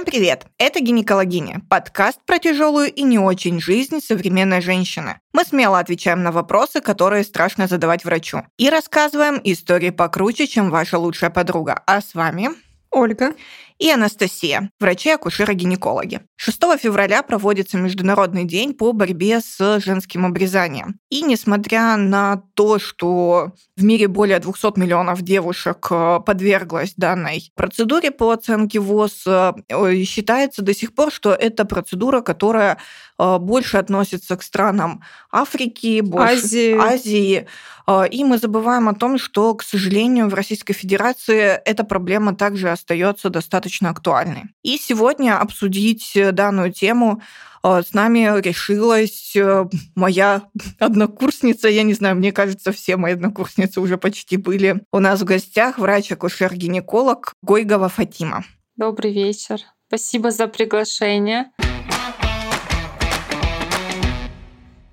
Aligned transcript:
Всем 0.00 0.10
привет! 0.10 0.46
Это 0.56 0.80
«Гинекологиня»– 0.80 1.60
подкаст 1.68 2.20
про 2.24 2.38
тяжелую 2.38 2.90
и 2.90 3.02
не 3.02 3.18
очень 3.18 3.60
жизнь 3.60 4.00
современной 4.00 4.62
женщины. 4.62 5.20
Мы 5.34 5.44
смело 5.44 5.78
отвечаем 5.78 6.22
на 6.22 6.32
вопросы, 6.32 6.80
которые 6.80 7.22
страшно 7.22 7.66
задавать 7.66 8.02
врачу. 8.02 8.40
И 8.56 8.70
рассказываем 8.70 9.38
истории 9.44 9.90
покруче, 9.90 10.46
чем 10.46 10.70
ваша 10.70 10.98
лучшая 10.98 11.28
подруга. 11.28 11.82
А 11.86 12.00
с 12.00 12.14
вами 12.14 12.48
Ольга 12.90 13.34
и 13.80 13.90
Анастасия, 13.90 14.70
врачи-акушеры-гинекологи. 14.78 16.20
6 16.36 16.58
февраля 16.78 17.22
проводится 17.22 17.78
Международный 17.78 18.44
день 18.44 18.74
по 18.74 18.92
борьбе 18.92 19.40
с 19.40 19.80
женским 19.80 20.26
обрезанием. 20.26 21.00
И 21.08 21.22
несмотря 21.22 21.96
на 21.96 22.42
то, 22.54 22.78
что 22.78 23.52
в 23.76 23.82
мире 23.82 24.06
более 24.06 24.38
200 24.38 24.78
миллионов 24.78 25.22
девушек 25.22 25.86
э, 25.90 26.20
подверглась 26.24 26.92
данной 26.94 27.50
процедуре 27.56 28.10
по 28.10 28.32
оценке 28.32 28.78
ВОЗ, 28.80 29.24
э, 29.26 29.52
считается 30.04 30.60
до 30.60 30.74
сих 30.74 30.94
пор, 30.94 31.10
что 31.10 31.32
это 31.32 31.64
процедура, 31.64 32.20
которая 32.20 32.76
больше 33.38 33.76
относится 33.76 34.36
к 34.36 34.42
странам 34.42 35.02
Африки, 35.30 36.00
больше 36.00 36.34
Азии. 36.34 36.74
Азии. 36.78 37.46
И 38.12 38.24
мы 38.24 38.38
забываем 38.38 38.88
о 38.88 38.94
том, 38.94 39.18
что, 39.18 39.54
к 39.54 39.64
сожалению, 39.64 40.28
в 40.28 40.34
Российской 40.34 40.74
Федерации 40.74 41.60
эта 41.64 41.82
проблема 41.82 42.36
также 42.36 42.70
остается 42.70 43.30
достаточно 43.30 43.90
актуальной. 43.90 44.44
И 44.62 44.78
сегодня 44.78 45.40
обсудить 45.40 46.16
данную 46.32 46.72
тему 46.72 47.20
а, 47.62 47.82
с 47.82 47.92
нами 47.92 48.40
решилась 48.40 49.36
э, 49.36 49.66
моя 49.94 50.42
однокурсница, 50.78 51.68
я 51.68 51.82
не 51.82 51.92
знаю, 51.92 52.16
мне 52.16 52.32
кажется, 52.32 52.72
все 52.72 52.96
мои 52.96 53.12
однокурсницы 53.12 53.80
уже 53.80 53.98
почти 53.98 54.36
были 54.38 54.82
у 54.92 54.98
нас 54.98 55.20
в 55.20 55.24
гостях, 55.24 55.78
врач-акушер-гинеколог 55.78 57.34
Гойгова 57.42 57.88
Фатима. 57.88 58.44
Добрый 58.76 59.12
вечер. 59.12 59.60
Спасибо 59.88 60.30
за 60.30 60.46
приглашение. 60.46 61.50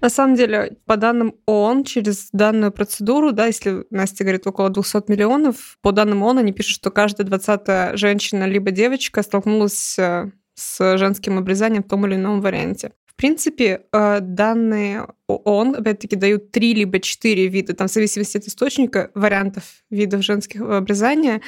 На 0.08 0.11
самом 0.11 0.36
деле, 0.36 0.77
по 0.86 0.95
данным 0.95 1.36
ООН, 1.47 1.83
через 1.83 2.30
данную 2.31 2.72
процедуру, 2.72 3.33
да, 3.33 3.47
если 3.47 3.83
Настя 3.89 4.23
говорит 4.23 4.47
около 4.47 4.69
200 4.69 5.11
миллионов, 5.11 5.77
по 5.81 5.91
данным 5.91 6.23
ООН 6.23 6.38
они 6.38 6.53
пишут, 6.53 6.75
что 6.75 6.91
каждая 6.91 7.27
двадцатая 7.27 7.97
женщина 7.97 8.45
либо 8.45 8.72
девочка 8.72 9.22
столкнулась 9.22 10.00
э, 10.00 10.31
с 10.53 10.97
женским 10.97 11.38
обрезанием 11.38 11.83
в 11.83 11.89
том 11.89 12.05
или 12.05 12.16
ином 12.16 12.39
варианте. 12.39 12.94
В 13.05 13.17
принципе, 13.17 13.81
э, 13.91 14.19
данные 14.22 15.08
ООН, 15.28 15.75
опять-таки, 15.75 16.16
дают 16.16 16.52
три 16.52 16.73
либо 16.73 17.02
четыре 17.02 17.47
вида, 17.47 17.73
там, 17.73 17.89
в 17.89 17.91
зависимости 17.91 18.38
от 18.38 18.45
источника, 18.45 19.11
вариантов 19.13 19.66
видов 19.89 20.23
женского 20.23 20.78
обрезания. 20.78 21.41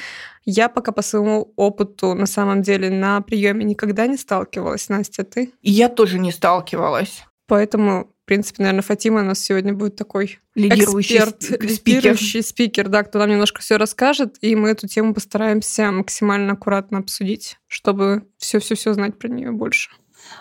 Я 0.44 0.68
пока 0.68 0.92
по 0.92 1.00
своему 1.00 1.54
опыту, 1.56 2.12
на 2.12 2.26
самом 2.26 2.60
деле, 2.60 2.90
на 2.90 3.22
приеме 3.22 3.64
никогда 3.64 4.06
не 4.06 4.18
сталкивалась. 4.18 4.90
Настя, 4.90 5.24
ты? 5.24 5.50
Я 5.62 5.88
тоже 5.88 6.18
не 6.18 6.30
сталкивалась. 6.30 7.24
Поэтому 7.50 8.14
принципе, 8.30 8.62
наверное, 8.62 8.82
Фатима 8.82 9.22
у 9.22 9.24
нас 9.24 9.40
сегодня 9.40 9.74
будет 9.74 9.96
такой 9.96 10.38
лидирующий 10.54 11.16
эксперт, 11.16 11.42
спикер. 11.42 11.96
лидирующий 11.96 12.42
спикер, 12.44 12.88
да, 12.88 13.02
кто 13.02 13.18
нам 13.18 13.28
немножко 13.28 13.60
все 13.60 13.76
расскажет, 13.76 14.36
и 14.40 14.54
мы 14.54 14.68
эту 14.68 14.86
тему 14.86 15.14
постараемся 15.14 15.90
максимально 15.90 16.52
аккуратно 16.52 16.98
обсудить, 16.98 17.58
чтобы 17.66 18.22
все-все-все 18.38 18.92
знать 18.92 19.18
про 19.18 19.26
нее 19.26 19.50
больше. 19.50 19.90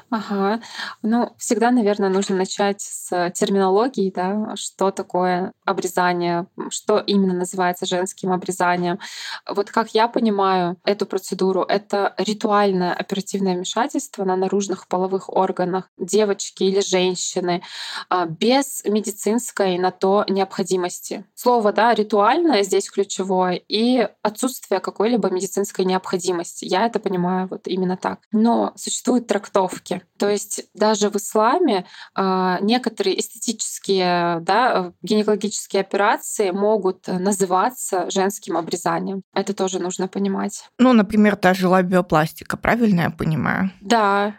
Ага. 0.10 0.62
Ну, 1.02 1.34
всегда, 1.38 1.72
наверное, 1.72 2.10
нужно 2.10 2.36
начать 2.36 2.82
с 2.82 3.30
терминологии, 3.32 4.12
да, 4.12 4.56
что 4.56 4.92
такое 4.92 5.54
обрезание, 5.66 6.48
что 6.70 7.00
именно 7.00 7.34
называется 7.34 7.86
женским 7.86 8.32
обрезанием. 8.32 9.00
Вот 9.48 9.70
как 9.70 9.94
я 9.94 10.08
понимаю 10.08 10.78
эту 10.84 11.06
процедуру, 11.06 11.62
это 11.62 12.14
ритуальное 12.18 12.94
оперативное 12.94 13.56
вмешательство 13.56 14.24
на 14.24 14.36
наружных 14.36 14.88
половых 14.88 15.30
органах 15.30 15.90
девочки 15.98 16.64
или 16.64 16.82
женщины 16.82 17.62
а, 18.10 18.26
без 18.26 18.84
медицинской 18.86 19.78
на 19.78 19.92
то 19.92 20.26
необходимости. 20.28 21.26
Слово, 21.36 21.72
да, 21.72 21.94
ритуальное 21.94 22.64
здесь 22.64 22.90
ключевое 22.90 23.62
и 23.68 24.08
отсутствие 24.22 24.80
какой-либо 24.80 25.30
медицинской 25.30 25.86
необходимости. 25.86 26.66
Я 26.66 26.86
это 26.86 27.00
понимаю 27.00 27.48
вот 27.50 27.68
именно 27.68 27.98
так. 27.98 28.20
Но 28.32 28.74
существуют 28.76 29.28
трактовки. 29.70 30.02
То 30.18 30.30
есть 30.30 30.66
даже 30.74 31.10
в 31.10 31.16
исламе 31.16 31.86
э, 32.16 32.58
некоторые 32.62 33.20
эстетические, 33.20 34.40
да, 34.42 34.92
гинекологические 35.02 35.82
операции 35.82 36.52
могут 36.52 37.08
называться 37.08 38.10
женским 38.10 38.58
обрезанием. 38.58 39.22
Это 39.34 39.54
тоже 39.54 39.80
нужно 39.80 40.08
понимать. 40.08 40.70
Ну, 40.78 40.94
например, 40.94 41.36
та 41.36 41.54
же 41.54 41.68
лабиопластика, 41.68 42.58
правильно 42.58 43.02
я 43.02 43.10
понимаю? 43.12 43.72
Да. 43.82 44.36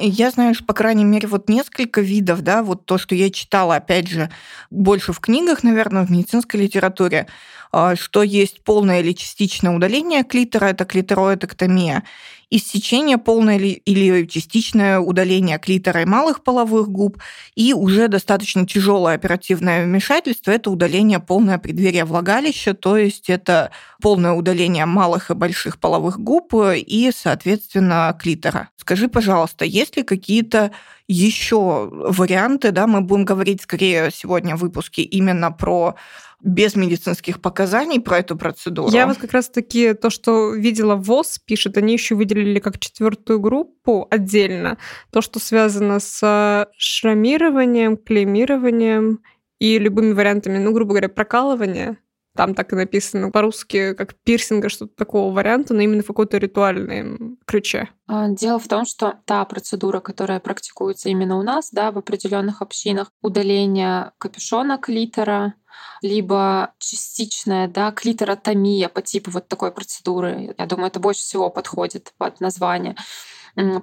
Я 0.00 0.30
знаю, 0.30 0.54
что, 0.54 0.64
по 0.64 0.72
крайней 0.72 1.04
мере, 1.04 1.28
вот 1.28 1.48
несколько 1.48 2.00
видов, 2.00 2.42
да, 2.42 2.62
вот 2.62 2.86
то, 2.86 2.96
что 2.98 3.14
я 3.14 3.30
читала, 3.30 3.76
опять 3.76 4.08
же, 4.08 4.30
больше 4.70 5.12
в 5.12 5.20
книгах, 5.20 5.62
наверное, 5.62 6.04
в 6.06 6.10
медицинской 6.10 6.60
литературе, 6.60 7.26
а, 7.72 7.96
что 7.96 8.22
есть 8.22 8.64
полное 8.64 9.00
или 9.00 9.12
частичное 9.12 9.74
удаление 9.74 10.24
клитора, 10.24 10.66
это 10.66 10.84
клитороэдоктомия, 10.84 12.04
иссечение 12.50 13.16
полное 13.16 13.58
или 13.58 14.26
частичное 14.26 14.98
удаление 14.98 15.58
клитора 15.58 16.02
и 16.02 16.04
малых 16.04 16.42
половых 16.42 16.88
губ, 16.88 17.22
и 17.54 17.72
уже 17.72 18.08
достаточно 18.08 18.66
тяжелое 18.66 19.14
оперативное 19.14 19.84
вмешательство– 19.84 20.50
это 20.52 20.70
удаление 20.70 21.20
полное 21.20 21.58
преддверия 21.58 22.04
влагалища, 22.04 22.74
то 22.74 22.96
есть 22.96 23.30
это 23.30 23.70
полное 24.02 24.32
удаление 24.32 24.86
малых 24.86 25.30
и 25.30 25.34
больших 25.34 25.78
половых 25.78 26.18
губ 26.18 26.52
и, 26.54 27.10
соответственно, 27.16 28.16
клитора. 28.20 28.70
Скажи, 28.76 29.08
пожалуйста, 29.08 29.64
есть 29.64 29.96
ли 29.96 30.02
какие-то 30.02 30.72
еще 31.12 31.88
варианты, 31.90 32.70
да, 32.70 32.86
мы 32.86 33.00
будем 33.00 33.24
говорить 33.24 33.62
скорее 33.62 34.10
сегодня 34.12 34.56
в 34.56 34.60
выпуске 34.60 35.02
именно 35.02 35.50
про 35.50 35.96
без 36.42 36.74
медицинских 36.74 37.40
показаний 37.40 38.00
про 38.00 38.18
эту 38.18 38.36
процедуру. 38.36 38.90
Я 38.90 39.06
вот 39.06 39.18
как 39.18 39.32
раз-таки 39.32 39.92
то, 39.92 40.08
что 40.08 40.54
видела 40.54 40.94
ВОЗ, 40.94 41.38
пишет, 41.44 41.76
они 41.76 41.92
еще 41.92 42.14
выделили 42.14 42.60
как 42.60 42.78
четвертую 42.78 43.40
группу 43.40 44.06
отдельно. 44.10 44.78
То, 45.10 45.20
что 45.20 45.38
связано 45.38 46.00
с 46.00 46.66
шрамированием, 46.78 47.96
клеймированием 47.96 49.20
и 49.58 49.78
любыми 49.78 50.12
вариантами, 50.12 50.58
ну, 50.58 50.72
грубо 50.72 50.92
говоря, 50.92 51.08
прокалывания. 51.08 51.98
Там 52.40 52.54
так 52.54 52.72
и 52.72 52.74
написано 52.74 53.30
по-русски, 53.30 53.92
как 53.92 54.14
пирсинга, 54.14 54.70
что-то 54.70 54.94
такого 54.96 55.30
варианта, 55.30 55.74
но 55.74 55.82
именно 55.82 56.02
в 56.02 56.06
какой-то 56.06 56.38
ритуальном 56.38 57.36
ключе. 57.44 57.90
А, 58.06 58.30
дело 58.30 58.58
в 58.58 58.66
том, 58.66 58.86
что 58.86 59.18
та 59.26 59.44
процедура, 59.44 60.00
которая 60.00 60.40
практикуется 60.40 61.10
именно 61.10 61.38
у 61.38 61.42
нас, 61.42 61.68
да, 61.70 61.92
в 61.92 61.98
определенных 61.98 62.62
общинах, 62.62 63.12
удаление 63.20 64.12
капюшона 64.16 64.78
клитора, 64.78 65.52
либо 66.00 66.72
частичная 66.78 67.68
да, 67.68 67.92
клиторотомия 67.92 68.88
по 68.88 69.02
типу 69.02 69.30
вот 69.30 69.46
такой 69.46 69.70
процедуры. 69.70 70.54
Я 70.56 70.64
думаю, 70.64 70.86
это 70.86 70.98
больше 70.98 71.20
всего 71.20 71.50
подходит 71.50 72.14
под 72.16 72.40
название. 72.40 72.96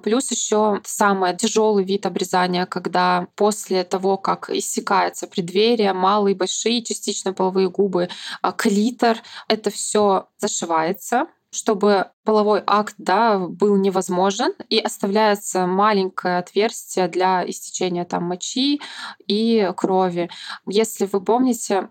Плюс 0.02 0.30
еще 0.30 0.80
самый 0.84 1.36
тяжелый 1.36 1.84
вид 1.84 2.06
обрезания, 2.06 2.66
когда 2.66 3.28
после 3.36 3.84
того, 3.84 4.16
как 4.16 4.50
иссякается 4.50 5.26
преддверие, 5.26 5.92
малые, 5.92 6.34
большие, 6.34 6.82
частично 6.82 7.32
половые 7.32 7.70
губы, 7.70 8.08
а, 8.42 8.52
клитор, 8.52 9.18
это 9.48 9.70
все 9.70 10.28
зашивается, 10.38 11.26
чтобы 11.58 12.06
половой 12.24 12.62
акт 12.66 12.94
да, 12.98 13.38
был 13.38 13.76
невозможен, 13.76 14.52
и 14.68 14.78
оставляется 14.78 15.66
маленькое 15.66 16.38
отверстие 16.38 17.08
для 17.08 17.42
истечения 17.48 18.04
там, 18.04 18.24
мочи 18.24 18.80
и 19.26 19.72
крови. 19.76 20.28
Если 20.66 21.08
вы 21.10 21.20
помните 21.20 21.88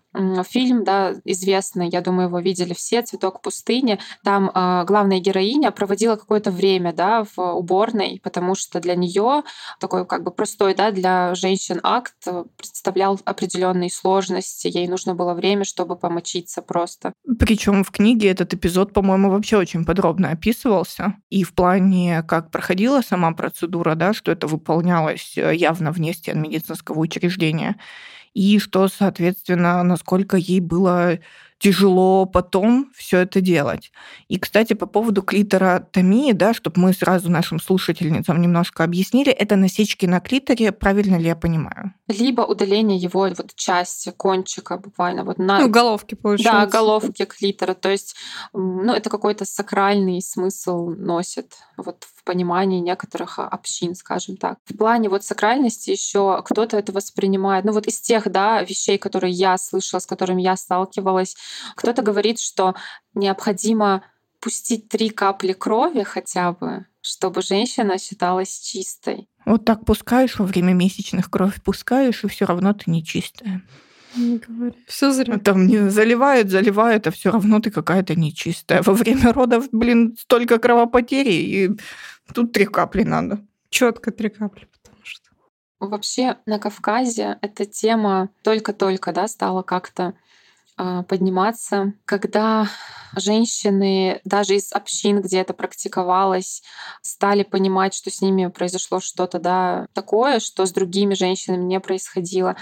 фильм 0.48 0.84
да, 0.84 1.16
известный, 1.26 1.90
я 1.90 2.02
думаю, 2.02 2.28
его 2.28 2.40
видели 2.40 2.74
все, 2.74 3.02
«Цветок 3.02 3.42
пустыни», 3.42 4.00
там 4.24 4.50
э, 4.54 4.86
главная 4.86 5.20
героиня 5.20 5.72
проводила 5.72 6.16
какое-то 6.16 6.52
время 6.52 6.94
да, 6.94 7.26
в 7.36 7.40
уборной, 7.40 8.22
потому 8.24 8.56
что 8.56 8.80
для 8.80 8.96
нее 8.96 9.44
такой 9.80 10.06
как 10.06 10.24
бы 10.24 10.32
простой 10.32 10.76
да, 10.76 10.92
для 10.92 11.36
женщин 11.36 11.80
акт 11.84 12.14
представлял 12.58 13.20
определенные 13.26 13.90
сложности, 13.90 14.68
ей 14.68 14.88
нужно 14.88 15.16
было 15.16 15.34
время, 15.34 15.66
чтобы 15.66 15.96
помочиться 15.96 16.62
просто. 16.62 17.14
Причем 17.40 17.84
в 17.84 17.92
книге 17.92 18.30
этот 18.30 18.54
эпизод, 18.54 18.94
по-моему, 18.94 19.32
вообще 19.32 19.57
очень 19.58 19.86
подробно 19.86 20.08
подробно 20.08 20.32
описывался. 20.32 21.16
И 21.30 21.44
в 21.44 21.54
плане, 21.54 22.24
как 22.24 22.52
проходила 22.52 23.02
сама 23.02 23.32
процедура, 23.32 23.96
да, 23.96 24.14
что 24.14 24.32
это 24.32 24.48
выполнялось 24.48 25.38
э, 25.38 25.56
явно 25.56 25.92
вне 25.92 26.14
стен 26.14 26.42
медицинского 26.42 27.00
учреждения, 27.00 27.76
и 28.34 28.60
что, 28.60 28.88
соответственно, 28.88 29.84
насколько 29.84 30.38
ей 30.38 30.60
было 30.60 31.20
тяжело 31.60 32.26
потом 32.26 32.92
все 32.96 33.20
это 33.20 33.42
делать. 33.42 33.92
И, 34.28 34.38
кстати, 34.38 34.74
по 34.74 34.86
поводу 34.86 35.22
клиторотомии, 35.22 36.32
да, 36.32 36.54
чтобы 36.54 36.80
мы 36.80 36.94
сразу 36.94 37.32
нашим 37.32 37.60
слушательницам 37.60 38.40
немножко 38.42 38.84
объяснили, 38.84 39.32
это 39.32 39.56
насечки 39.56 40.06
на 40.06 40.20
клиторе, 40.20 40.72
правильно 40.72 41.18
ли 41.18 41.26
я 41.26 41.36
понимаю? 41.36 41.94
Либо 42.08 42.42
удаление 42.42 42.98
его 42.98 43.22
вот 43.22 43.56
части, 43.56 44.14
кончика 44.16 44.78
буквально 44.78 45.24
вот 45.24 45.38
на... 45.38 45.60
Ну, 45.60 45.70
головки, 45.70 46.16
получается. 46.16 46.72
Да, 46.72 46.80
головки 46.80 47.26
клитора. 47.26 47.74
То 47.74 47.90
есть, 47.90 48.16
ну, 48.54 48.94
это 48.94 49.10
какой-то 49.10 49.46
сакральный 49.46 50.22
смысл 50.22 50.90
носит 50.90 51.54
вот 51.78 52.04
в 52.04 52.17
понимании 52.28 52.82
некоторых 52.82 53.40
общин, 53.40 53.96
скажем 53.96 54.36
так. 54.36 54.58
В 54.66 54.78
плане 54.78 55.08
вот 55.08 55.24
сакральности 55.24 55.92
еще 55.92 56.44
кто-то 56.44 56.78
это 56.78 56.92
воспринимает, 56.92 57.64
ну 57.64 57.72
вот 57.72 57.88
из 57.88 58.02
тех, 58.02 58.30
да, 58.30 58.62
вещей, 58.62 58.98
которые 58.98 59.32
я 59.32 59.58
слышала, 59.58 60.02
с 60.02 60.06
которыми 60.06 60.42
я 60.42 60.58
сталкивалась, 60.58 61.38
кто-то 61.76 62.02
говорит, 62.02 62.40
что 62.40 62.76
необходимо 63.14 64.04
пустить 64.42 64.90
три 64.90 65.10
капли 65.10 65.54
крови 65.54 66.04
хотя 66.04 66.52
бы, 66.52 66.86
чтобы 67.02 67.42
женщина 67.42 67.98
считалась 67.98 68.60
чистой. 68.60 69.30
Вот 69.46 69.64
так 69.64 69.86
пускаешь 69.86 70.38
во 70.38 70.46
время 70.46 70.74
месячных 70.74 71.32
кровь, 71.32 71.64
пускаешь, 71.64 72.26
и 72.26 72.28
все 72.28 72.46
равно 72.46 72.74
ты 72.74 72.92
не 72.92 73.06
чистая. 73.06 73.62
Не 74.18 74.38
говори. 74.38 74.76
Все 74.88 75.12
зря. 75.12 75.38
Там 75.38 75.68
не 75.68 75.90
заливают, 75.90 76.50
заливают, 76.50 77.08
а 77.08 77.12
все 77.12 77.32
равно 77.32 77.60
ты 77.60 77.72
какая-то 77.72 78.16
нечистая. 78.16 78.82
Во 78.82 78.94
время 78.94 79.34
родов, 79.34 79.68
блин, 79.72 80.16
столько 80.20 80.58
кровопотери, 80.60 81.34
и 81.34 81.70
тут 82.34 82.52
три 82.52 82.66
капли 82.66 83.04
надо. 83.04 83.40
Четко 83.70 84.12
три 84.12 84.30
капли, 84.30 84.68
потому 84.72 85.02
что. 85.04 85.30
Вообще 85.80 86.38
на 86.46 86.58
Кавказе 86.60 87.38
эта 87.42 87.66
тема 87.66 88.30
только-только 88.44 89.14
да, 89.14 89.28
стала 89.28 89.62
как-то 89.62 90.14
подниматься, 90.78 91.94
когда 92.06 92.68
женщины 93.16 94.22
даже 94.26 94.56
из 94.56 94.72
общин, 94.72 95.22
где 95.22 95.40
это 95.40 95.54
практиковалось, 95.54 96.64
стали 97.02 97.44
понимать, 97.44 97.94
что 97.94 98.10
с 98.10 98.22
ними 98.22 98.48
произошло 98.48 99.00
что-то 99.00 99.40
да, 99.40 99.88
такое, 99.94 100.40
что 100.40 100.66
с 100.66 100.72
другими 100.72 101.14
женщинами 101.14 101.64
не 101.64 101.80
происходило. 101.80 102.56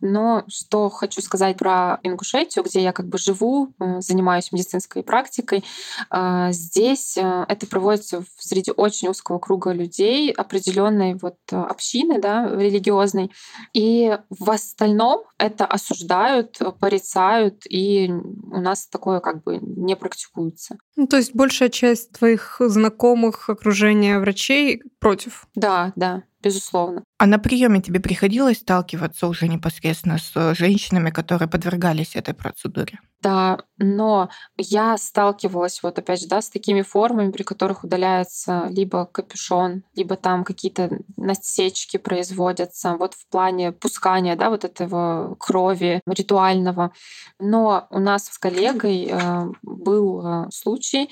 Но 0.00 0.44
что 0.48 0.90
хочу 0.90 1.20
сказать 1.22 1.56
про 1.56 1.98
Ингушетию, 2.02 2.64
где 2.64 2.82
я 2.82 2.92
как 2.92 3.08
бы 3.08 3.18
живу, 3.18 3.72
э, 3.78 4.00
занимаюсь 4.00 4.52
медицинской 4.52 5.02
практикой, 5.02 5.64
а, 6.10 6.52
здесь 6.52 7.16
э, 7.16 7.44
это 7.48 7.66
проводится 7.66 8.24
среди 8.38 8.72
очень 8.72 9.08
узкого 9.08 9.38
круга 9.38 9.72
людей, 9.72 10.30
определенной 10.30 11.14
вот 11.14 11.36
общины 11.50 12.20
да, 12.20 12.48
религиозной. 12.48 13.30
И 13.72 14.16
в 14.30 14.50
остальном 14.50 15.24
это 15.38 15.66
осуждают, 15.66 16.58
порицают, 16.78 17.61
и 17.68 18.10
у 18.10 18.60
нас 18.60 18.86
такое 18.88 19.20
как 19.20 19.42
бы 19.42 19.58
не 19.60 19.96
практикуется. 19.96 20.76
Ну, 20.96 21.06
то 21.06 21.16
есть 21.16 21.34
большая 21.34 21.68
часть 21.68 22.12
твоих 22.12 22.56
знакомых, 22.60 23.48
окружения 23.48 24.18
врачей 24.18 24.82
против? 24.98 25.46
Да, 25.54 25.92
да 25.96 26.24
безусловно. 26.42 27.04
А 27.18 27.26
на 27.26 27.38
приеме 27.38 27.80
тебе 27.80 28.00
приходилось 28.00 28.58
сталкиваться 28.58 29.28
уже 29.28 29.48
непосредственно 29.48 30.18
с 30.18 30.32
э, 30.34 30.54
женщинами, 30.54 31.10
которые 31.10 31.48
подвергались 31.48 32.16
этой 32.16 32.34
процедуре? 32.34 32.98
Да, 33.22 33.58
но 33.78 34.30
я 34.56 34.98
сталкивалась 34.98 35.80
вот 35.84 35.96
опять 35.96 36.20
же, 36.20 36.26
да, 36.26 36.42
с 36.42 36.50
такими 36.50 36.82
формами, 36.82 37.30
при 37.30 37.44
которых 37.44 37.84
удаляется 37.84 38.66
либо 38.68 39.06
капюшон, 39.06 39.84
либо 39.94 40.16
там 40.16 40.42
какие-то 40.42 40.90
насечки 41.16 41.98
производятся, 41.98 42.96
вот 42.96 43.14
в 43.14 43.28
плане 43.28 43.70
пускания, 43.70 44.34
да, 44.34 44.50
вот 44.50 44.64
этого 44.64 45.36
крови 45.36 46.00
ритуального. 46.06 46.92
Но 47.38 47.86
у 47.90 48.00
нас 48.00 48.26
с 48.26 48.38
коллегой 48.38 49.08
э, 49.08 49.46
был 49.62 50.26
э, 50.26 50.50
случай, 50.50 51.08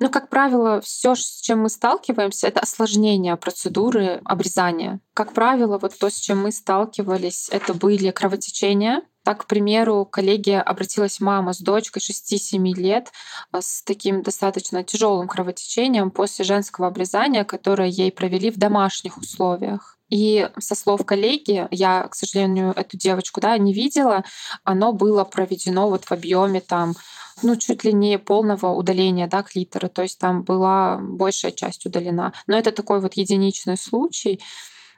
ну, 0.00 0.08
как 0.08 0.30
правило, 0.30 0.80
все, 0.80 1.14
с 1.14 1.42
чем 1.42 1.60
мы 1.60 1.68
сталкиваемся, 1.68 2.48
это 2.48 2.60
осложнение 2.60 3.36
процедуры 3.36 4.22
обрезания. 4.24 4.69
Как 5.14 5.32
правило, 5.32 5.78
вот 5.78 5.98
то, 5.98 6.10
с 6.10 6.14
чем 6.14 6.42
мы 6.42 6.52
сталкивались, 6.52 7.48
это 7.50 7.74
были 7.74 8.10
кровотечения, 8.10 9.02
так, 9.22 9.42
к 9.42 9.46
примеру, 9.46 10.06
коллеге 10.06 10.60
обратилась 10.60 11.20
мама 11.20 11.52
с 11.52 11.58
дочкой 11.58 12.00
6-7 12.00 12.74
лет 12.74 13.12
а, 13.52 13.60
с 13.60 13.82
таким 13.82 14.22
достаточно 14.22 14.82
тяжелым 14.82 15.28
кровотечением 15.28 16.10
после 16.10 16.44
женского 16.44 16.86
обрезания, 16.86 17.44
которое 17.44 17.88
ей 17.88 18.10
провели 18.10 18.50
в 18.50 18.56
домашних 18.56 19.18
условиях. 19.18 19.99
И 20.10 20.48
со 20.58 20.74
слов 20.74 21.04
коллеги, 21.06 21.68
я, 21.70 22.08
к 22.08 22.14
сожалению, 22.14 22.72
эту 22.74 22.96
девочку 22.96 23.40
да, 23.40 23.56
не 23.58 23.72
видела, 23.72 24.24
оно 24.64 24.92
было 24.92 25.24
проведено 25.24 25.88
вот 25.88 26.04
в 26.04 26.12
объеме 26.12 26.60
там 26.60 26.94
ну, 27.42 27.56
чуть 27.56 27.84
ли 27.84 27.92
не 27.92 28.18
полного 28.18 28.68
удаления 28.74 29.26
да, 29.26 29.42
клитора, 29.42 29.88
то 29.88 30.02
есть 30.02 30.18
там 30.18 30.42
была 30.42 30.98
большая 30.98 31.52
часть 31.52 31.86
удалена. 31.86 32.32
Но 32.46 32.58
это 32.58 32.72
такой 32.72 33.00
вот 33.00 33.14
единичный 33.14 33.76
случай. 33.76 34.40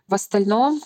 В 0.09 0.14
остальном, 0.14 0.81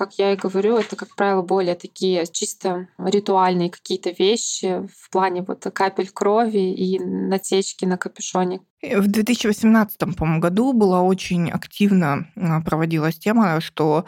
как 0.00 0.14
я 0.14 0.32
и 0.32 0.36
говорю, 0.36 0.78
это, 0.78 0.96
как 0.96 1.14
правило, 1.14 1.42
более 1.42 1.74
такие 1.74 2.26
чисто 2.26 2.88
ритуальные 2.96 3.68
какие-то 3.68 4.08
вещи 4.08 4.88
в 4.98 5.10
плане 5.10 5.42
вот 5.42 5.66
капель 5.74 6.08
крови 6.08 6.72
и 6.72 6.98
натечки 6.98 7.84
на 7.84 7.98
капюшоне. 7.98 8.62
В 8.80 9.06
2018 9.06 9.98
по 10.16 10.38
году 10.38 10.72
была 10.72 11.02
очень 11.02 11.50
активно 11.50 12.30
а, 12.34 12.62
проводилась 12.62 13.18
тема, 13.18 13.60
что 13.60 14.06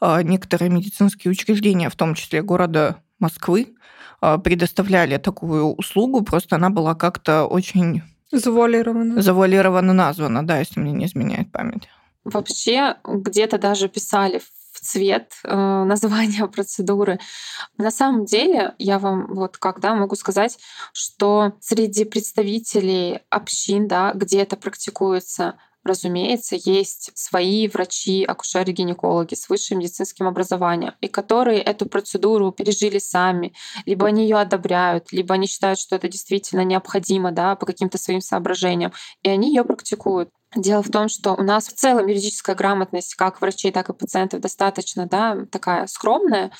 а, 0.00 0.22
некоторые 0.22 0.70
медицинские 0.70 1.30
учреждения, 1.30 1.90
в 1.90 1.96
том 1.96 2.14
числе 2.14 2.40
города 2.40 3.02
Москвы, 3.18 3.74
а, 4.22 4.38
предоставляли 4.38 5.18
такую 5.18 5.74
услугу, 5.74 6.22
просто 6.22 6.56
она 6.56 6.70
была 6.70 6.94
как-то 6.94 7.44
очень... 7.44 8.00
Завуалирована. 8.32 9.20
Завуалированно 9.20 9.92
названа, 9.92 10.46
да, 10.46 10.60
если 10.60 10.80
мне 10.80 10.92
не 10.92 11.04
изменяет 11.04 11.52
память. 11.52 11.86
Вообще 12.24 12.96
где-то 13.04 13.58
даже 13.58 13.90
писали 13.90 14.38
в 14.38 14.63
цвет 14.84 15.32
э, 15.44 15.84
названия 15.84 16.46
процедуры. 16.54 17.18
На 17.78 17.90
самом 17.90 18.24
деле, 18.24 18.74
я 18.78 18.98
вам 18.98 19.34
вот 19.34 19.56
когда 19.56 19.94
могу 19.94 20.14
сказать, 20.16 20.58
что 20.92 21.54
среди 21.60 22.04
представителей 22.04 23.20
общин, 23.30 23.88
да, 23.88 24.12
где 24.14 24.42
это 24.42 24.56
практикуется, 24.56 25.58
разумеется, 25.84 26.56
есть 26.56 27.10
свои 27.14 27.68
врачи, 27.68 28.24
акушеры-гинекологи 28.24 29.34
с 29.34 29.48
высшим 29.48 29.78
медицинским 29.78 30.26
образованием, 30.26 30.94
и 31.00 31.08
которые 31.08 31.60
эту 31.60 31.86
процедуру 31.86 32.50
пережили 32.52 32.98
сами, 32.98 33.52
либо 33.84 34.06
они 34.06 34.22
ее 34.22 34.38
одобряют, 34.38 35.12
либо 35.12 35.34
они 35.34 35.46
считают, 35.46 35.78
что 35.78 35.96
это 35.96 36.08
действительно 36.08 36.64
необходимо 36.64 37.32
да, 37.32 37.54
по 37.54 37.66
каким-то 37.66 37.98
своим 37.98 38.22
соображениям, 38.22 38.92
и 39.22 39.28
они 39.28 39.48
ее 39.48 39.64
практикуют. 39.64 40.30
Дело 40.56 40.82
в 40.82 40.90
том, 40.90 41.08
что 41.08 41.32
у 41.32 41.42
нас 41.42 41.66
в 41.66 41.72
целом 41.72 42.06
юридическая 42.06 42.54
грамотность 42.54 43.14
как 43.14 43.40
врачей, 43.40 43.72
так 43.72 43.88
и 43.90 43.92
пациентов 43.92 44.40
достаточно 44.40 45.06
да, 45.06 45.46
такая 45.50 45.86
скромная. 45.86 46.52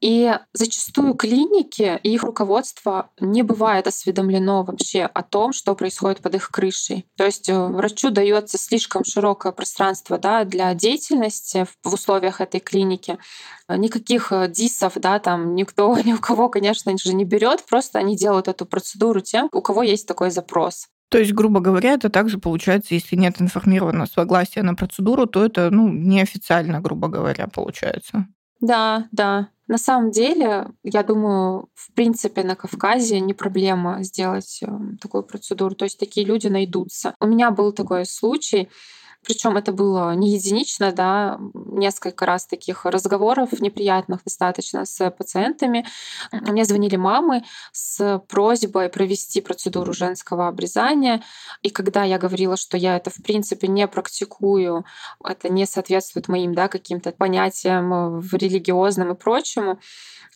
И 0.00 0.32
зачастую 0.52 1.14
клиники 1.14 1.98
и 2.02 2.12
их 2.12 2.22
руководство 2.24 3.10
не 3.20 3.42
бывает 3.42 3.86
осведомлено 3.86 4.64
вообще 4.64 5.04
о 5.04 5.22
том, 5.22 5.52
что 5.52 5.74
происходит 5.74 6.20
под 6.20 6.34
их 6.34 6.50
крышей. 6.50 7.06
То 7.16 7.24
есть 7.24 7.48
э, 7.48 7.66
врачу 7.66 8.10
дается 8.10 8.58
слишком 8.58 9.04
широкое 9.04 9.52
пространство 9.52 10.18
да, 10.18 10.44
для 10.44 10.74
деятельности 10.74 11.66
в 11.82 11.94
условиях 11.94 12.40
этой 12.40 12.60
клиники. 12.60 13.18
Никаких 13.68 14.32
э, 14.32 14.48
дисов, 14.48 14.94
да, 14.96 15.18
там 15.18 15.54
никто 15.54 15.96
ни 16.04 16.12
у 16.12 16.18
кого, 16.18 16.48
конечно 16.48 16.92
же, 16.96 17.14
не 17.14 17.24
берет, 17.24 17.64
просто 17.66 17.98
они 17.98 18.16
делают 18.16 18.48
эту 18.48 18.66
процедуру 18.66 19.20
тем, 19.20 19.48
у 19.52 19.62
кого 19.62 19.82
есть 19.82 20.06
такой 20.06 20.30
запрос. 20.30 20.88
То 21.12 21.18
есть, 21.18 21.34
грубо 21.34 21.60
говоря, 21.60 21.92
это 21.92 22.08
также 22.08 22.38
получается, 22.38 22.94
если 22.94 23.16
нет 23.16 23.38
информированного 23.38 24.06
согласия 24.06 24.62
на 24.62 24.74
процедуру, 24.74 25.26
то 25.26 25.44
это 25.44 25.68
ну, 25.70 25.92
неофициально, 25.92 26.80
грубо 26.80 27.08
говоря, 27.08 27.48
получается. 27.48 28.26
Да, 28.62 29.08
да. 29.12 29.48
На 29.68 29.76
самом 29.76 30.10
деле, 30.10 30.68
я 30.82 31.02
думаю, 31.02 31.68
в 31.74 31.92
принципе, 31.92 32.42
на 32.44 32.56
Кавказе 32.56 33.20
не 33.20 33.34
проблема 33.34 34.02
сделать 34.02 34.60
э, 34.62 34.66
такую 35.02 35.22
процедуру. 35.24 35.74
То 35.74 35.84
есть 35.84 36.00
такие 36.00 36.26
люди 36.26 36.46
найдутся. 36.46 37.14
У 37.20 37.26
меня 37.26 37.50
был 37.50 37.72
такой 37.72 38.06
случай. 38.06 38.70
Причем 39.24 39.56
это 39.56 39.72
было 39.72 40.14
не 40.14 40.34
единично, 40.34 40.92
да, 40.92 41.38
несколько 41.54 42.26
раз 42.26 42.46
таких 42.46 42.84
разговоров 42.84 43.52
неприятных 43.60 44.24
достаточно 44.24 44.84
с 44.84 45.10
пациентами. 45.10 45.86
Мне 46.32 46.64
звонили 46.64 46.96
мамы 46.96 47.44
с 47.72 48.20
просьбой 48.28 48.88
провести 48.88 49.40
процедуру 49.40 49.92
женского 49.92 50.48
обрезания. 50.48 51.22
И 51.62 51.70
когда 51.70 52.02
я 52.02 52.18
говорила, 52.18 52.56
что 52.56 52.76
я 52.76 52.96
это 52.96 53.10
в 53.10 53.22
принципе 53.22 53.68
не 53.68 53.86
практикую, 53.86 54.84
это 55.24 55.48
не 55.48 55.66
соответствует 55.66 56.28
моим 56.28 56.54
да, 56.54 56.66
каким-то 56.68 57.12
понятиям 57.12 58.18
в 58.18 58.34
религиозном 58.34 59.12
и 59.12 59.14
прочему, 59.14 59.78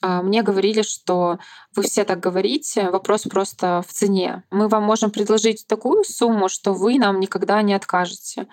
а, 0.02 0.22
мне 0.22 0.42
говорили, 0.42 0.82
что 0.82 1.38
вы 1.74 1.82
все 1.82 2.04
так 2.04 2.20
говорите, 2.20 2.90
вопрос 2.90 3.22
просто 3.22 3.82
в 3.86 3.92
цене. 3.92 4.42
Мы 4.50 4.68
вам 4.68 4.84
можем 4.84 5.10
предложить 5.10 5.66
такую 5.66 6.04
сумму, 6.04 6.48
что 6.48 6.74
вы 6.74 6.98
нам 6.98 7.18
никогда 7.18 7.62
не 7.62 7.74
откажете. 7.74 8.46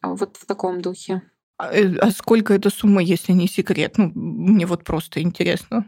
А, 0.00 0.14
вот 0.14 0.36
в 0.36 0.46
таком 0.46 0.80
духе. 0.80 1.22
А, 1.58 1.72
э, 1.72 1.96
а 1.96 2.12
сколько 2.12 2.54
эта 2.54 2.70
сумма, 2.70 3.02
если 3.02 3.32
не 3.32 3.48
секрет? 3.48 3.98
Ну, 3.98 4.12
мне 4.14 4.64
вот 4.64 4.84
просто 4.84 5.20
интересно. 5.20 5.86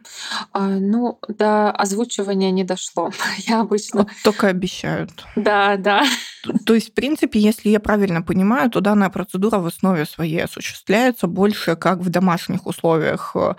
А, 0.53 0.67
ну, 0.67 1.21
до 1.29 1.71
озвучивания 1.71 2.51
не 2.51 2.65
дошло. 2.65 3.13
Я 3.47 3.61
обычно... 3.61 4.01
Вот 4.01 4.11
только 4.25 4.49
обещают. 4.49 5.25
Да, 5.37 5.77
да. 5.77 6.05
То, 6.43 6.53
то 6.67 6.75
есть, 6.75 6.91
в 6.91 6.95
принципе, 6.95 7.39
если 7.39 7.69
я 7.69 7.79
правильно 7.79 8.23
понимаю, 8.23 8.69
то 8.71 8.81
данная 8.81 9.11
процедура 9.11 9.59
в 9.59 9.67
основе 9.67 10.07
своей 10.07 10.43
осуществляется 10.43 11.29
больше 11.29 11.77
как 11.77 11.99
в 11.99 12.09
домашних 12.09 12.67
условиях 12.67 13.33
э, 13.37 13.55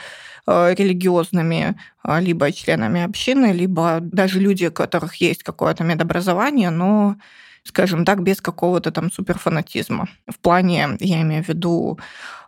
э, 0.48 0.76
религиозными 0.76 1.80
либо 2.04 2.52
членами 2.52 3.04
общины, 3.04 3.54
либо 3.54 4.00
даже 4.02 4.40
люди, 4.40 4.66
у 4.66 4.72
которых 4.72 5.16
есть 5.16 5.44
какое-то 5.44 5.84
медобразование, 5.84 6.72
но 6.72 7.16
скажем 7.64 8.06
так, 8.06 8.24
без 8.24 8.42
какого-то 8.42 8.92
там 8.92 9.12
суперфанатизма. 9.12 10.08
В 10.28 10.40
плане, 10.40 10.98
я 11.00 11.22
имею 11.22 11.44
в 11.44 11.48
виду, 11.48 12.00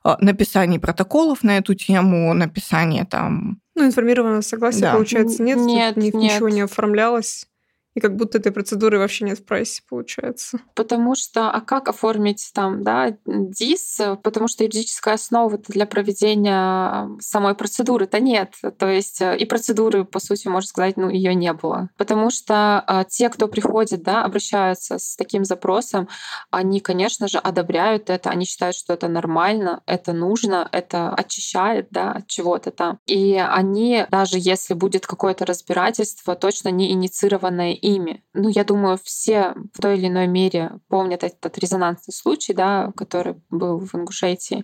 а, 0.03 0.17
написания 0.19 0.79
протоколов 0.79 1.43
на 1.43 1.57
эту 1.57 1.75
тему, 1.75 2.33
написания 2.33 3.05
там... 3.05 3.59
Ну, 3.75 3.85
информированного 3.85 4.41
согласия, 4.41 4.81
да. 4.81 4.93
получается, 4.93 5.41
нет? 5.43 5.57
Нет, 5.57 5.97
нет. 5.97 6.13
Ничего 6.13 6.49
не 6.49 6.61
оформлялось. 6.61 7.47
И 7.95 7.99
как 7.99 8.15
будто 8.15 8.37
этой 8.37 8.51
процедуры 8.51 8.97
вообще 8.97 9.25
нет 9.25 9.39
в 9.39 9.45
прайсе, 9.45 9.83
получается. 9.87 10.59
Потому 10.75 11.15
что, 11.15 11.51
а 11.51 11.61
как 11.61 11.87
оформить 11.87 12.51
там, 12.53 12.83
да, 12.83 13.15
ДИС? 13.25 13.99
Потому 14.23 14.47
что 14.47 14.63
юридическая 14.63 15.15
основа 15.15 15.57
для 15.67 15.85
проведения 15.85 17.09
самой 17.19 17.55
процедуры-то 17.55 18.19
нет. 18.19 18.53
То 18.77 18.87
есть 18.87 19.21
э, 19.21 19.37
и 19.37 19.45
процедуры, 19.45 20.05
по 20.05 20.19
сути, 20.19 20.47
можно 20.47 20.67
сказать, 20.67 20.97
ну, 20.97 21.09
ее 21.09 21.35
не 21.35 21.53
было. 21.53 21.89
Потому 21.97 22.29
что 22.31 22.83
а, 22.87 23.03
те, 23.03 23.29
кто 23.29 23.47
приходит, 23.47 24.03
да, 24.03 24.23
обращаются 24.23 24.97
с 24.97 25.15
таким 25.15 25.45
запросом, 25.45 26.07
они, 26.49 26.79
конечно 26.79 27.27
же, 27.27 27.37
одобряют 27.37 28.09
это, 28.09 28.29
они 28.29 28.45
считают, 28.45 28.75
что 28.75 28.93
это 28.93 29.07
нормально, 29.07 29.81
это 29.85 30.13
нужно, 30.13 30.67
это 30.71 31.13
очищает, 31.13 31.87
да, 31.91 32.13
от 32.13 32.27
чего-то 32.27 32.71
там. 32.71 32.99
И 33.05 33.35
они, 33.35 34.05
даже 34.09 34.37
если 34.39 34.73
будет 34.73 35.05
какое-то 35.05 35.45
разбирательство, 35.45 36.35
точно 36.35 36.69
не 36.69 36.91
инициированное 36.91 37.73
ими. 37.83 38.23
Ну, 38.33 38.49
я 38.49 38.63
думаю, 38.63 38.97
все 39.03 39.53
в 39.73 39.81
той 39.81 39.97
или 39.97 40.07
иной 40.07 40.27
мере 40.27 40.71
помнят 40.87 41.23
этот 41.23 41.57
резонансный 41.57 42.13
случай, 42.13 42.53
да, 42.53 42.91
который 42.95 43.35
был 43.49 43.79
в 43.79 43.93
Ингушетии. 43.95 44.63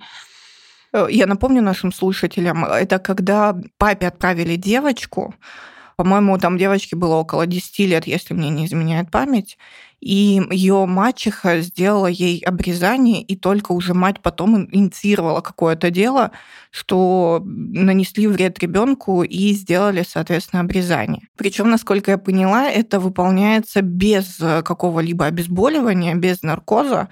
Э, 0.93 1.07
я 1.09 1.25
напомню 1.27 1.61
нашим 1.61 1.91
слушателям, 1.91 2.65
это 2.65 2.99
когда 2.99 3.55
папе 3.77 4.07
отправили 4.07 4.55
девочку, 4.55 5.33
по-моему, 5.99 6.37
там 6.37 6.57
девочке 6.57 6.95
было 6.95 7.15
около 7.15 7.45
10 7.45 7.79
лет, 7.79 8.07
если 8.07 8.33
мне 8.33 8.49
не 8.49 8.67
изменяет 8.67 9.11
память, 9.11 9.57
и 9.99 10.41
ее 10.49 10.85
мачеха 10.85 11.59
сделала 11.59 12.07
ей 12.07 12.39
обрезание, 12.39 13.21
и 13.21 13.35
только 13.35 13.73
уже 13.73 13.93
мать 13.93 14.21
потом 14.21 14.73
инициировала 14.73 15.41
какое-то 15.41 15.91
дело, 15.91 16.31
что 16.71 17.41
нанесли 17.43 18.27
вред 18.27 18.59
ребенку 18.59 19.23
и 19.23 19.51
сделали, 19.51 20.05
соответственно, 20.07 20.61
обрезание. 20.61 21.27
Причем, 21.35 21.69
насколько 21.69 22.11
я 22.11 22.17
поняла, 22.17 22.69
это 22.69 23.01
выполняется 23.01 23.81
без 23.81 24.37
какого-либо 24.37 25.25
обезболивания, 25.25 26.15
без 26.15 26.43
наркоза, 26.43 27.09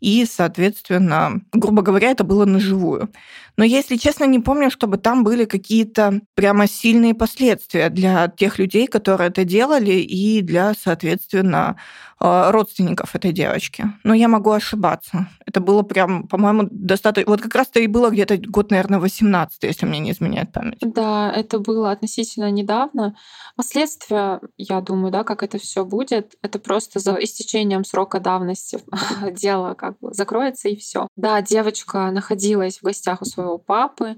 и, 0.00 0.24
соответственно, 0.24 1.42
грубо 1.52 1.82
говоря, 1.82 2.10
это 2.10 2.24
было 2.24 2.44
наживую. 2.44 3.10
Но 3.56 3.64
я, 3.64 3.78
если 3.78 3.96
честно, 3.96 4.24
не 4.24 4.38
помню, 4.38 4.70
чтобы 4.70 4.98
там 4.98 5.24
были 5.24 5.44
какие-то 5.44 6.20
прямо 6.34 6.68
сильные 6.68 7.14
последствия 7.14 7.90
для 7.90 8.28
тех 8.28 8.58
людей, 8.58 8.86
которые 8.86 9.30
это 9.30 9.44
делали, 9.44 9.94
и 9.94 10.40
для, 10.42 10.74
соответственно, 10.74 11.76
родственников 12.20 13.14
этой 13.14 13.32
девочки. 13.32 13.84
Но 14.04 14.14
я 14.14 14.28
могу 14.28 14.50
ошибаться. 14.50 15.28
Это 15.46 15.60
было 15.60 15.82
прям, 15.82 16.26
по-моему, 16.26 16.68
достаточно... 16.70 17.30
Вот 17.30 17.40
как 17.40 17.54
раз-то 17.54 17.80
и 17.80 17.86
было 17.86 18.10
где-то 18.10 18.38
год, 18.38 18.70
наверное, 18.70 18.98
18 18.98 19.62
если 19.62 19.86
мне 19.86 20.00
не 20.00 20.10
изменяет 20.12 20.52
память. 20.52 20.78
Да, 20.80 21.32
это 21.32 21.58
было 21.58 21.90
относительно 21.90 22.50
недавно. 22.50 23.14
Последствия, 23.56 24.40
я 24.56 24.80
думаю, 24.80 25.12
да, 25.12 25.24
как 25.24 25.42
это 25.42 25.58
все 25.58 25.84
будет, 25.84 26.34
это 26.42 26.58
просто 26.58 26.98
за 26.98 27.14
истечением 27.14 27.84
срока 27.84 28.20
давности 28.20 28.80
дело 29.32 29.74
как 29.74 29.98
бы 30.00 30.12
закроется 30.12 30.68
и 30.68 30.76
все. 30.76 31.08
Да, 31.16 31.40
девочка 31.42 32.10
находилась 32.10 32.78
в 32.78 32.82
гостях 32.82 33.22
у 33.22 33.24
своего 33.24 33.58
папы, 33.58 34.16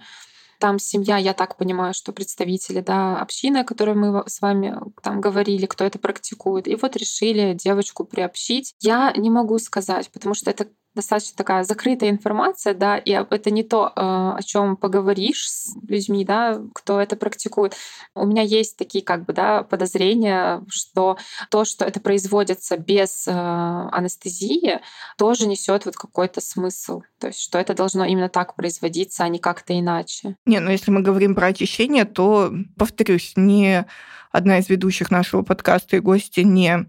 там 0.61 0.79
семья, 0.79 1.17
я 1.17 1.33
так 1.33 1.57
понимаю, 1.57 1.95
что 1.95 2.13
представители 2.13 2.81
да, 2.81 3.19
общины, 3.21 3.59
о 3.59 3.65
которой 3.65 3.97
мы 3.97 4.23
с 4.29 4.41
вами 4.41 4.77
там 5.03 5.21
говорили, 5.21 5.67
кто 5.67 5.85
это 5.85 5.99
практикует. 5.99 6.69
И 6.69 6.77
вот 6.77 6.97
решили 6.97 7.55
девочку 7.55 8.05
приобщить. 8.05 8.75
Я 8.81 9.13
не 9.17 9.31
могу 9.31 9.59
сказать, 9.59 10.11
потому 10.13 10.35
что 10.35 10.51
это 10.51 10.69
достаточно 10.95 11.37
такая 11.37 11.65
закрытая 11.65 12.11
информация, 12.11 12.75
да, 12.75 12.99
и 12.99 13.11
это 13.11 13.51
не 13.51 13.63
то, 13.63 13.87
э, 13.87 14.01
о 14.01 14.41
чем 14.45 14.77
поговоришь 14.77 15.49
с 15.49 15.77
людьми, 15.87 16.25
да, 16.25 16.61
кто 16.75 17.01
это 17.01 17.17
практикует. 17.17 17.75
У 18.15 18.27
меня 18.27 18.43
есть 18.43 18.77
такие 18.77 19.05
как 19.05 19.25
бы, 19.25 19.33
да, 19.33 19.63
подозрения, 19.63 20.63
что 20.69 21.17
то, 21.51 21.65
что 21.65 21.85
это 21.85 22.01
производится 22.01 22.77
без 22.77 23.27
э, 23.29 23.33
анестезии, 23.33 24.81
тоже 25.17 25.47
несет 25.47 25.85
вот 25.85 25.97
какой-то 25.97 26.41
смысл. 26.41 27.03
То 27.19 27.29
есть, 27.29 27.41
что 27.41 27.59
это 27.59 27.75
должно 27.75 28.05
именно 28.05 28.29
так 28.29 28.57
производиться, 28.57 29.25
а 29.25 29.29
не 29.29 29.39
как-то 29.39 29.79
иначе. 29.79 30.37
Не, 30.47 30.59
ну 30.61 30.71
если 30.71 30.91
мы 30.91 31.03
говорим 31.03 31.35
про 31.35 31.49
очищение, 31.49 32.05
то, 32.05 32.53
повторюсь, 32.77 33.33
не 33.37 33.87
одна 34.33 34.59
из 34.59 34.69
ведущих 34.69 35.11
нашего 35.11 35.43
подкаста 35.43 35.97
и 35.97 36.01
гости 36.01 36.41
не 36.41 36.87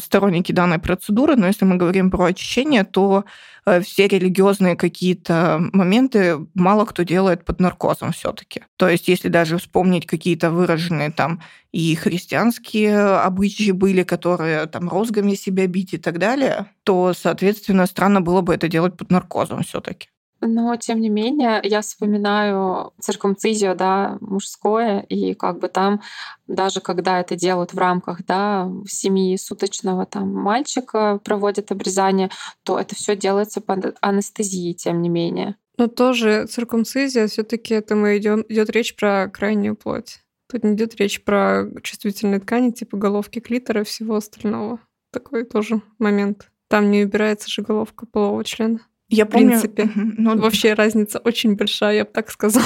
сторонники 0.00 0.52
данной 0.52 0.78
процедуры, 0.78 1.36
но 1.36 1.46
если 1.46 1.64
мы 1.64 1.76
говорим 1.76 2.10
про 2.10 2.26
очищение, 2.26 2.84
то 2.84 3.24
э, 3.66 3.80
все 3.80 4.08
религиозные 4.08 4.76
какие-то 4.76 5.60
моменты 5.72 6.38
мало 6.54 6.84
кто 6.84 7.02
делает 7.04 7.44
под 7.44 7.60
наркозом 7.60 8.12
все-таки. 8.12 8.62
То 8.76 8.88
есть, 8.88 9.08
если 9.08 9.28
даже 9.28 9.58
вспомнить 9.58 10.06
какие-то 10.06 10.50
выраженные 10.50 11.10
там 11.10 11.40
и 11.72 11.94
христианские 11.94 12.98
обычаи 12.98 13.70
были, 13.70 14.02
которые 14.02 14.66
там 14.66 14.88
розгами 14.88 15.34
себя 15.34 15.66
бить 15.66 15.94
и 15.94 15.98
так 15.98 16.18
далее, 16.18 16.66
то, 16.82 17.14
соответственно, 17.14 17.86
странно 17.86 18.20
было 18.20 18.40
бы 18.40 18.54
это 18.54 18.68
делать 18.68 18.96
под 18.96 19.10
наркозом 19.10 19.62
все-таки. 19.62 20.08
Но, 20.40 20.76
тем 20.76 21.00
не 21.00 21.08
менее, 21.10 21.60
я 21.62 21.82
вспоминаю 21.82 22.92
циркумцизию, 22.98 23.76
да, 23.76 24.16
мужское, 24.20 25.00
и 25.00 25.34
как 25.34 25.58
бы 25.58 25.68
там, 25.68 26.00
даже 26.46 26.80
когда 26.80 27.20
это 27.20 27.36
делают 27.36 27.74
в 27.74 27.78
рамках, 27.78 28.24
да, 28.24 28.70
семьи 28.86 29.36
суточного 29.36 30.06
там 30.06 30.32
мальчика 30.32 31.20
проводят 31.22 31.70
обрезание, 31.72 32.30
то 32.62 32.78
это 32.78 32.94
все 32.94 33.16
делается 33.16 33.60
под 33.60 33.96
анестезией, 34.00 34.74
тем 34.74 35.02
не 35.02 35.08
менее. 35.08 35.56
Но 35.76 35.88
тоже 35.88 36.46
циркумцизия, 36.46 37.26
все 37.26 37.42
таки 37.42 37.74
это 37.74 37.94
мы 37.94 38.18
идем, 38.18 38.44
идет 38.48 38.70
речь 38.70 38.96
про 38.96 39.28
крайнюю 39.28 39.76
плоть. 39.76 40.20
Тут 40.50 40.64
не 40.64 40.74
идет 40.74 40.96
речь 40.96 41.22
про 41.22 41.66
чувствительные 41.82 42.40
ткани, 42.40 42.70
типа 42.70 42.96
головки 42.96 43.38
клитора 43.38 43.82
и 43.82 43.84
всего 43.84 44.16
остального. 44.16 44.80
Такой 45.12 45.44
тоже 45.44 45.80
момент. 45.98 46.50
Там 46.68 46.90
не 46.90 47.04
убирается 47.04 47.48
же 47.48 47.62
головка 47.62 48.06
полового 48.06 48.44
члена. 48.44 48.80
Я 49.10 49.26
в 49.26 49.28
принципе. 49.28 49.90
Ну, 49.94 50.38
вообще 50.38 50.74
разница 50.74 51.18
очень 51.18 51.56
большая, 51.56 51.96
я 51.96 52.04
бы 52.04 52.10
так 52.12 52.30
сказала. 52.30 52.64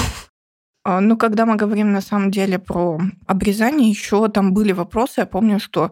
А, 0.87 1.01
ну, 1.01 1.17
когда 1.17 1.47
мы 1.47 1.55
говорим 1.55 1.91
на 1.91 2.01
самом 2.01 2.29
деле 2.29 2.59
про 2.59 2.99
обрезание, 3.25 3.89
еще 3.89 4.29
там 4.29 4.53
были 4.53 4.71
вопросы. 4.71 5.21
Я 5.21 5.25
помню, 5.25 5.59
что 5.59 5.91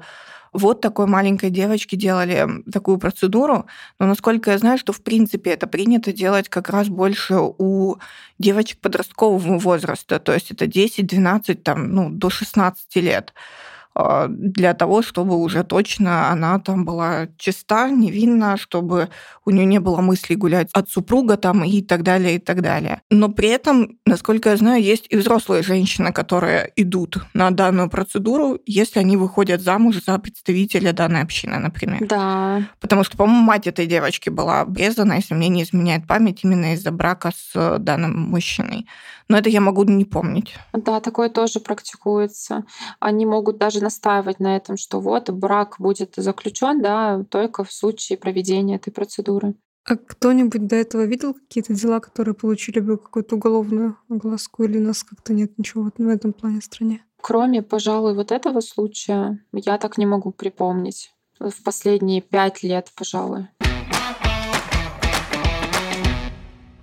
вот 0.53 0.81
такой 0.81 1.07
маленькой 1.07 1.49
девочке 1.49 1.97
делали 1.97 2.47
такую 2.71 2.99
процедуру, 2.99 3.65
но 3.99 4.05
насколько 4.05 4.51
я 4.51 4.57
знаю, 4.59 4.77
что 4.77 4.93
в 4.93 5.01
принципе 5.01 5.49
это 5.49 5.65
принято 5.65 6.13
делать 6.13 6.47
как 6.47 6.69
раз 6.69 6.89
больше 6.89 7.37
у 7.39 7.95
девочек 8.37 8.79
подросткового 8.79 9.57
возраста, 9.57 10.19
то 10.19 10.31
есть 10.31 10.51
это 10.51 10.67
10, 10.67 11.07
12, 11.07 11.63
там, 11.63 11.91
ну, 11.91 12.09
до 12.11 12.29
16 12.29 12.95
лет. 12.97 13.33
А, 13.95 14.27
для 14.27 14.73
того, 14.73 15.01
чтобы 15.01 15.35
уже 15.37 15.63
точно 15.63 16.29
она 16.29 16.59
там 16.59 16.85
была 16.85 17.27
чиста, 17.37 17.89
невинна, 17.89 18.57
чтобы 18.57 19.09
у 19.45 19.51
нее 19.51 19.65
не 19.65 19.79
было 19.79 20.01
мыслей 20.01 20.35
гулять 20.35 20.69
от 20.73 20.89
супруга 20.89 21.37
там 21.37 21.63
и 21.63 21.81
так 21.81 22.03
далее, 22.03 22.35
и 22.35 22.39
так 22.39 22.61
далее. 22.61 23.01
Но 23.11 23.29
при 23.29 23.49
этом, 23.49 23.97
насколько 24.05 24.49
я 24.49 24.57
знаю, 24.57 24.81
есть 24.81 25.05
и 25.09 25.17
взрослые 25.17 25.63
женщины, 25.63 26.11
которые 26.11 26.71
идут 26.75 27.17
на 27.33 27.51
данную 27.51 27.89
процедуру, 27.89 28.59
если 28.65 28.99
они 28.99 29.17
выходят 29.17 29.61
замуж 29.61 30.03
за 30.05 30.17
представителя 30.17 30.93
данной 30.93 31.21
общины, 31.21 31.59
например. 31.59 32.07
Да. 32.07 32.63
Потому 32.79 33.03
что, 33.03 33.17
по-моему, 33.17 33.43
мать 33.43 33.67
этой 33.67 33.85
девочки 33.85 34.29
была 34.29 34.61
обрезана, 34.61 35.13
если 35.13 35.35
мне 35.35 35.49
не 35.49 35.63
изменяет 35.63 36.07
память, 36.07 36.39
именно 36.43 36.73
из-за 36.73 36.91
брака 36.91 37.31
с 37.35 37.77
данным 37.79 38.19
мужчиной. 38.19 38.87
Но 39.33 39.39
это 39.39 39.49
я 39.49 39.61
могу 39.61 39.83
не 39.83 40.05
помнить. 40.05 40.53
Да, 40.73 40.99
такое 40.99 41.27
тоже 41.27 41.59
практикуется. 41.59 42.65
Они 42.99 43.25
могут 43.25 43.57
даже 43.57 43.81
настаивать 43.81 44.39
на 44.39 44.55
этом, 44.55 44.77
что 44.77 44.99
вот 44.99 45.31
брак 45.31 45.77
будет 45.79 46.13
заключен, 46.17 46.83
да, 46.83 47.25
только 47.31 47.63
в 47.63 47.73
случае 47.73 48.19
проведения 48.19 48.75
этой 48.75 48.91
процедуры. 48.91 49.55
А 49.85 49.95
кто-нибудь 49.95 50.67
до 50.67 50.75
этого 50.75 51.05
видел 51.05 51.33
какие-то 51.33 51.73
дела, 51.73 51.99
которые 51.99 52.35
получили 52.35 52.79
бы 52.79 52.99
какую-то 52.99 53.37
уголовную 53.37 53.97
огласку, 54.07 54.65
или 54.65 54.77
у 54.77 54.83
нас 54.83 55.03
как-то 55.03 55.33
нет 55.33 55.57
ничего 55.57 55.89
в 55.97 56.07
этом 56.07 56.31
плане 56.31 56.59
в 56.59 56.65
стране? 56.65 57.03
Кроме, 57.19 57.63
пожалуй, 57.63 58.13
вот 58.13 58.31
этого 58.31 58.59
случая, 58.59 59.43
я 59.51 59.79
так 59.79 59.97
не 59.97 60.05
могу 60.05 60.29
припомнить. 60.29 61.11
В 61.39 61.63
последние 61.63 62.21
пять 62.21 62.61
лет, 62.61 62.91
пожалуй. 62.95 63.47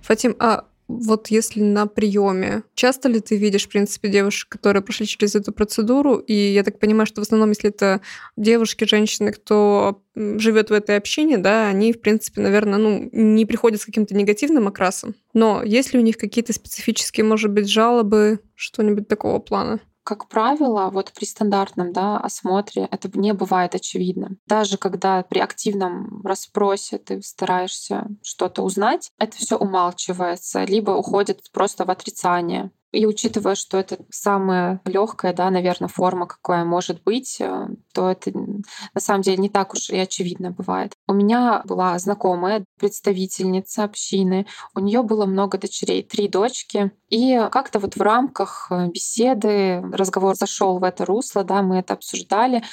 Фатим, 0.01 0.35
а 0.39 0.65
вот 0.99 1.27
если 1.27 1.61
на 1.61 1.87
приеме, 1.87 2.63
часто 2.75 3.09
ли 3.09 3.19
ты 3.19 3.37
видишь, 3.37 3.65
в 3.65 3.69
принципе, 3.69 4.09
девушек, 4.09 4.49
которые 4.49 4.83
прошли 4.83 5.05
через 5.05 5.35
эту 5.35 5.51
процедуру? 5.51 6.17
И 6.17 6.33
я 6.33 6.63
так 6.63 6.79
понимаю, 6.79 7.05
что 7.05 7.21
в 7.21 7.23
основном, 7.23 7.49
если 7.49 7.69
это 7.69 8.01
девушки, 8.37 8.85
женщины, 8.85 9.31
кто 9.31 10.01
живет 10.15 10.69
в 10.69 10.73
этой 10.73 10.97
общине, 10.97 11.37
да, 11.37 11.67
они, 11.67 11.93
в 11.93 12.01
принципе, 12.01 12.41
наверное, 12.41 12.77
ну, 12.79 13.09
не 13.11 13.45
приходят 13.45 13.81
с 13.81 13.85
каким-то 13.85 14.15
негативным 14.15 14.67
окрасом. 14.67 15.15
Но 15.33 15.63
есть 15.63 15.93
ли 15.93 15.99
у 15.99 16.03
них 16.03 16.17
какие-то 16.17 16.53
специфические, 16.53 17.23
может 17.23 17.51
быть, 17.51 17.69
жалобы, 17.69 18.39
что-нибудь 18.55 19.07
такого 19.07 19.39
плана? 19.39 19.79
Как 20.03 20.27
правило, 20.27 20.89
вот 20.89 21.11
при 21.13 21.25
стандартном 21.25 21.93
да, 21.93 22.17
осмотре 22.17 22.87
это 22.91 23.09
не 23.17 23.33
бывает 23.33 23.75
очевидно. 23.75 24.37
Даже 24.47 24.77
когда 24.77 25.23
при 25.23 25.39
активном 25.39 26.21
расспросе 26.23 26.97
ты 26.97 27.21
стараешься 27.21 28.07
что-то 28.23 28.63
узнать, 28.63 29.11
это 29.19 29.37
все 29.37 29.57
умалчивается, 29.57 30.63
либо 30.63 30.91
уходит 30.91 31.41
просто 31.51 31.85
в 31.85 31.91
отрицание. 31.91 32.71
И 32.91 33.05
учитывая, 33.05 33.55
что 33.55 33.77
это 33.77 33.97
самая 34.09 34.81
легкая, 34.85 35.33
да, 35.33 35.49
наверное, 35.49 35.87
форма, 35.87 36.27
какая 36.27 36.65
может 36.65 37.01
быть, 37.03 37.37
э, 37.39 37.67
то 37.93 38.11
это 38.11 38.31
на 38.33 38.99
самом 38.99 39.21
деле 39.21 39.37
не 39.37 39.49
так 39.49 39.73
уж 39.73 39.89
и 39.89 39.97
очевидно 39.97 40.51
бывает. 40.51 40.93
У 41.07 41.13
меня 41.13 41.61
была 41.65 41.97
знакомая 41.99 42.65
представительница 42.79 43.83
общины, 43.83 44.45
у 44.75 44.79
нее 44.79 45.03
было 45.03 45.25
много 45.25 45.57
дочерей, 45.57 46.03
три 46.03 46.27
дочки, 46.27 46.91
и 47.09 47.47
как-то 47.51 47.79
вот 47.79 47.95
в 47.95 48.01
рамках 48.01 48.67
э, 48.69 48.87
беседы 48.87 49.81
разговор 49.91 50.35
зашел 50.35 50.79
в 50.79 50.83
это 50.83 51.05
русло, 51.05 51.43
да, 51.43 51.61
мы 51.61 51.77
это 51.79 51.93
обсуждали, 51.93 52.63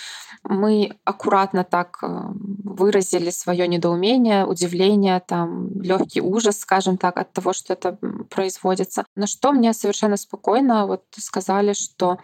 мы 0.44 0.96
аккуратно 1.04 1.64
так 1.64 1.98
э, 2.02 2.06
выразили 2.64 3.30
свое 3.30 3.66
недоумение, 3.66 4.46
удивление, 4.46 5.20
там 5.20 5.80
легкий 5.80 6.20
ужас, 6.20 6.58
скажем 6.58 6.96
так, 6.98 7.16
от 7.18 7.32
того, 7.32 7.52
что 7.52 7.72
это 7.72 7.98
производится. 8.30 9.04
На 9.16 9.26
что 9.26 9.52
мне 9.52 9.72
совершенно 9.72 10.07
спокойно 10.16 10.86
вот 10.86 11.04
сказали, 11.16 11.72
что 11.72 12.18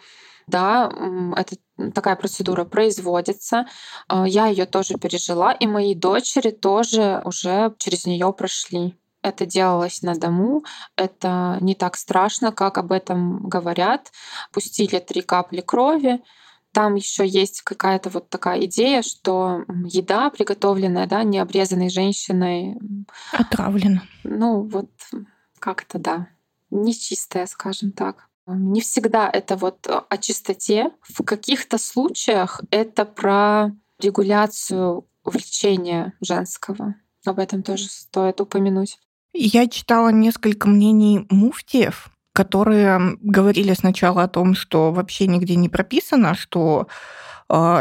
да, 0.46 0.90
это 1.36 1.56
такая 1.94 2.16
процедура 2.16 2.64
производится. 2.64 3.66
Э, 4.08 4.24
я 4.26 4.46
ее 4.46 4.66
тоже 4.66 4.94
пережила, 4.94 5.52
и 5.52 5.66
мои 5.66 5.94
дочери 5.94 6.50
тоже 6.50 7.22
уже 7.24 7.74
через 7.78 8.06
нее 8.06 8.32
прошли. 8.32 8.94
Это 9.22 9.46
делалось 9.46 10.02
на 10.02 10.14
дому, 10.14 10.64
это 10.96 11.56
не 11.62 11.74
так 11.74 11.96
страшно, 11.96 12.52
как 12.52 12.76
об 12.76 12.92
этом 12.92 13.48
говорят. 13.48 14.12
Пустили 14.52 14.98
три 14.98 15.22
капли 15.22 15.62
крови, 15.62 16.22
там 16.72 16.96
еще 16.96 17.26
есть 17.26 17.62
какая-то 17.62 18.10
вот 18.10 18.28
такая 18.28 18.64
идея, 18.66 19.00
что 19.02 19.64
еда, 19.86 20.28
приготовленная, 20.28 21.06
да, 21.06 21.22
не 21.22 21.38
обрезанной 21.38 21.88
женщиной... 21.88 22.76
Отравлена. 23.32 24.02
Ну, 24.24 24.62
вот 24.62 24.90
как-то, 25.60 25.98
да, 25.98 26.26
нечистая, 26.70 27.46
скажем 27.46 27.92
так. 27.92 28.28
Не 28.46 28.80
всегда 28.82 29.28
это 29.30 29.56
вот 29.56 29.86
о 29.86 30.18
чистоте. 30.18 30.90
В 31.02 31.22
каких-то 31.24 31.78
случаях 31.78 32.60
это 32.70 33.04
про 33.04 33.70
регуляцию 34.00 35.06
влечения 35.24 36.12
женского. 36.20 36.96
Об 37.24 37.38
этом 37.38 37.62
тоже 37.62 37.84
стоит 37.84 38.40
упомянуть. 38.40 38.98
Я 39.32 39.66
читала 39.66 40.10
несколько 40.10 40.68
мнений 40.68 41.26
муфтиев 41.30 42.10
которые 42.34 43.16
говорили 43.20 43.72
сначала 43.74 44.24
о 44.24 44.28
том, 44.28 44.54
что 44.54 44.92
вообще 44.92 45.28
нигде 45.28 45.54
не 45.54 45.68
прописано, 45.68 46.34
что 46.34 46.88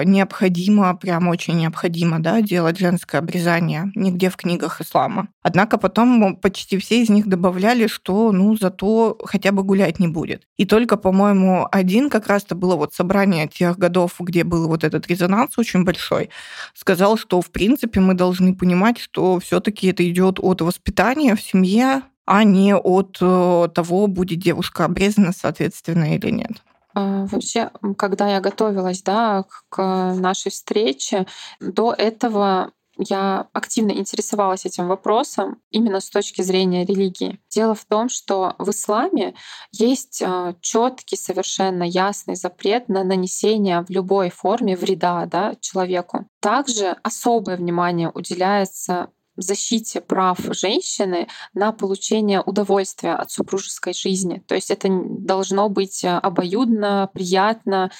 необходимо, 0.03 0.95
прям 0.95 1.27
очень 1.27 1.57
необходимо, 1.57 2.19
да, 2.19 2.41
делать 2.41 2.77
женское 2.77 3.17
обрезание 3.19 3.91
нигде 3.95 4.29
в 4.29 4.35
книгах 4.35 4.81
ислама. 4.81 5.29
Однако 5.41 5.77
потом 5.77 6.35
почти 6.35 6.77
все 6.77 7.01
из 7.01 7.09
них 7.09 7.27
добавляли, 7.27 7.87
что, 7.87 8.31
ну, 8.31 8.55
зато 8.55 9.17
хотя 9.25 9.51
бы 9.51 9.63
гулять 9.63 9.99
не 9.99 10.07
будет. 10.07 10.43
И 10.57 10.65
только, 10.65 10.97
по-моему, 10.97 11.67
один 11.71 12.09
как 12.09 12.27
раз-то 12.27 12.55
было 12.55 12.75
вот 12.75 12.93
собрание 12.93 13.47
тех 13.47 13.77
годов, 13.77 14.15
где 14.19 14.43
был 14.43 14.67
вот 14.67 14.83
этот 14.83 15.07
резонанс 15.07 15.57
очень 15.57 15.83
большой, 15.83 16.29
сказал, 16.73 17.17
что, 17.17 17.41
в 17.41 17.49
принципе, 17.51 17.99
мы 17.99 18.13
должны 18.13 18.55
понимать, 18.55 18.99
что 18.99 19.39
все 19.39 19.59
таки 19.59 19.87
это 19.87 20.07
идет 20.09 20.39
от 20.39 20.61
воспитания 20.61 21.35
в 21.35 21.41
семье, 21.41 22.03
а 22.25 22.43
не 22.43 22.75
от 22.75 23.17
э, 23.19 23.67
того, 23.73 24.07
будет 24.07 24.39
девушка 24.39 24.85
обрезана, 24.85 25.33
соответственно, 25.33 26.15
или 26.15 26.29
нет. 26.29 26.63
А, 26.93 27.25
вообще, 27.25 27.71
когда 27.97 28.29
я 28.29 28.39
готовилась 28.39 29.01
да, 29.01 29.45
к 29.69 30.13
нашей 30.15 30.51
встрече, 30.51 31.25
до 31.59 31.93
этого 31.93 32.71
я 32.97 33.47
активно 33.53 33.91
интересовалась 33.91 34.65
этим 34.65 34.87
вопросом 34.87 35.59
именно 35.71 35.99
с 35.99 36.09
точки 36.09 36.43
зрения 36.43 36.85
религии. 36.85 37.39
Дело 37.49 37.73
в 37.73 37.85
том, 37.85 38.07
что 38.07 38.55
в 38.59 38.69
исламе 38.69 39.33
есть 39.71 40.21
а, 40.21 40.53
четкий, 40.61 41.17
совершенно 41.17 41.83
ясный 41.83 42.35
запрет 42.35 42.89
на 42.89 43.03
нанесение 43.03 43.81
в 43.81 43.89
любой 43.89 44.29
форме 44.29 44.75
вреда 44.75 45.25
да, 45.25 45.55
человеку. 45.59 46.27
Также 46.39 46.97
особое 47.01 47.57
внимание 47.57 48.11
уделяется 48.13 49.09
защите 49.35 50.01
прав 50.01 50.39
женщины 50.39 51.27
на 51.53 51.71
получение 51.71 52.41
удовольствия 52.41 53.13
от 53.13 53.31
супружеской 53.31 53.93
жизни. 53.93 54.43
То 54.47 54.55
есть 54.55 54.71
это 54.71 54.89
должно 54.89 55.69
быть 55.69 56.03
э, 56.03 56.09
обоюдно, 56.09 57.09
приятно, 57.13 57.91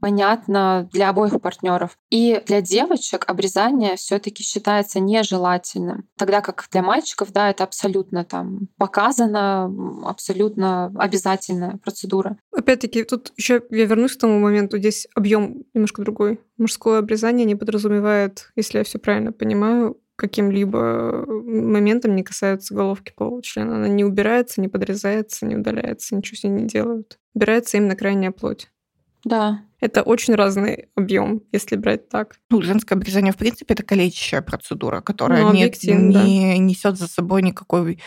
понятно 0.00 0.88
для 0.92 1.10
обоих 1.10 1.40
партнеров. 1.40 1.96
И 2.10 2.42
для 2.46 2.60
девочек 2.60 3.24
обрезание 3.28 3.96
все-таки 3.96 4.42
считается 4.42 5.00
нежелательным, 5.00 6.08
тогда 6.16 6.40
как 6.40 6.66
для 6.70 6.82
мальчиков, 6.82 7.32
да, 7.32 7.50
это 7.50 7.64
абсолютно 7.64 8.24
там 8.24 8.68
показано, 8.76 9.72
абсолютно 10.06 10.92
обязательная 10.96 11.78
процедура. 11.78 12.36
Опять-таки, 12.52 13.04
тут 13.04 13.32
еще 13.36 13.62
я 13.70 13.84
вернусь 13.86 14.16
к 14.16 14.20
тому 14.20 14.38
моменту, 14.38 14.78
здесь 14.78 15.06
объем 15.14 15.64
немножко 15.74 16.02
другой. 16.02 16.40
Мужское 16.58 16.98
обрезание 16.98 17.46
не 17.46 17.54
подразумевает, 17.54 18.50
если 18.56 18.78
я 18.78 18.84
все 18.84 18.98
правильно 18.98 19.32
понимаю, 19.32 19.98
каким-либо 20.20 21.24
моментом 21.26 22.14
не 22.14 22.22
касаются 22.22 22.74
головки 22.74 23.12
полового 23.16 23.42
члена. 23.42 23.76
Она 23.76 23.88
не 23.88 24.04
убирается, 24.04 24.60
не 24.60 24.68
подрезается, 24.68 25.46
не 25.46 25.56
удаляется, 25.56 26.14
ничего 26.14 26.36
с 26.36 26.44
ней 26.44 26.50
не 26.50 26.66
делают. 26.66 27.18
Убирается 27.34 27.78
именно 27.78 27.96
крайняя 27.96 28.30
плоть. 28.30 28.68
Да. 29.24 29.62
Это 29.80 30.02
очень 30.02 30.34
разный 30.34 30.88
объем, 30.94 31.42
если 31.52 31.76
брать 31.76 32.08
так. 32.08 32.36
Ну, 32.50 32.60
женское 32.62 32.96
обрезание, 32.96 33.32
в 33.32 33.36
принципе, 33.36 33.74
это 33.74 33.82
калечащая 33.82 34.42
процедура, 34.42 35.00
которая 35.00 35.42
ну, 35.42 35.52
не, 35.52 35.64
не 35.64 36.58
несет 36.58 36.98
за 36.98 37.08
собой 37.08 37.42
никакой 37.42 37.98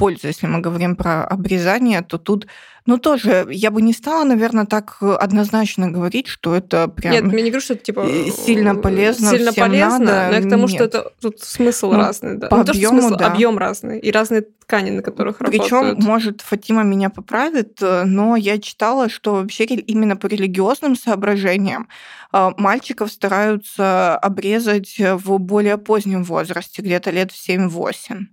пользу. 0.00 0.28
Если 0.28 0.46
мы 0.46 0.60
говорим 0.60 0.96
про 0.96 1.24
обрезание, 1.24 2.02
то 2.02 2.16
тут, 2.18 2.46
ну, 2.86 2.98
тоже 2.98 3.46
я 3.50 3.70
бы 3.70 3.82
не 3.82 3.92
стала, 3.92 4.24
наверное, 4.24 4.66
так 4.66 4.96
однозначно 5.00 5.90
говорить, 5.90 6.26
что 6.26 6.54
это 6.54 6.88
прям... 6.88 7.12
Нет, 7.12 7.24
я 7.24 7.42
не 7.42 7.50
говорю, 7.50 7.60
что 7.60 7.74
это 7.74 7.84
типа 7.84 8.06
сильно 8.46 8.74
полезно, 8.74 9.30
сильно 9.30 9.52
полезно, 9.52 9.98
надо. 9.98 10.28
но 10.28 10.36
я 10.36 10.42
к 10.42 10.48
тому, 10.48 10.62
Нет. 10.62 10.70
что 10.70 10.84
это 10.84 11.12
тут 11.20 11.40
смысл 11.40 11.92
ну, 11.92 11.98
разный, 11.98 12.36
да. 12.36 12.48
По 12.48 12.56
ну, 12.56 12.62
объему, 12.62 13.00
смысл, 13.00 13.16
да. 13.16 13.26
объем 13.26 13.58
разный 13.58 13.98
и 13.98 14.10
разные 14.10 14.42
ткани, 14.42 14.90
на 14.90 15.02
которых 15.02 15.38
Причем, 15.38 15.76
работают. 15.76 16.04
может, 16.04 16.40
Фатима 16.42 16.82
меня 16.82 17.10
поправит, 17.10 17.78
но 17.80 18.36
я 18.36 18.58
читала, 18.58 19.08
что 19.08 19.34
вообще 19.34 19.64
именно 19.64 20.16
по 20.16 20.26
религиозным 20.26 20.96
соображениям 20.96 21.88
э, 22.32 22.50
мальчиков 22.56 23.10
стараются 23.10 24.16
обрезать 24.16 24.96
в 24.98 25.38
более 25.38 25.76
позднем 25.76 26.22
возрасте, 26.22 26.82
где-то 26.82 27.10
лет 27.10 27.32
в 27.32 27.48
7-8. 27.48 28.26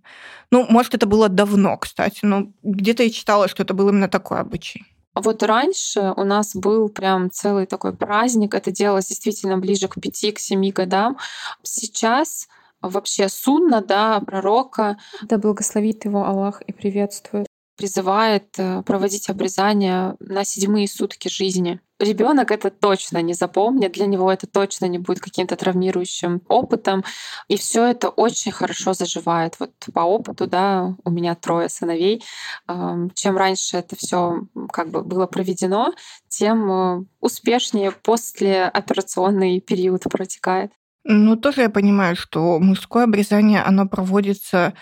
Ну, 0.50 0.66
может, 0.70 0.96
это 0.96 1.06
было 1.06 1.28
давно, 1.28 1.78
кстати, 1.78 2.20
но 2.24 2.48
где-то 2.64 3.04
я 3.04 3.10
читала, 3.10 3.50
что 3.50 3.64
это 3.64 3.74
был 3.74 3.90
именно 3.90 4.08
такой 4.38 4.42
обычай. 4.42 4.86
Вот 5.16 5.42
раньше 5.42 6.14
у 6.16 6.24
нас 6.24 6.56
был 6.56 6.90
прям 6.90 7.32
целый 7.32 7.66
такой 7.66 7.94
праздник, 7.94 8.54
это 8.54 8.72
делалось 8.72 9.08
действительно 9.08 9.58
ближе 9.58 9.88
к 9.88 10.00
пяти, 10.00 10.32
к 10.32 10.40
семи 10.40 10.72
годам. 10.72 11.18
Сейчас 11.64 12.48
вообще 12.82 13.28
сунна, 13.28 13.82
да, 13.82 14.20
пророка, 14.20 14.98
да 15.24 15.40
благословит 15.40 16.06
его 16.06 16.24
Аллах 16.24 16.62
и 16.62 16.72
приветствует, 16.72 17.47
призывает 17.78 18.48
э, 18.58 18.82
проводить 18.84 19.30
обрезание 19.30 20.16
на 20.20 20.44
седьмые 20.44 20.88
сутки 20.88 21.28
жизни. 21.30 21.80
Ребенок 22.00 22.52
это 22.52 22.70
точно 22.70 23.22
не 23.22 23.34
запомнит, 23.34 23.94
для 23.94 24.06
него 24.06 24.32
это 24.32 24.46
точно 24.46 24.86
не 24.86 25.00
будет 25.00 25.20
каким-то 25.20 25.56
травмирующим 25.56 26.42
опытом, 26.48 27.04
и 27.48 27.58
все 27.58 27.86
это 27.86 28.10
очень 28.10 28.52
хорошо 28.52 28.94
заживает. 28.94 29.56
Вот 29.60 29.72
по 29.94 30.02
опыту, 30.02 30.46
да, 30.46 30.96
у 31.04 31.10
меня 31.10 31.34
трое 31.34 31.70
сыновей. 31.70 32.24
Чем 32.68 33.38
раньше 33.38 33.78
это 33.78 33.96
все 33.96 34.44
как 34.72 34.90
бы 34.90 35.04
было 35.04 35.26
проведено, 35.26 35.94
тем 36.28 36.72
э, 36.72 37.06
успешнее 37.20 37.92
после 37.92 38.66
операционный 38.66 39.60
период 39.60 40.04
протекает. 40.04 40.72
Ну, 41.04 41.36
тоже 41.38 41.62
я 41.62 41.70
понимаю, 41.70 42.16
что 42.16 42.60
мужское 42.60 43.06
обрезание, 43.06 43.62
оно 43.64 43.88
проводится 43.88 44.74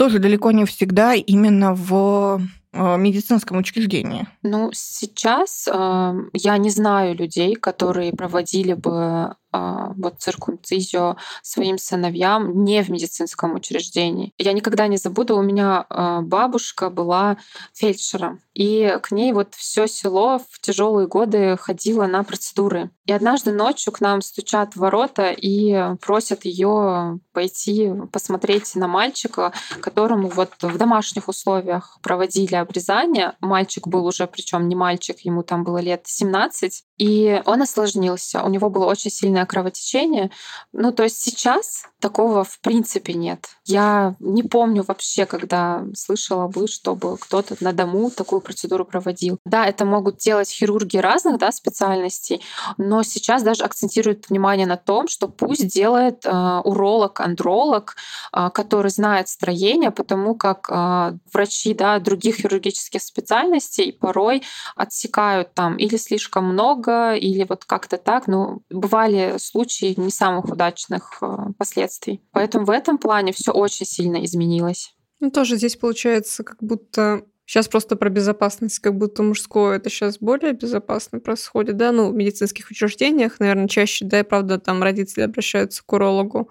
тоже 0.00 0.18
далеко 0.18 0.50
не 0.50 0.64
всегда 0.64 1.12
именно 1.12 1.74
в 1.74 2.40
э, 2.72 2.96
медицинском 2.96 3.58
учреждении? 3.58 4.26
Ну, 4.42 4.70
сейчас 4.72 5.68
э, 5.70 6.14
я 6.32 6.56
не 6.56 6.70
знаю 6.70 7.14
людей, 7.14 7.54
которые 7.54 8.14
проводили 8.14 8.72
бы 8.72 9.34
вот 9.52 10.20
циркумцизию 10.20 11.16
своим 11.42 11.78
сыновьям 11.78 12.64
не 12.64 12.82
в 12.82 12.88
медицинском 12.88 13.54
учреждении. 13.54 14.32
Я 14.38 14.52
никогда 14.52 14.86
не 14.86 14.96
забуду, 14.96 15.36
у 15.36 15.42
меня 15.42 15.86
а, 15.88 16.20
бабушка 16.20 16.90
была 16.90 17.36
фельдшером, 17.74 18.40
и 18.54 18.98
к 19.02 19.10
ней 19.10 19.32
вот 19.32 19.54
все 19.54 19.86
село 19.86 20.38
в 20.38 20.60
тяжелые 20.60 21.08
годы 21.08 21.56
ходило 21.56 22.06
на 22.06 22.22
процедуры. 22.22 22.90
И 23.06 23.12
однажды 23.12 23.52
ночью 23.52 23.92
к 23.92 24.00
нам 24.00 24.22
стучат 24.22 24.76
ворота 24.76 25.30
и 25.30 25.96
просят 26.00 26.44
ее 26.44 27.18
пойти 27.32 27.90
посмотреть 28.12 28.74
на 28.76 28.86
мальчика, 28.86 29.52
которому 29.80 30.28
вот 30.28 30.50
в 30.60 30.76
домашних 30.76 31.28
условиях 31.28 31.98
проводили 32.02 32.54
обрезание. 32.54 33.34
Мальчик 33.40 33.88
был 33.88 34.06
уже, 34.06 34.26
причем 34.26 34.68
не 34.68 34.76
мальчик, 34.76 35.18
ему 35.20 35.42
там 35.42 35.64
было 35.64 35.78
лет 35.78 36.02
17, 36.04 36.84
и 37.00 37.40
он 37.46 37.62
осложнился. 37.62 38.42
У 38.42 38.50
него 38.50 38.68
было 38.68 38.84
очень 38.84 39.10
сильное 39.10 39.46
кровотечение. 39.46 40.30
Ну, 40.74 40.92
то 40.92 41.04
есть 41.04 41.22
сейчас 41.22 41.84
такого 41.98 42.44
в 42.44 42.60
принципе 42.60 43.14
нет. 43.14 43.46
Я 43.64 44.16
не 44.20 44.42
помню 44.42 44.84
вообще, 44.86 45.24
когда 45.24 45.84
слышала 45.94 46.46
бы, 46.48 46.66
чтобы 46.68 47.16
кто-то 47.16 47.56
на 47.60 47.72
дому 47.72 48.10
такую 48.10 48.42
процедуру 48.42 48.84
проводил. 48.84 49.38
Да, 49.46 49.66
это 49.66 49.86
могут 49.86 50.18
делать 50.18 50.50
хирурги 50.50 50.98
разных 50.98 51.38
да, 51.38 51.52
специальностей, 51.52 52.42
но 52.76 53.02
сейчас 53.02 53.42
даже 53.42 53.64
акцентируют 53.64 54.28
внимание 54.28 54.66
на 54.66 54.76
том, 54.76 55.08
что 55.08 55.26
пусть 55.28 55.68
делает 55.68 56.26
э, 56.26 56.60
уролог, 56.64 57.20
андролог, 57.20 57.96
э, 58.34 58.50
который 58.52 58.90
знает 58.90 59.28
строение, 59.28 59.90
потому 59.90 60.34
как 60.34 60.68
э, 60.70 61.16
врачи 61.32 61.72
да, 61.72 61.98
других 61.98 62.36
хирургических 62.36 63.00
специальностей 63.02 63.92
порой 63.92 64.42
отсекают 64.76 65.54
там 65.54 65.76
или 65.76 65.96
слишком 65.96 66.44
много, 66.44 66.89
или 67.16 67.44
вот 67.48 67.64
как-то 67.64 67.96
так. 67.96 68.26
Ну, 68.26 68.62
бывали 68.70 69.36
случаи 69.38 69.94
не 69.96 70.10
самых 70.10 70.46
удачных 70.46 71.18
э, 71.22 71.26
последствий. 71.58 72.22
Поэтому 72.32 72.66
в 72.66 72.70
этом 72.70 72.98
плане 72.98 73.32
все 73.32 73.52
очень 73.52 73.86
сильно 73.86 74.24
изменилось. 74.24 74.94
Ну, 75.20 75.30
тоже 75.30 75.56
здесь 75.56 75.76
получается, 75.76 76.44
как 76.44 76.62
будто 76.62 77.24
Сейчас 77.50 77.66
просто 77.66 77.96
про 77.96 78.10
безопасность, 78.10 78.78
как 78.78 78.96
будто 78.96 79.24
мужское 79.24 79.78
это 79.78 79.90
сейчас 79.90 80.18
более 80.18 80.52
безопасно 80.52 81.18
происходит, 81.18 81.76
да, 81.76 81.90
ну, 81.90 82.12
в 82.12 82.14
медицинских 82.14 82.70
учреждениях, 82.70 83.40
наверное, 83.40 83.66
чаще, 83.66 84.04
да, 84.04 84.20
и 84.20 84.22
правда, 84.22 84.60
там 84.60 84.84
родители 84.84 85.24
обращаются 85.24 85.82
к 85.84 85.92
урологу. 85.92 86.48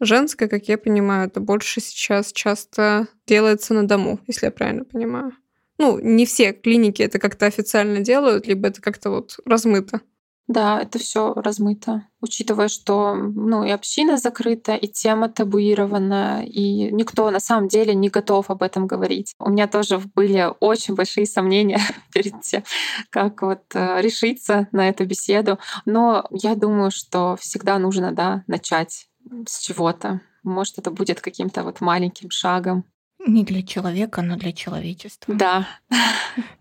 Женское, 0.00 0.48
как 0.48 0.66
я 0.66 0.76
понимаю, 0.76 1.28
это 1.28 1.38
больше 1.38 1.80
сейчас 1.80 2.32
часто 2.32 3.06
делается 3.28 3.74
на 3.74 3.86
дому, 3.86 4.18
если 4.26 4.46
я 4.46 4.50
правильно 4.50 4.84
понимаю. 4.84 5.34
Ну, 5.80 5.98
не 5.98 6.26
все 6.26 6.52
клиники 6.52 7.00
это 7.00 7.18
как-то 7.18 7.46
официально 7.46 8.00
делают, 8.00 8.46
либо 8.46 8.68
это 8.68 8.82
как-то 8.82 9.08
вот 9.08 9.38
размыто. 9.46 10.02
Да, 10.46 10.78
это 10.78 10.98
все 10.98 11.32
размыто, 11.32 12.06
учитывая, 12.20 12.68
что 12.68 13.14
ну, 13.14 13.64
и 13.64 13.70
община 13.70 14.18
закрыта, 14.18 14.74
и 14.74 14.88
тема 14.88 15.30
табуирована, 15.30 16.44
и 16.44 16.92
никто 16.92 17.30
на 17.30 17.40
самом 17.40 17.68
деле 17.68 17.94
не 17.94 18.10
готов 18.10 18.50
об 18.50 18.62
этом 18.62 18.86
говорить. 18.86 19.32
У 19.38 19.48
меня 19.48 19.68
тоже 19.68 19.98
были 20.14 20.52
очень 20.60 20.96
большие 20.96 21.24
сомнения 21.24 21.80
перед 22.12 22.38
тем, 22.42 22.62
как 23.08 23.40
вот 23.40 23.62
э, 23.72 24.02
решиться 24.02 24.68
на 24.72 24.86
эту 24.90 25.06
беседу. 25.06 25.58
Но 25.86 26.26
я 26.30 26.56
думаю, 26.56 26.90
что 26.90 27.36
всегда 27.40 27.78
нужно 27.78 28.12
да, 28.12 28.44
начать 28.48 29.06
с 29.46 29.60
чего-то. 29.60 30.20
Может, 30.42 30.76
это 30.76 30.90
будет 30.90 31.22
каким-то 31.22 31.62
вот 31.62 31.80
маленьким 31.80 32.30
шагом. 32.30 32.84
Не 33.26 33.44
для 33.44 33.62
человека, 33.62 34.22
но 34.22 34.36
для 34.36 34.52
человечества. 34.52 35.34
Да. 35.34 35.68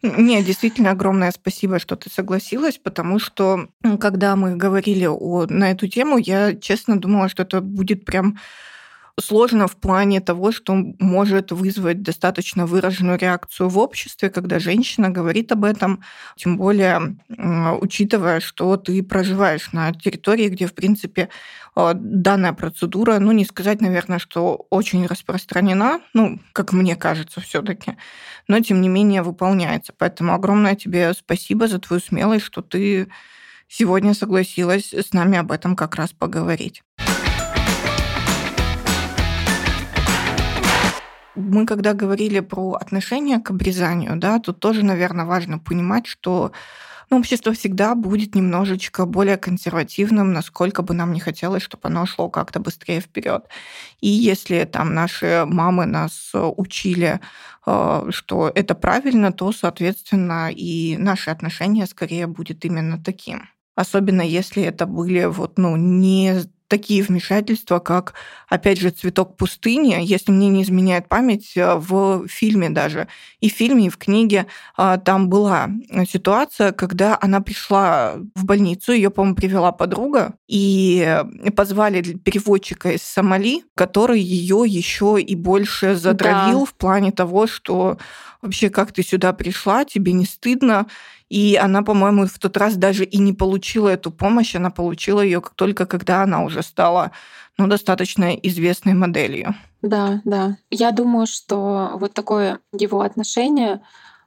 Не, 0.02 0.44
действительно 0.44 0.92
огромное 0.92 1.32
спасибо, 1.32 1.80
что 1.80 1.96
ты 1.96 2.10
согласилась, 2.10 2.78
потому 2.78 3.20
что 3.20 3.70
когда 4.00 4.36
мы 4.36 4.56
говорили 4.56 5.06
о, 5.06 5.46
на 5.48 5.72
эту 5.72 5.88
тему, 5.88 6.18
я 6.18 6.56
честно 6.56 7.00
думала, 7.00 7.30
что 7.30 7.44
это 7.44 7.62
будет 7.62 8.04
прям 8.04 8.38
сложно 9.22 9.68
в 9.68 9.78
плане 9.78 10.22
того, 10.22 10.52
что 10.52 10.74
может 11.00 11.52
вызвать 11.52 12.02
достаточно 12.02 12.66
выраженную 12.66 13.18
реакцию 13.18 13.70
в 13.70 13.78
обществе, 13.78 14.30
когда 14.30 14.60
женщина 14.60 15.10
говорит 15.10 15.52
об 15.52 15.66
этом, 15.66 16.04
тем 16.36 16.58
более 16.58 17.18
учитывая, 17.82 18.40
что 18.40 18.78
ты 18.78 19.04
проживаешь 19.04 19.72
на 19.74 19.94
территории, 19.94 20.50
где, 20.50 20.68
в 20.68 20.74
принципе, 20.74 21.30
а, 21.76 21.94
данная 21.94 22.54
процедура, 22.54 23.20
ну, 23.20 23.32
не 23.32 23.46
сказать, 23.46 23.82
наверное, 23.82 24.20
что 24.20 24.66
очень 24.70 25.06
распространена, 25.06 26.02
ну, 26.14 26.40
как 26.54 26.74
мне 26.74 26.96
кажется 26.96 27.42
все 27.42 27.62
таки 27.62 27.96
но, 28.50 28.60
тем 28.62 28.82
не 28.82 28.90
менее, 28.90 29.22
выполняется. 29.22 29.94
Поэтому 29.98 30.34
огромное 30.34 30.76
тебе 30.76 31.14
спасибо 31.14 31.68
за 31.68 31.80
твою 31.80 32.02
смелость, 32.02 32.46
что 32.46 32.62
ты 32.62 33.08
сегодня 33.68 34.14
согласилась 34.14 34.92
с 34.94 35.14
нами 35.14 35.38
об 35.38 35.52
этом 35.52 35.76
как 35.76 35.96
раз 35.96 36.12
поговорить. 36.12 36.84
Мы 41.40 41.66
когда 41.66 41.94
говорили 41.94 42.42
про 42.42 42.74
отношение 42.74 43.40
к 43.40 43.52
обрезанию, 43.52 44.18
да, 44.18 44.40
тут 44.40 44.60
тоже, 44.60 44.84
наверное, 44.84 45.26
важно 45.26 45.60
понимать, 45.60 46.06
что 46.06 46.52
ну, 47.10 47.18
общество 47.18 47.54
всегда 47.54 47.96
будет 47.96 48.36
немножечко 48.36 49.06
более 49.06 49.38
консервативным, 49.38 50.32
насколько 50.32 50.84
бы 50.84 50.94
нам 50.94 51.12
не 51.12 51.20
хотелось, 51.20 51.64
чтобы 51.64 51.88
оно 51.88 52.06
шло 52.06 52.30
как-то 52.30 52.60
быстрее 52.60 53.02
вперед. 53.02 53.48
И 54.00 54.08
если 54.08 54.64
там 54.66 54.94
наши 54.94 55.46
мамы 55.48 55.86
нас 55.88 56.32
учили, 56.34 57.20
э, 57.66 58.08
что 58.10 58.52
это 58.54 58.76
правильно, 58.76 59.32
то, 59.32 59.52
соответственно, 59.52 60.52
и 60.52 60.98
наше 60.98 61.32
отношение 61.32 61.88
скорее 61.88 62.28
будет 62.28 62.64
именно 62.66 63.04
таким. 63.04 63.50
Особенно 63.76 64.22
если 64.22 64.62
это 64.64 64.86
были 64.86 65.26
вот, 65.26 65.58
ну, 65.58 65.78
не 65.78 66.44
такие 66.70 67.04
вмешательства, 67.04 67.80
как, 67.80 68.14
опять 68.48 68.80
же, 68.80 68.92
«Цветок 68.92 69.36
пустыни», 69.36 69.98
если 70.02 70.32
мне 70.32 70.48
не 70.48 70.64
изменяет 70.64 71.10
память, 71.10 71.58
э, 71.58 71.76
в 71.76 72.28
фильме 72.28 72.70
даже, 72.70 73.08
и 73.42 73.50
в 73.50 73.54
фильме, 73.54 73.88
и 73.88 73.90
в 73.90 73.98
книге 73.98 74.46
а, 74.78 74.98
там 74.98 75.28
была 75.28 75.70
ситуация, 76.08 76.72
когда 76.72 77.18
она 77.20 77.42
пришла 77.42 78.16
в 78.36 78.46
больницу, 78.46 78.94
ее, 78.94 79.10
по-моему, 79.10 79.36
привела 79.36 79.72
подруга, 79.72 80.36
и 80.48 81.24
позвали 81.56 82.02
переводчика 82.02 82.92
из 82.92 83.02
Сомали, 83.02 83.64
который 83.76 84.22
ее 84.22 84.64
еще 84.66 85.18
и 85.20 85.36
больше 85.36 85.96
задравил 85.96 86.60
да. 86.60 86.66
в 86.66 86.74
плане 86.76 87.12
того, 87.12 87.48
что 87.48 87.98
вообще 88.42 88.70
как 88.70 88.92
ты 88.92 89.04
сюда 89.04 89.34
пришла, 89.34 89.86
тебе 89.86 90.14
не 90.14 90.26
стыдно, 90.26 90.88
и 91.30 91.56
она, 91.56 91.84
по-моему, 91.84 92.26
в 92.26 92.40
тот 92.40 92.58
раз 92.58 92.76
даже 92.76 93.06
и 93.06 93.18
не 93.20 93.34
получила 93.34 93.90
эту 93.90 94.12
помощь, 94.12 94.56
она 94.56 94.72
получила 94.72 95.22
ее 95.22 95.42
только 95.56 95.86
когда 95.86 96.24
она 96.24 96.44
уже 96.44 96.64
стала 96.64 97.12
ну, 97.58 97.68
достаточно 97.68 98.34
известной 98.34 98.94
моделью. 98.94 99.54
Да, 99.82 100.22
да. 100.26 100.58
Я 100.72 100.92
думаю, 100.92 101.28
что 101.28 101.92
вот 101.96 102.14
такое 102.14 102.60
его 102.72 103.02
отношение 103.02 103.82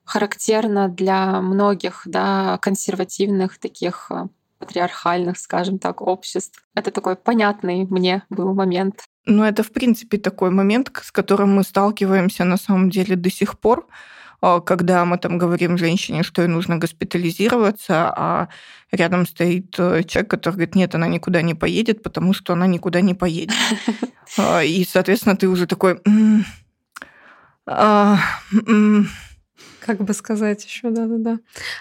характерно 0.04 0.88
для 0.88 1.40
многих 1.40 2.02
да, 2.04 2.58
консервативных 2.58 3.58
таких 3.58 4.10
э, 4.10 4.28
патриархальных, 4.58 5.38
скажем 5.38 5.78
так, 5.78 6.00
обществ. 6.00 6.62
Это 6.74 6.90
такой 6.90 7.16
понятный 7.16 7.86
мне 7.88 8.22
был 8.28 8.54
момент. 8.54 9.04
Ну, 9.24 9.44
это, 9.44 9.62
в 9.62 9.72
принципе, 9.72 10.18
такой 10.18 10.50
момент, 10.50 10.90
с 11.02 11.12
которым 11.12 11.54
мы 11.54 11.62
сталкиваемся 11.62 12.44
на 12.44 12.56
самом 12.56 12.90
деле 12.90 13.16
до 13.16 13.30
сих 13.30 13.58
пор, 13.58 13.86
когда 14.42 15.04
мы 15.04 15.18
там 15.18 15.38
говорим 15.38 15.78
женщине, 15.78 16.24
что 16.24 16.42
ей 16.42 16.48
нужно 16.48 16.76
госпитализироваться, 16.76 18.12
а 18.16 18.48
рядом 18.90 19.24
стоит 19.26 19.74
э, 19.78 20.02
человек, 20.02 20.30
который 20.30 20.54
говорит, 20.54 20.74
нет, 20.74 20.94
она 20.94 21.06
никуда 21.06 21.42
не 21.42 21.54
поедет, 21.54 22.02
потому 22.02 22.32
что 22.32 22.52
она 22.52 22.66
никуда 22.66 23.00
не 23.00 23.14
поедет. 23.14 23.56
А, 24.38 24.64
и, 24.64 24.82
соответственно, 24.86 25.36
ты 25.36 25.46
уже 25.46 25.66
такой... 25.66 26.00
А, 27.66 28.18
как 29.84 30.02
бы 30.02 30.14
сказать 30.14 30.64
еще, 30.64 30.90
да-да-да. 30.90 31.38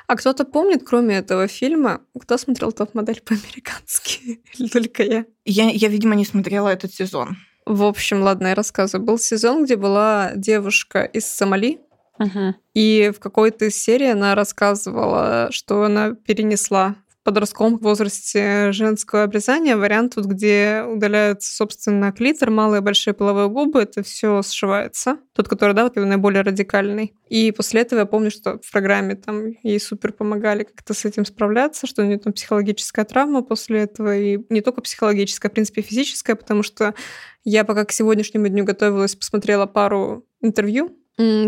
А 0.08 0.16
кто-то 0.16 0.44
помнит, 0.44 0.84
кроме 0.86 1.16
этого 1.16 1.48
фильма, 1.48 2.02
кто 2.20 2.38
смотрел 2.38 2.72
топ-модель 2.72 3.22
по-американски? 3.26 4.42
Или 4.58 4.68
только 4.68 5.04
я? 5.04 5.26
я? 5.46 5.70
Я, 5.70 5.88
видимо, 5.88 6.16
не 6.16 6.26
смотрела 6.26 6.68
этот 6.68 6.94
сезон. 6.94 7.38
В 7.66 7.84
общем, 7.84 8.22
ладно, 8.22 8.48
я 8.48 8.56
рассказываю. 8.56 9.06
Был 9.06 9.20
сезон, 9.20 9.64
где 9.64 9.76
была 9.76 10.32
девушка 10.36 11.04
из 11.04 11.26
Сомали, 11.26 11.80
Угу. 12.22 12.56
И 12.76 13.12
в 13.16 13.20
какой-то 13.20 13.70
серии 13.72 14.12
она 14.12 14.36
рассказывала, 14.36 15.50
что 15.52 15.84
она 15.84 16.12
перенесла 16.12 16.96
в 17.08 17.24
подростковом 17.24 17.78
возрасте 17.78 18.72
женского 18.72 19.24
обрезания 19.24 19.78
вариант, 19.78 20.16
тут, 20.16 20.26
где 20.26 20.84
удаляются, 20.88 21.56
собственно, 21.56 22.12
клитор, 22.12 22.50
малые 22.50 22.82
и 22.82 22.84
большие 22.84 23.14
половые 23.14 23.48
губы, 23.48 23.82
это 23.82 24.02
все 24.02 24.42
сшивается. 24.42 25.18
Тот, 25.36 25.48
который, 25.48 25.76
да, 25.76 25.84
вот 25.84 25.96
наиболее 25.96 26.42
радикальный. 26.42 27.14
И 27.28 27.52
после 27.52 27.82
этого 27.82 28.00
я 28.00 28.06
помню, 28.06 28.32
что 28.32 28.60
в 28.60 28.72
программе 28.72 29.16
там 29.16 29.48
ей 29.62 29.80
супер 29.80 30.14
помогали 30.14 30.64
как-то 30.64 30.96
с 30.96 31.06
этим 31.06 31.26
справляться, 31.26 31.86
что 31.86 32.02
у 32.02 32.06
нее 32.06 32.18
там 32.18 32.34
психологическая 32.34 33.06
травма 33.06 33.44
после 33.44 33.82
этого, 33.82 34.18
и 34.18 34.40
не 34.50 34.62
только 34.62 34.82
психологическая, 34.82 35.50
а, 35.50 35.52
в 35.52 35.54
принципе, 35.54 35.82
физическая, 35.82 36.36
потому 36.36 36.64
что 36.64 36.96
я 37.44 37.66
пока 37.66 37.86
к 37.86 37.92
сегодняшнему 37.92 38.48
дню 38.48 38.64
готовилась, 38.64 39.16
посмотрела 39.16 39.68
пару 39.68 40.26
интервью 40.42 40.98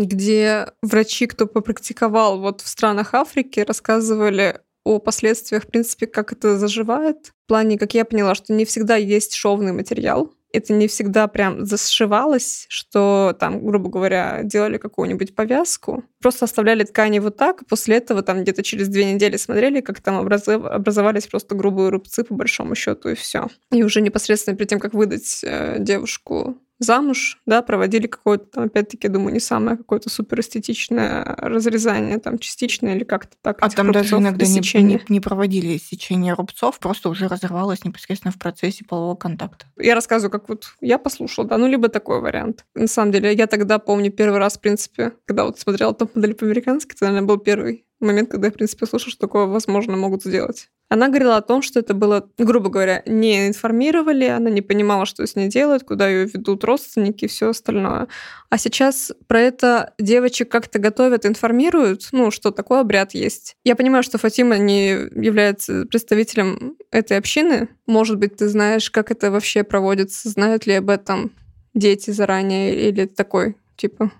где 0.00 0.68
врачи, 0.82 1.26
кто 1.26 1.46
попрактиковал 1.46 2.40
вот 2.40 2.60
в 2.60 2.68
странах 2.68 3.14
Африки, 3.14 3.60
рассказывали 3.60 4.60
о 4.84 4.98
последствиях, 4.98 5.64
в 5.64 5.66
принципе, 5.66 6.06
как 6.06 6.32
это 6.32 6.58
заживает. 6.58 7.32
В 7.44 7.48
плане, 7.48 7.78
как 7.78 7.94
я 7.94 8.04
поняла, 8.04 8.34
что 8.34 8.52
не 8.52 8.64
всегда 8.64 8.96
есть 8.96 9.34
шовный 9.34 9.72
материал, 9.72 10.32
это 10.52 10.72
не 10.72 10.86
всегда 10.86 11.26
прям 11.26 11.66
зашивалось, 11.66 12.66
что 12.68 13.36
там, 13.40 13.64
грубо 13.66 13.90
говоря, 13.90 14.42
делали 14.44 14.78
какую-нибудь 14.78 15.34
повязку, 15.34 16.04
просто 16.22 16.44
оставляли 16.44 16.84
ткани 16.84 17.18
вот 17.18 17.36
так, 17.36 17.62
и 17.62 17.64
после 17.64 17.96
этого 17.96 18.22
там 18.22 18.42
где-то 18.42 18.62
через 18.62 18.88
две 18.88 19.12
недели 19.12 19.36
смотрели, 19.36 19.80
как 19.80 20.00
там 20.00 20.16
образовались 20.18 21.26
просто 21.26 21.56
грубые 21.56 21.88
рубцы 21.88 22.22
по 22.22 22.34
большому 22.34 22.76
счету 22.76 23.08
и 23.08 23.14
все. 23.14 23.48
И 23.72 23.82
уже 23.82 24.00
непосредственно 24.00 24.56
перед 24.56 24.70
тем, 24.70 24.78
как 24.78 24.94
выдать 24.94 25.40
э, 25.42 25.78
девушку 25.80 26.56
замуж, 26.84 27.40
да, 27.46 27.62
проводили 27.62 28.06
какое-то, 28.06 28.46
там, 28.46 28.64
опять-таки, 28.64 29.08
думаю, 29.08 29.34
не 29.34 29.40
самое 29.40 29.76
какое-то 29.76 30.10
суперэстетичное 30.10 31.24
разрезание, 31.38 32.18
там, 32.18 32.38
частичное 32.38 32.94
или 32.94 33.04
как-то 33.04 33.36
так. 33.42 33.58
А 33.60 33.68
там 33.68 33.92
даже 33.92 34.16
иногда 34.16 34.46
не, 34.46 34.82
не, 34.82 35.00
не 35.08 35.20
проводили 35.20 35.78
сечение 35.78 36.34
рубцов, 36.34 36.78
просто 36.78 37.08
уже 37.08 37.28
разрывалось 37.28 37.84
непосредственно 37.84 38.32
в 38.32 38.38
процессе 38.38 38.84
полового 38.84 39.16
контакта. 39.16 39.66
Я 39.78 39.94
рассказываю, 39.94 40.30
как 40.30 40.48
вот 40.48 40.74
я 40.80 40.98
послушала, 40.98 41.46
да, 41.46 41.58
ну, 41.58 41.66
либо 41.66 41.88
такой 41.88 42.20
вариант. 42.20 42.64
На 42.74 42.86
самом 42.86 43.12
деле, 43.12 43.34
я 43.34 43.46
тогда 43.46 43.78
помню 43.78 44.10
первый 44.10 44.38
раз, 44.38 44.56
в 44.56 44.60
принципе, 44.60 45.12
когда 45.26 45.44
вот 45.44 45.58
смотрела 45.58 45.94
топ-модель 45.94 46.34
по-американски, 46.34 46.94
это, 46.94 47.06
наверное, 47.06 47.26
был 47.26 47.38
первый 47.38 47.84
момент, 48.00 48.30
когда 48.30 48.48
я, 48.48 48.52
в 48.52 48.54
принципе, 48.54 48.86
слушала, 48.86 49.10
что 49.10 49.20
такое 49.20 49.46
возможно 49.46 49.96
могут 49.96 50.22
сделать. 50.22 50.68
Она 50.94 51.08
говорила 51.08 51.36
о 51.36 51.42
том, 51.42 51.60
что 51.60 51.80
это 51.80 51.92
было, 51.92 52.30
грубо 52.38 52.70
говоря, 52.70 53.02
не 53.04 53.48
информировали, 53.48 54.26
она 54.26 54.48
не 54.48 54.62
понимала, 54.62 55.06
что 55.06 55.26
с 55.26 55.34
ней 55.34 55.48
делают, 55.48 55.82
куда 55.82 56.08
ее 56.08 56.26
ведут 56.26 56.62
родственники 56.62 57.24
и 57.24 57.28
все 57.28 57.48
остальное. 57.48 58.06
А 58.48 58.58
сейчас 58.58 59.10
про 59.26 59.40
это 59.40 59.92
девочек 59.98 60.52
как-то 60.52 60.78
готовят, 60.78 61.26
информируют, 61.26 62.10
ну, 62.12 62.30
что 62.30 62.52
такой 62.52 62.78
обряд 62.78 63.12
есть. 63.12 63.56
Я 63.64 63.74
понимаю, 63.74 64.04
что 64.04 64.18
Фатима 64.18 64.56
не 64.56 64.90
является 64.90 65.84
представителем 65.86 66.76
этой 66.92 67.18
общины. 67.18 67.70
Может 67.88 68.18
быть, 68.18 68.36
ты 68.36 68.46
знаешь, 68.46 68.88
как 68.88 69.10
это 69.10 69.32
вообще 69.32 69.64
проводится, 69.64 70.28
знают 70.28 70.64
ли 70.64 70.74
об 70.74 70.90
этом 70.90 71.32
дети 71.74 72.12
заранее, 72.12 72.88
или 72.88 73.06
такой, 73.06 73.56
типа, 73.76 74.12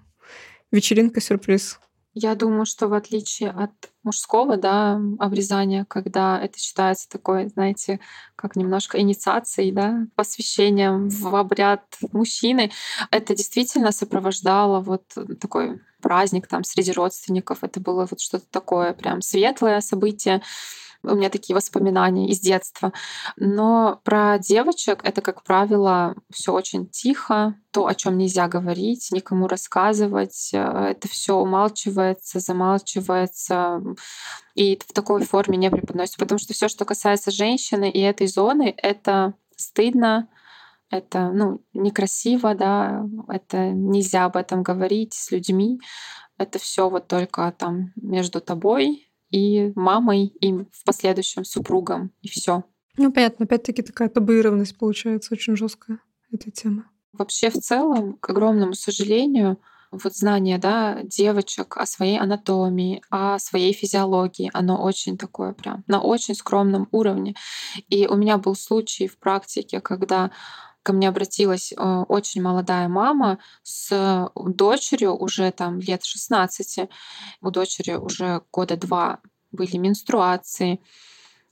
вечеринка-сюрприз? 0.72 1.78
Я 2.14 2.36
думаю, 2.36 2.64
что 2.64 2.86
в 2.86 2.94
отличие 2.94 3.50
от 3.50 3.72
мужского 4.04 4.56
да, 4.56 5.00
обрезания, 5.18 5.84
когда 5.84 6.40
это 6.40 6.58
считается 6.60 7.08
такой, 7.08 7.48
знаете, 7.48 7.98
как 8.36 8.54
немножко 8.54 9.00
инициацией, 9.00 9.72
да, 9.72 10.06
посвящением 10.14 11.08
в 11.08 11.34
обряд 11.34 11.82
мужчины, 12.12 12.70
это 13.10 13.34
действительно 13.34 13.90
сопровождало 13.90 14.80
вот 14.80 15.02
такой 15.40 15.80
праздник 16.00 16.46
там 16.46 16.62
среди 16.62 16.92
родственников. 16.92 17.64
Это 17.64 17.80
было 17.80 18.06
вот 18.08 18.20
что-то 18.20 18.44
такое 18.48 18.92
прям 18.92 19.20
светлое 19.20 19.80
событие. 19.80 20.40
У 21.04 21.14
меня 21.14 21.30
такие 21.30 21.54
воспоминания 21.54 22.28
из 22.28 22.40
детства. 22.40 22.92
Но 23.36 24.00
про 24.04 24.38
девочек 24.38 25.00
это, 25.04 25.20
как 25.20 25.42
правило, 25.42 26.14
все 26.32 26.52
очень 26.52 26.88
тихо. 26.88 27.54
То, 27.70 27.86
о 27.86 27.94
чем 27.94 28.18
нельзя 28.18 28.48
говорить, 28.48 29.08
никому 29.10 29.48
рассказывать, 29.48 30.50
э, 30.52 30.58
это 30.58 31.08
все 31.08 31.36
умалчивается, 31.36 32.40
замалчивается 32.40 33.82
и 34.54 34.78
в 34.86 34.92
такой 34.92 35.24
форме 35.24 35.58
не 35.58 35.70
преподносится. 35.70 36.18
Потому 36.18 36.38
что 36.38 36.54
все, 36.54 36.68
что 36.68 36.84
касается 36.84 37.30
женщины 37.30 37.90
и 37.90 38.00
этой 38.00 38.26
зоны, 38.26 38.74
это 38.76 39.34
стыдно, 39.56 40.28
это 40.90 41.30
ну, 41.32 41.60
некрасиво, 41.72 42.54
да, 42.54 43.04
это 43.28 43.70
нельзя 43.70 44.24
об 44.24 44.36
этом 44.36 44.62
говорить 44.62 45.14
с 45.14 45.30
людьми. 45.30 45.80
Это 46.38 46.58
все 46.58 46.88
вот 46.88 47.08
только 47.08 47.52
там 47.56 47.92
между 47.96 48.40
тобой 48.40 49.08
и 49.34 49.72
мамой, 49.74 50.26
и 50.26 50.52
в 50.52 50.84
последующем 50.84 51.44
супругом, 51.44 52.12
и 52.22 52.28
все. 52.28 52.62
Ну, 52.96 53.12
понятно, 53.12 53.46
опять-таки 53.46 53.82
такая 53.82 54.08
табуированность 54.08 54.78
получается 54.78 55.34
очень 55.34 55.56
жесткая 55.56 55.98
этой 56.30 56.52
темы. 56.52 56.84
Вообще, 57.12 57.50
в 57.50 57.54
целом, 57.54 58.14
к 58.14 58.30
огромному 58.30 58.74
сожалению, 58.74 59.58
вот 59.90 60.14
знание 60.14 60.58
да, 60.58 61.00
девочек 61.02 61.76
о 61.76 61.86
своей 61.86 62.18
анатомии, 62.18 63.02
о 63.10 63.40
своей 63.40 63.72
физиологии, 63.72 64.50
оно 64.52 64.80
очень 64.80 65.18
такое 65.18 65.52
прям 65.52 65.82
на 65.88 66.00
очень 66.00 66.36
скромном 66.36 66.88
уровне. 66.92 67.34
И 67.88 68.06
у 68.06 68.14
меня 68.14 68.38
был 68.38 68.54
случай 68.54 69.08
в 69.08 69.18
практике, 69.18 69.80
когда 69.80 70.30
ко 70.84 70.92
мне 70.92 71.08
обратилась 71.08 71.72
э, 71.72 72.04
очень 72.08 72.42
молодая 72.42 72.88
мама 72.88 73.38
с 73.62 74.30
дочерью 74.36 75.16
уже 75.16 75.50
там 75.50 75.80
лет 75.80 76.04
16. 76.04 76.90
У 77.40 77.50
дочери 77.50 77.94
уже 77.94 78.42
года 78.52 78.76
два 78.76 79.20
были 79.50 79.78
менструации, 79.78 80.80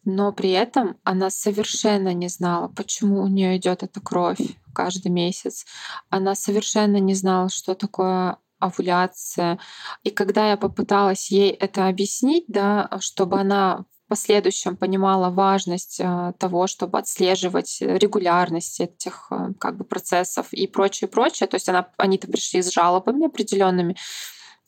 но 0.05 0.33
при 0.33 0.51
этом 0.51 0.99
она 1.03 1.31
совершенно 1.31 2.13
не 2.13 2.29
знала, 2.29 2.69
почему 2.69 3.23
у 3.23 3.27
нее 3.27 3.57
идет 3.57 3.83
эта 3.83 4.01
кровь 4.01 4.41
каждый 4.75 5.11
месяц. 5.11 5.65
Она 6.11 6.35
совершенно 6.35 6.99
не 6.99 7.15
знала, 7.15 7.49
что 7.49 7.75
такое 7.75 8.37
овуляция. 8.59 9.59
И 10.03 10.11
когда 10.11 10.51
я 10.51 10.57
попыталась 10.59 11.31
ей 11.31 11.51
это 11.51 11.89
объяснить, 11.89 12.45
да, 12.49 12.91
чтобы 13.01 13.41
она 13.41 13.87
последующем 14.13 14.77
понимала 14.77 15.31
важность 15.31 15.99
э, 15.99 16.35
того, 16.39 16.67
чтобы 16.67 16.99
отслеживать 16.99 17.79
регулярность 17.81 18.79
этих 18.79 19.29
э, 19.31 19.55
как 19.59 19.79
бы 19.79 19.85
процессов 19.85 20.53
и 20.53 20.67
прочее, 20.67 21.09
прочее. 21.09 21.47
То 21.47 21.55
есть 21.55 21.71
она, 21.71 21.89
они-то 21.97 22.27
пришли 22.27 22.61
с 22.61 22.71
жалобами 22.71 23.25
определенными. 23.25 23.97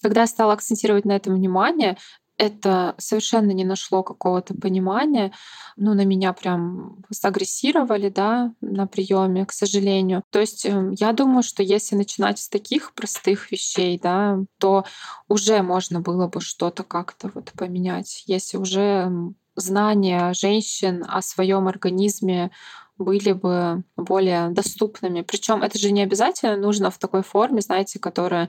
Когда 0.01 0.23
я 0.23 0.27
стала 0.27 0.55
акцентировать 0.55 1.05
на 1.05 1.13
этом 1.13 1.35
внимание, 1.35 1.99
это 2.37 2.95
совершенно 2.99 3.53
не 3.53 3.65
нашло 3.65 4.03
какого-то 4.03 4.55
понимания. 4.55 5.33
Ну, 5.77 5.95
на 5.95 6.05
меня 6.05 6.33
прям 6.33 7.05
сагрессировали, 7.11 8.09
да, 8.09 8.53
на 8.61 8.87
приеме, 8.87 9.47
к 9.47 9.53
сожалению. 9.53 10.23
То 10.31 10.41
есть 10.41 10.67
эм, 10.67 10.93
я 10.93 11.13
думаю, 11.13 11.43
что 11.43 11.63
если 11.63 11.97
начинать 11.97 12.39
с 12.39 12.49
таких 12.49 12.93
простых 12.95 13.53
вещей, 13.53 13.99
да, 14.03 14.39
то 14.59 14.85
уже 15.29 15.63
можно 15.63 16.01
было 16.01 16.27
бы 16.27 16.41
что-то 16.41 16.83
как-то 16.83 17.31
вот 17.35 17.53
поменять. 17.53 18.25
Если 18.27 18.57
уже 18.57 19.13
знания 19.57 20.33
женщин 20.35 21.05
о 21.07 21.23
своем 21.23 21.69
организме 21.69 22.51
были 22.99 23.33
бы 23.33 23.85
более 23.97 24.51
доступными. 24.51 25.23
Причем 25.23 25.63
это 25.63 25.79
же 25.79 25.91
не 25.91 26.03
обязательно 26.03 26.57
нужно 26.57 26.91
в 26.91 26.99
такой 26.99 27.23
форме, 27.23 27.61
знаете, 27.61 27.99
которая 27.99 28.49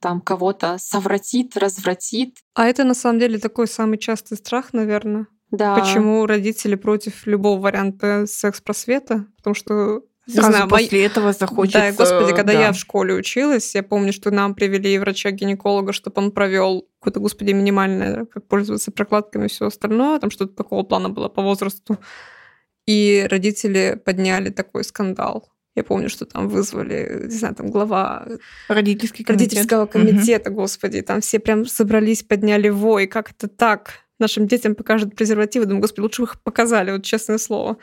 там 0.00 0.20
кого-то 0.20 0.76
совратит, 0.78 1.56
развратит. 1.56 2.38
А 2.54 2.66
это 2.66 2.84
на 2.84 2.94
самом 2.94 3.18
деле 3.18 3.38
такой 3.38 3.66
самый 3.68 3.98
частый 3.98 4.36
страх, 4.36 4.72
наверное. 4.72 5.26
Да. 5.50 5.76
Почему 5.76 6.26
родители 6.26 6.76
против 6.76 7.26
любого 7.26 7.60
варианта 7.60 8.26
секс-просвета? 8.26 9.26
Потому 9.36 9.54
что 9.54 10.02
Сразу 10.26 10.52
знаю, 10.52 10.68
после 10.68 10.98
мой... 10.98 11.06
этого 11.06 11.32
захочется... 11.32 11.78
Да, 11.80 11.92
господи, 11.92 12.34
когда 12.34 12.52
да. 12.52 12.60
я 12.60 12.72
в 12.72 12.76
школе 12.76 13.14
училась, 13.14 13.74
я 13.74 13.82
помню, 13.82 14.12
что 14.12 14.30
нам 14.30 14.54
привели 14.54 14.96
врача-гинеколога, 14.98 15.92
чтобы 15.92 16.22
он 16.22 16.30
провел 16.30 16.86
какое-то, 17.00 17.20
господи, 17.20 17.52
минимальное, 17.52 18.26
как 18.26 18.46
пользоваться 18.46 18.92
прокладками 18.92 19.46
и 19.46 19.48
все 19.48 19.66
остальное. 19.66 20.20
Там 20.20 20.30
что-то 20.30 20.54
такого 20.54 20.84
плана 20.84 21.10
было 21.10 21.28
по 21.28 21.42
возрасту. 21.42 21.98
И 22.86 23.26
родители 23.30 24.00
подняли 24.04 24.50
такой 24.50 24.84
скандал. 24.84 25.48
Я 25.74 25.84
помню, 25.84 26.10
что 26.10 26.26
там 26.26 26.48
вызвали, 26.48 27.24
не 27.24 27.30
знаю, 27.30 27.54
там 27.54 27.70
глава 27.70 28.26
Родительский 28.68 29.24
комитет. 29.24 29.48
родительского 29.48 29.86
комитета, 29.86 30.50
угу. 30.50 30.60
господи, 30.60 31.00
там 31.00 31.22
все 31.22 31.38
прям 31.38 31.64
собрались, 31.64 32.22
подняли 32.22 32.68
вой, 32.68 33.06
как 33.06 33.30
это 33.30 33.48
так? 33.48 34.00
Нашим 34.18 34.46
детям 34.46 34.74
покажут 34.74 35.16
презервативы. 35.16 35.64
Думаю, 35.64 35.80
господи, 35.80 36.02
лучше 36.02 36.22
бы 36.22 36.28
их 36.28 36.42
показали, 36.42 36.92
вот 36.92 37.04
честное 37.04 37.38
слово. 37.38 37.78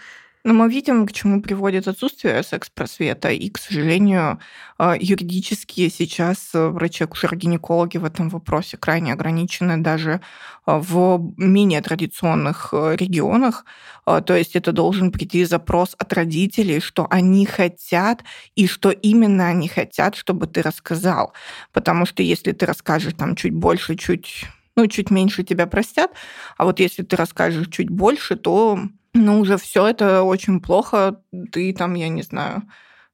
Но 0.46 0.54
мы 0.54 0.70
видим, 0.70 1.06
к 1.06 1.12
чему 1.12 1.42
приводит 1.42 1.90
отсутствие 1.90 2.44
секс-просвета, 2.44 3.30
и, 3.30 3.50
к 3.50 3.58
сожалению, 3.58 4.40
а, 4.78 4.96
юридически 4.98 5.90
сейчас 5.90 6.52
врачи-акушеры-гинекологи 6.54 7.98
в 7.98 8.06
этом 8.06 8.30
вопросе 8.30 8.78
крайне 8.78 9.12
ограничены 9.12 9.78
даже 9.78 10.22
а, 10.66 10.80
в 10.80 11.34
менее 11.36 11.82
традиционных 11.82 12.70
э, 12.72 12.96
регионах. 12.96 13.66
А, 14.06 14.22
то 14.22 14.34
есть 14.34 14.56
это 14.56 14.72
должен 14.72 15.12
прийти 15.12 15.44
запрос 15.44 15.94
от 15.98 16.14
родителей, 16.14 16.80
что 16.80 17.06
они 17.10 17.46
хотят 17.46 18.24
и 18.56 18.66
что 18.66 18.92
именно 18.92 19.48
они 19.48 19.68
хотят, 19.68 20.16
чтобы 20.16 20.48
ты 20.48 20.62
рассказал. 20.62 21.34
Потому 21.74 22.06
что 22.06 22.24
если 22.24 22.54
ты 22.54 22.66
расскажешь 22.66 23.14
там 23.18 23.36
чуть 23.36 23.54
больше, 23.54 23.96
чуть 23.96 24.46
ну, 24.78 24.88
чуть 24.88 25.12
меньше 25.12 25.44
тебя 25.44 25.68
простят, 25.68 26.12
а 26.58 26.64
вот 26.64 26.80
если 26.80 27.04
ты 27.04 27.18
расскажешь 27.18 27.68
чуть 27.68 27.90
больше, 27.90 28.38
то 28.38 28.80
ну, 29.14 29.40
уже 29.40 29.58
все 29.58 29.88
это 29.88 30.24
очень 30.24 30.60
плохо. 30.60 31.22
Ты 31.52 31.74
там, 31.74 31.96
я 31.96 32.10
не 32.10 32.22
знаю, 32.22 32.64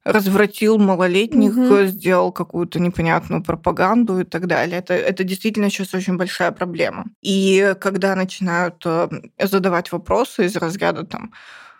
развратил 0.06 0.78
малолетних, 0.78 1.56
угу. 1.56 1.86
сделал 1.86 2.32
какую-то 2.32 2.78
непонятную 2.78 3.42
пропаганду 3.42 4.20
и 4.20 4.24
так 4.24 4.46
далее. 4.46 4.78
Это, 4.78 4.94
это 4.94 5.24
действительно 5.24 5.68
сейчас 5.68 5.94
очень 5.94 6.16
большая 6.16 6.52
проблема. 6.52 7.06
И 7.22 7.74
когда 7.80 8.14
начинают 8.14 8.82
э, 8.84 9.08
задавать 9.42 9.90
вопросы 9.90 10.46
из 10.46 10.56
разряда 10.56 11.04
там, 11.04 11.32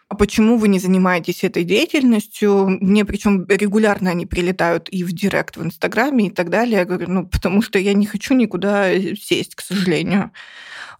а 0.09 0.15
почему 0.15 0.57
вы 0.57 0.69
не 0.69 0.79
занимаетесь 0.79 1.43
этой 1.43 1.65
деятельностью? 1.65 2.79
Мне 2.81 3.05
причем 3.05 3.45
регулярно 3.49 4.11
они 4.11 4.25
прилетают 4.25 4.89
и 4.89 5.03
в 5.03 5.13
директ 5.13 5.57
в 5.57 5.65
Инстаграме 5.65 6.29
и 6.29 6.31
так 6.31 6.49
далее. 6.49 6.79
Я 6.79 6.85
говорю, 6.85 7.11
ну, 7.11 7.27
потому 7.27 7.61
что 7.61 7.79
я 7.81 7.93
не 7.93 8.07
хочу 8.07 8.35
никуда 8.35 8.89
сесть, 9.17 9.57
к 9.57 9.61
сожалению. 9.63 10.31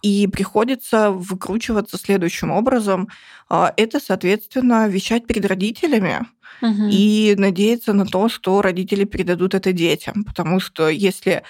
И 0.01 0.27
приходится 0.27 1.11
выкручиваться 1.11 1.97
следующим 1.97 2.51
образом. 2.51 3.07
А, 3.49 3.73
это, 3.77 4.01
соответственно, 4.01 4.89
вещать 4.89 5.25
перед 5.25 5.45
родителями 5.45 6.25
угу. 6.61 6.89
и 6.91 7.33
надеяться 7.37 7.93
на 7.93 8.05
то, 8.05 8.27
что 8.27 8.61
родители 8.61 9.05
передадут 9.05 9.55
это 9.55 9.71
детям. 9.71 10.25
Потому 10.25 10.59
что 10.59 10.89
если 10.89 11.43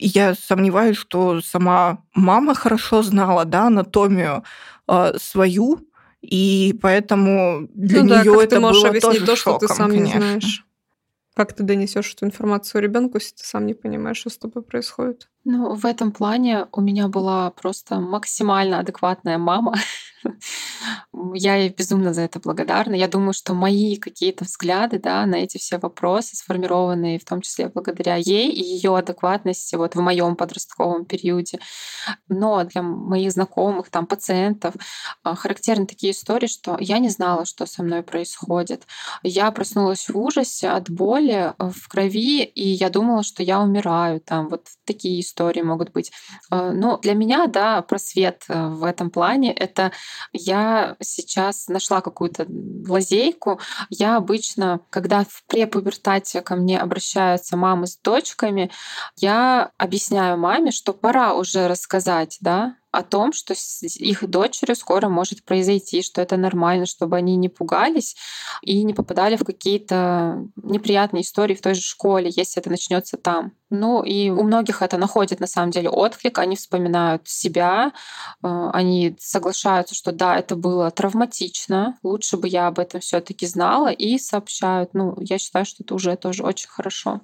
я 0.00 0.34
сомневаюсь, 0.34 0.96
что 0.96 1.40
сама 1.40 1.98
мама 2.12 2.56
хорошо 2.56 3.02
знала 3.02 3.44
да, 3.44 3.68
анатомию 3.68 4.42
э, 4.88 5.12
свою, 5.18 5.80
и 6.24 6.72
поэтому 6.80 7.68
для 7.74 8.02
ну, 8.02 8.20
нее 8.20 8.36
да, 8.36 8.42
это 8.42 8.56
ты 8.56 8.60
можешь 8.60 8.82
было 8.82 8.90
объяснить 8.90 9.12
тоже 9.12 9.26
то, 9.26 9.36
шоком, 9.36 9.58
что 9.58 9.66
ты 9.66 9.74
сам 9.74 9.90
конечно. 9.90 10.14
не 10.14 10.18
знаешь. 10.18 10.66
Как 11.34 11.52
ты 11.52 11.62
донесешь 11.62 12.14
эту 12.14 12.26
информацию 12.26 12.80
ребенку, 12.80 13.18
если 13.18 13.34
ты 13.34 13.44
сам 13.44 13.66
не 13.66 13.74
понимаешь, 13.74 14.18
что 14.18 14.30
с 14.30 14.38
тобой 14.38 14.62
происходит? 14.62 15.28
Ну, 15.44 15.74
в 15.74 15.84
этом 15.84 16.10
плане 16.10 16.66
у 16.72 16.80
меня 16.80 17.08
была 17.08 17.50
просто 17.50 18.00
максимально 18.00 18.78
адекватная 18.78 19.36
мама. 19.36 19.74
Я 21.34 21.56
ей 21.56 21.68
безумно 21.68 22.14
за 22.14 22.22
это 22.22 22.40
благодарна. 22.40 22.94
Я 22.94 23.08
думаю, 23.08 23.34
что 23.34 23.54
мои 23.54 23.96
какие-то 23.96 24.44
взгляды 24.44 24.98
да, 24.98 25.26
на 25.26 25.36
эти 25.36 25.58
все 25.58 25.78
вопросы, 25.78 26.36
сформированные 26.36 27.18
в 27.18 27.24
том 27.24 27.42
числе 27.42 27.68
благодаря 27.68 28.16
ей 28.16 28.50
и 28.50 28.62
ее 28.62 28.96
адекватности 28.96 29.76
вот 29.76 29.94
в 29.94 30.00
моем 30.00 30.36
подростковом 30.36 31.04
периоде. 31.04 31.58
Но 32.28 32.64
для 32.64 32.82
моих 32.82 33.32
знакомых, 33.32 33.90
там, 33.90 34.06
пациентов 34.06 34.74
а, 35.22 35.34
характерны 35.34 35.86
такие 35.86 36.12
истории, 36.12 36.46
что 36.46 36.76
я 36.80 36.98
не 36.98 37.10
знала, 37.10 37.44
что 37.44 37.66
со 37.66 37.82
мной 37.82 38.02
происходит. 38.02 38.86
Я 39.22 39.50
проснулась 39.50 40.08
в 40.08 40.18
ужасе 40.18 40.68
от 40.70 40.90
боли 40.90 41.52
в 41.58 41.88
крови, 41.88 42.44
и 42.44 42.68
я 42.68 42.90
думала, 42.90 43.22
что 43.22 43.42
я 43.42 43.60
умираю. 43.60 44.20
Там 44.20 44.48
вот 44.48 44.68
такие 44.84 45.20
истории 45.20 45.33
истории 45.34 45.62
могут 45.62 45.90
быть. 45.90 46.12
Э, 46.50 46.70
но 46.70 46.96
для 46.98 47.14
меня, 47.14 47.46
да, 47.46 47.82
просвет 47.82 48.44
э, 48.48 48.68
в 48.68 48.84
этом 48.84 49.10
плане— 49.10 49.52
это 49.54 49.90
я 50.32 50.96
сейчас 51.00 51.68
нашла 51.68 52.00
какую-то 52.00 52.46
лазейку. 52.88 53.60
Я 53.90 54.16
обычно, 54.16 54.80
когда 54.90 55.24
в 55.24 55.44
препубертате 55.46 56.40
ко 56.40 56.54
мне 56.54 56.78
обращаются 56.78 57.56
мамы 57.56 57.86
с 57.86 57.96
дочками, 57.96 58.70
я 59.16 59.72
объясняю 59.76 60.38
маме, 60.38 60.70
что 60.70 60.92
пора 60.92 61.34
уже 61.34 61.66
рассказать, 61.66 62.38
да, 62.40 62.76
о 62.94 63.02
том, 63.02 63.32
что 63.32 63.54
с 63.54 63.82
их 63.82 64.28
дочерью 64.28 64.76
скоро 64.76 65.08
может 65.08 65.44
произойти, 65.44 66.02
что 66.02 66.22
это 66.22 66.36
нормально, 66.36 66.86
чтобы 66.86 67.16
они 67.16 67.36
не 67.36 67.48
пугались 67.48 68.16
и 68.62 68.82
не 68.84 68.94
попадали 68.94 69.36
в 69.36 69.44
какие-то 69.44 70.46
неприятные 70.62 71.22
истории 71.22 71.54
в 71.54 71.60
той 71.60 71.74
же 71.74 71.82
школе, 71.82 72.30
если 72.34 72.60
это 72.60 72.70
начнется 72.70 73.16
там. 73.16 73.52
Ну 73.70 74.04
и 74.04 74.30
у 74.30 74.44
многих 74.44 74.82
это 74.82 74.96
находит 74.96 75.40
на 75.40 75.48
самом 75.48 75.72
деле 75.72 75.88
отклик, 75.88 76.38
они 76.38 76.54
вспоминают 76.54 77.26
себя, 77.26 77.92
э, 78.42 78.70
они 78.72 79.16
соглашаются, 79.18 79.96
что 79.96 80.12
да, 80.12 80.38
это 80.38 80.54
было 80.54 80.90
травматично, 80.92 81.98
лучше 82.04 82.36
бы 82.36 82.46
я 82.46 82.68
об 82.68 82.78
этом 82.78 83.00
все-таки 83.00 83.46
знала 83.46 83.90
и 83.90 84.18
сообщают. 84.18 84.94
Ну, 84.94 85.16
я 85.18 85.38
считаю, 85.38 85.64
что 85.64 85.82
это 85.82 85.94
уже 85.94 86.14
тоже 86.16 86.44
очень 86.44 86.68
хорошо. 86.68 87.20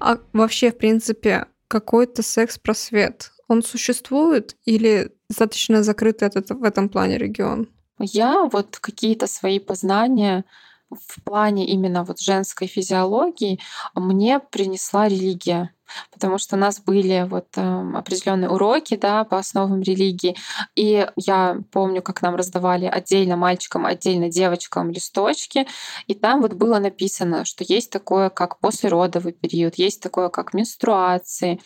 А 0.00 0.18
вообще, 0.34 0.70
в 0.70 0.76
принципе, 0.76 1.46
какой-то 1.74 2.22
секс-просвет, 2.22 3.32
он 3.48 3.64
существует 3.64 4.56
или 4.64 5.10
достаточно 5.28 5.82
закрытый 5.82 6.28
этот, 6.28 6.50
в 6.50 6.62
этом 6.62 6.88
плане 6.88 7.18
регион? 7.18 7.68
Я 7.98 8.44
вот 8.44 8.78
какие-то 8.78 9.26
свои 9.26 9.58
познания 9.58 10.44
в 10.90 11.22
плане 11.24 11.66
именно 11.66 12.04
вот 12.04 12.20
женской 12.20 12.66
физиологии 12.66 13.60
мне 13.94 14.38
принесла 14.38 15.08
религия. 15.08 15.74
Потому 16.10 16.38
что 16.38 16.56
у 16.56 16.58
нас 16.58 16.80
были 16.80 17.26
вот 17.28 17.46
э, 17.56 17.92
определенные 17.94 18.48
уроки 18.48 18.96
да, 18.96 19.24
по 19.24 19.38
основам 19.38 19.82
религии. 19.82 20.34
И 20.74 21.06
я 21.16 21.58
помню, 21.70 22.02
как 22.02 22.22
нам 22.22 22.36
раздавали 22.36 22.86
отдельно 22.86 23.36
мальчикам, 23.36 23.84
отдельно 23.84 24.30
девочкам 24.30 24.90
листочки, 24.90 25.66
и 26.06 26.14
там 26.14 26.40
вот 26.40 26.54
было 26.54 26.78
написано, 26.78 27.44
что 27.44 27.64
есть 27.68 27.90
такое, 27.90 28.30
как 28.30 28.58
послеродовый 28.60 29.32
период, 29.32 29.74
есть 29.76 30.00
такое, 30.00 30.30
как 30.30 30.54
менструации, 30.54 31.60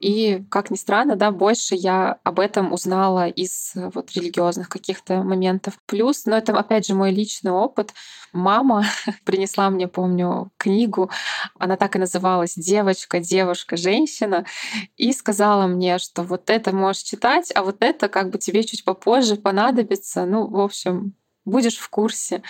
и, 0.00 0.44
как 0.48 0.70
ни 0.70 0.76
странно, 0.76 1.16
да, 1.16 1.32
больше 1.32 1.74
я 1.74 2.18
об 2.22 2.38
этом 2.38 2.72
узнала 2.72 3.26
из 3.28 3.72
э, 3.74 3.90
вот 3.92 4.12
религиозных 4.12 4.68
каких-то 4.68 5.24
моментов. 5.24 5.78
Плюс, 5.86 6.24
но 6.24 6.36
это 6.36 6.52
опять 6.56 6.86
же 6.86 6.94
мой 6.94 7.10
личный 7.10 7.50
опыт. 7.50 7.92
Мама 8.32 8.84
принесла 9.24 9.70
мне, 9.70 9.88
помню, 9.88 10.52
книгу, 10.56 11.10
она 11.58 11.76
так 11.76 11.96
и 11.96 11.98
называлась 11.98 12.54
«Девочка, 12.54 13.18
девушка, 13.18 13.76
женщина», 13.76 14.44
и 14.96 15.12
сказала 15.12 15.66
мне, 15.66 15.98
что 15.98 16.22
вот 16.22 16.48
это 16.48 16.72
можешь 16.72 17.02
читать, 17.02 17.50
а 17.56 17.64
вот 17.64 17.78
это 17.80 18.08
как 18.08 18.30
бы 18.30 18.38
тебе 18.38 18.62
чуть 18.62 18.84
попозже 18.84 19.34
понадобится. 19.34 20.26
Ну, 20.26 20.46
в 20.46 20.60
общем, 20.60 21.14
будешь 21.44 21.78
в 21.78 21.88
курсе. 21.88 22.42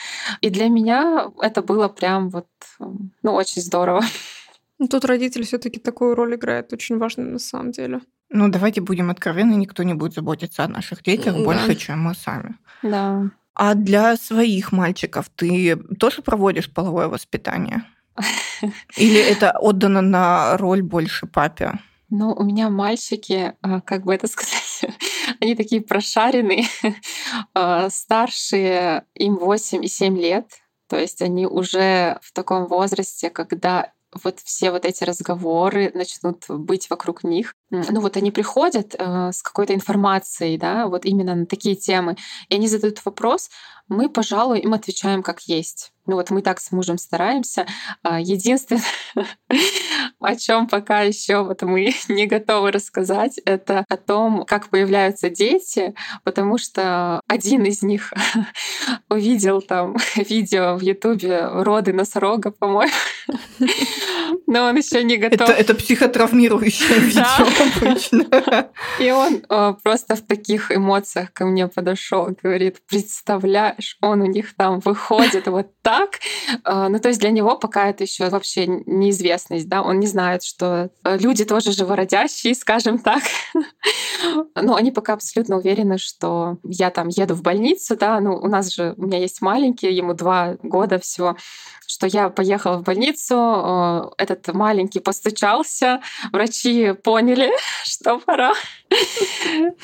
И 0.43 0.51
для 0.51 0.69
меня 0.69 1.31
это 1.41 1.63
было 1.63 1.89
прям 1.89 2.29
вот, 2.29 2.49
ну, 2.79 3.33
очень 3.33 3.63
здорово. 3.63 4.03
Ну, 4.79 4.87
тут 4.87 5.05
родитель 5.05 5.45
все-таки 5.45 5.81
такую 5.81 6.15
роль 6.15 6.37
играет, 6.37 6.73
очень 6.73 6.99
важную 6.99 7.31
на 7.31 7.39
самом 7.39 7.73
деле. 7.73 8.01
Ну, 8.31 8.49
давайте 8.49 8.81
будем 8.81 9.11
откровенны, 9.11 9.55
никто 9.55 9.83
не 9.83 9.95
будет 9.95 10.15
заботиться 10.15 10.65
о 10.65 10.69
наших 10.69 11.03
детях 11.03 11.35
да. 11.35 11.43
больше, 11.43 11.75
чем 11.75 12.03
мы 12.03 12.15
сами. 12.15 12.57
Да. 12.83 13.31
А 13.55 13.75
для 13.75 14.17
своих 14.17 14.71
мальчиков 14.71 15.29
ты 15.35 15.77
тоже 15.99 16.23
проводишь 16.23 16.73
половое 16.73 17.09
воспитание? 17.09 17.83
Или 18.97 19.21
это 19.21 19.53
отдано 19.59 20.01
на 20.01 20.57
роль 20.59 20.83
больше 20.83 21.27
папе? 21.27 21.73
Ну, 22.11 22.33
у 22.33 22.45
меня 22.45 22.71
мальчики, 22.71 23.55
а, 23.61 23.81
как 23.81 24.05
бы 24.05 24.15
это 24.15 24.29
сказать, 24.29 24.85
они 25.41 25.55
такие 25.55 25.83
прошаренные, 25.83 26.67
а, 27.55 27.91
старшие, 27.91 29.05
им 29.15 29.37
8 29.37 29.85
и 29.85 29.89
7 29.89 30.17
лет, 30.17 30.47
то 30.89 30.99
есть 30.99 31.21
они 31.21 31.47
уже 31.47 32.19
в 32.23 32.33
таком 32.33 32.67
возрасте, 32.67 33.29
когда 33.29 33.93
вот 34.13 34.41
все 34.41 34.71
вот 34.71 34.85
эти 34.85 35.05
разговоры 35.05 35.91
начнут 35.95 36.45
быть 36.49 36.91
вокруг 36.91 37.25
них. 37.25 37.55
Ну 37.71 38.01
вот 38.01 38.17
они 38.17 38.31
приходят 38.31 38.95
э, 38.99 39.31
с 39.33 39.43
какой-то 39.43 39.75
информацией, 39.75 40.57
да, 40.57 40.87
вот 40.87 41.05
именно 41.05 41.35
на 41.35 41.47
такие 41.47 41.77
темы, 41.77 42.17
и 42.49 42.55
они 42.55 42.67
задают 42.67 43.05
вопрос, 43.05 43.51
мы, 43.89 44.09
пожалуй, 44.09 44.61
им 44.61 44.75
отвечаем 44.75 45.23
как 45.23 45.41
есть. 45.43 45.93
Ну 46.07 46.15
вот 46.15 46.31
мы 46.31 46.41
так 46.41 46.61
с 46.61 46.73
мужем 46.73 46.97
стараемся. 46.97 47.67
А, 48.03 48.19
единственное, 48.21 48.83
о 50.21 50.37
чем 50.37 50.67
пока 50.67 51.03
еще 51.03 51.43
вот 51.43 51.63
мы 51.63 51.95
не 52.09 52.27
готовы 52.27 52.71
рассказать, 52.71 53.39
это 53.45 53.85
о 53.89 53.97
том, 53.97 54.45
как 54.47 54.69
появляются 54.69 55.29
дети, 55.29 55.95
потому 56.25 56.59
что 56.59 57.21
один 57.27 57.65
из 57.65 57.83
них 57.83 58.13
увидел 59.11 59.61
там 59.63 59.97
видео 60.17 60.77
в 60.77 60.81
Ютубе 60.81 61.47
роды 61.47 61.93
носорога, 61.93 62.51
по-моему, 62.51 62.93
но 64.47 64.65
он 64.65 64.77
еще 64.77 65.03
не 65.05 65.17
готов. 65.17 65.49
Это, 65.49 65.53
это 65.53 65.75
психотравмирующее 65.75 66.99
видео 66.99 67.25
обычно. 67.81 68.71
И 69.01 69.11
он 69.11 69.43
о, 69.49 69.75
просто 69.75 70.17
в 70.17 70.23
таких 70.23 70.71
эмоциях 70.71 71.33
ко 71.33 71.47
мне 71.47 71.69
подошел, 71.69 72.29
говорит, 72.43 72.79
представляешь, 72.89 73.97
он 74.01 74.23
у 74.23 74.27
них 74.27 74.55
там 74.57 74.81
выходит 74.81 75.47
вот 75.49 75.69
так. 75.83 76.19
Ну, 76.65 76.99
то 76.99 77.09
есть 77.09 77.21
для 77.21 77.31
него 77.31 77.57
пока 77.57 77.89
это 77.89 78.05
еще 78.05 78.29
вообще 78.29 78.67
неизвестность, 78.67 79.69
да, 79.69 79.83
он 79.83 80.01
не 80.01 80.07
знает, 80.07 80.43
что 80.43 80.91
э, 81.05 81.19
люди 81.19 81.45
тоже 81.45 81.73
живородящие, 81.73 82.55
скажем 82.55 82.99
так. 82.99 83.23
Но 84.55 84.75
они 84.75 84.91
пока 84.91 85.15
абсолютно 85.15 85.57
уверены, 85.57 85.99
что 85.99 86.59
я 86.65 86.91
там 86.91 87.09
еду 87.09 87.35
в 87.35 87.43
больницу, 87.43 87.97
да, 87.97 88.21
ну, 88.21 88.37
у 88.37 88.49
нас 88.49 88.73
же, 88.73 88.95
у 88.97 89.07
меня 89.07 89.19
есть 89.19 89.41
маленький, 89.41 89.93
ему 89.93 90.15
два 90.15 90.57
года 90.63 90.99
всего, 90.99 91.37
что 91.87 92.07
я 92.07 92.29
поехала 92.29 92.79
в 92.79 92.83
больницу, 92.83 93.35
э, 94.18 94.18
этот 94.19 94.47
маленький 94.49 95.01
постучался, 95.01 96.01
врачи 96.33 96.93
поняли, 96.93 97.51
что 97.85 98.19
пора, 98.19 98.53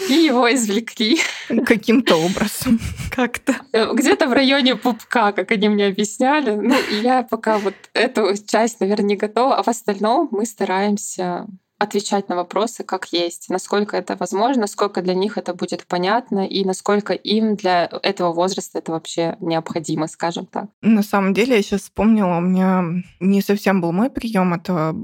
и 0.08 0.12
его 0.12 0.52
извлекли. 0.52 1.20
Каким-то 1.66 2.16
образом. 2.16 2.80
Как-то. 3.10 3.54
Э, 3.72 3.92
где-то 3.92 4.26
в 4.26 4.32
районе 4.32 4.76
пупка, 4.76 5.32
как 5.32 5.50
они 5.52 5.68
мне 5.68 5.86
объясняли. 5.86 6.50
Ну, 6.50 6.74
я 7.02 7.22
пока 7.22 7.58
вот 7.58 7.74
эту 7.92 8.34
часть, 8.46 8.80
наверное, 8.80 9.06
не 9.06 9.16
готова, 9.16 9.56
а 9.56 9.62
в 9.62 9.68
остальном 9.68 10.28
мы 10.30 10.46
стараемся 10.46 11.46
отвечать 11.84 12.28
на 12.28 12.36
вопросы 12.36 12.84
как 12.84 13.06
есть, 13.12 13.48
насколько 13.48 13.96
это 13.96 14.16
возможно, 14.16 14.62
насколько 14.62 15.02
для 15.02 15.14
них 15.14 15.38
это 15.38 15.54
будет 15.54 15.86
понятно 15.86 16.46
и 16.46 16.64
насколько 16.64 17.12
им 17.12 17.56
для 17.56 17.88
этого 18.02 18.32
возраста 18.32 18.78
это 18.78 18.92
вообще 18.92 19.36
необходимо, 19.40 20.08
скажем 20.08 20.46
так. 20.46 20.66
На 20.82 21.02
самом 21.02 21.34
деле, 21.34 21.56
я 21.56 21.62
сейчас 21.62 21.82
вспомнила, 21.82 22.38
у 22.38 22.40
меня 22.40 22.84
не 23.20 23.42
совсем 23.42 23.80
был 23.80 23.92
мой 23.92 24.10
прием, 24.10 24.54
это 24.54 24.94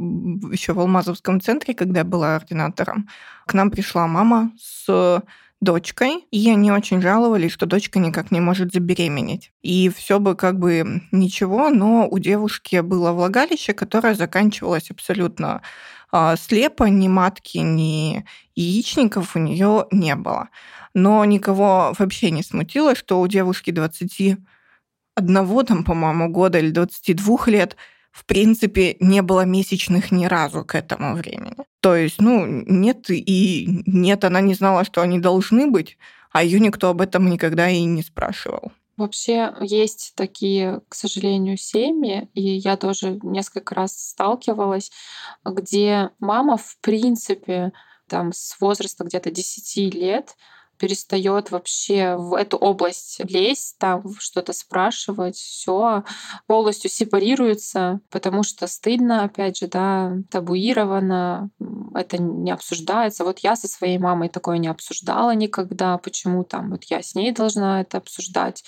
еще 0.53 0.73
в 0.73 0.81
Алмазовском 0.81 1.41
центре, 1.41 1.75
когда 1.75 2.01
я 2.01 2.05
была 2.05 2.37
ординатором. 2.37 3.09
К 3.47 3.55
нам 3.55 3.71
пришла 3.71 4.07
мама 4.07 4.53
с 4.59 5.23
дочкой, 5.61 6.27
и 6.31 6.51
они 6.51 6.73
очень 6.73 7.03
жаловались, 7.03 7.53
что 7.53 7.67
дочка 7.67 7.99
никак 7.99 8.31
не 8.31 8.41
может 8.41 8.73
забеременеть. 8.73 9.53
И 9.63 9.91
все 9.91 10.19
бы 10.19 10.35
как 10.35 10.59
бы 10.59 11.03
ничего, 11.13 11.69
но 11.69 12.09
у 12.11 12.19
девушки 12.19 12.81
было 12.81 13.13
влагалище, 13.13 13.75
которое 13.75 14.15
заканчивалось 14.15 14.91
абсолютно 14.91 15.61
слепо, 16.37 16.85
ни 16.85 17.09
матки, 17.09 17.59
ни 17.59 18.25
яичников 18.55 19.37
у 19.37 19.39
нее 19.39 19.87
не 19.91 20.15
было. 20.15 20.49
Но 20.95 21.25
никого 21.25 21.95
вообще 21.99 22.31
не 22.31 22.43
смутило, 22.43 22.95
что 22.95 23.21
у 23.21 23.27
девушки 23.27 23.71
21 23.71 24.45
там, 25.67 25.85
по-моему, 25.85 26.29
года 26.29 26.59
или 26.59 26.71
22 26.71 27.47
лет 27.47 27.77
в 28.13 28.25
принципе, 28.25 28.97
не 29.01 29.23
было 29.23 29.45
месячных 29.45 30.11
ни 30.11 30.27
разу 30.27 30.65
к 30.65 30.75
этому 30.75 31.15
времени. 31.15 31.57
То 31.81 31.95
есть, 31.95 32.21
ну, 32.21 32.45
нет 32.45 33.09
и 33.09 33.83
нет, 33.87 34.25
она 34.25 34.41
не 34.41 34.55
знала, 34.55 34.85
что 34.85 35.01
они 35.01 35.19
должны 35.19 35.71
быть, 35.71 35.97
а 36.33 36.43
ее 36.43 36.61
никто 36.61 36.91
об 36.91 37.01
этом 37.01 37.31
никогда 37.31 37.69
и 37.69 37.83
не 37.85 38.03
спрашивал. 38.03 38.73
Вообще 39.01 39.55
есть 39.63 40.13
такие, 40.15 40.83
к 40.91 40.95
сожалению, 40.95 41.57
семьи, 41.57 42.29
и 42.35 42.43
я 42.43 42.77
тоже 42.77 43.19
несколько 43.23 43.75
раз 43.75 43.97
сталкивалась, 43.97 44.91
где 45.43 46.11
мама, 46.19 46.59
в 46.59 46.77
принципе, 46.83 47.73
там 48.09 48.31
с 48.35 48.61
возраста 48.61 49.05
где-то 49.05 49.31
10 49.31 49.95
лет 49.95 50.37
перестает 50.81 51.51
вообще 51.51 52.17
в 52.17 52.35
эту 52.35 52.57
область 52.57 53.21
лезть, 53.29 53.77
там 53.79 54.03
что-то 54.19 54.55
спрашивать, 54.55 55.37
все 55.37 56.05
полностью 56.47 56.91
сепарируется, 56.91 58.01
потому 58.09 58.43
что 58.43 58.67
стыдно, 58.67 59.25
опять 59.25 59.59
же, 59.59 59.67
да, 59.67 60.15
табуировано, 60.31 61.51
это 61.95 62.17
не 62.17 62.51
обсуждается. 62.51 63.25
Вот 63.25 63.41
я 63.41 63.57
со 63.57 63.69
своей 63.69 63.99
мамой 63.99 64.31
такое 64.31 64.57
не 64.57 64.69
обсуждала 64.69 65.35
никогда, 65.35 65.99
почему 65.99 66.45
там 66.45 66.71
вот 66.71 66.85
я 66.85 67.03
с 67.03 67.15
ней 67.15 67.31
должна 67.33 67.83
это 67.83 67.99
обсуждать. 67.99 68.65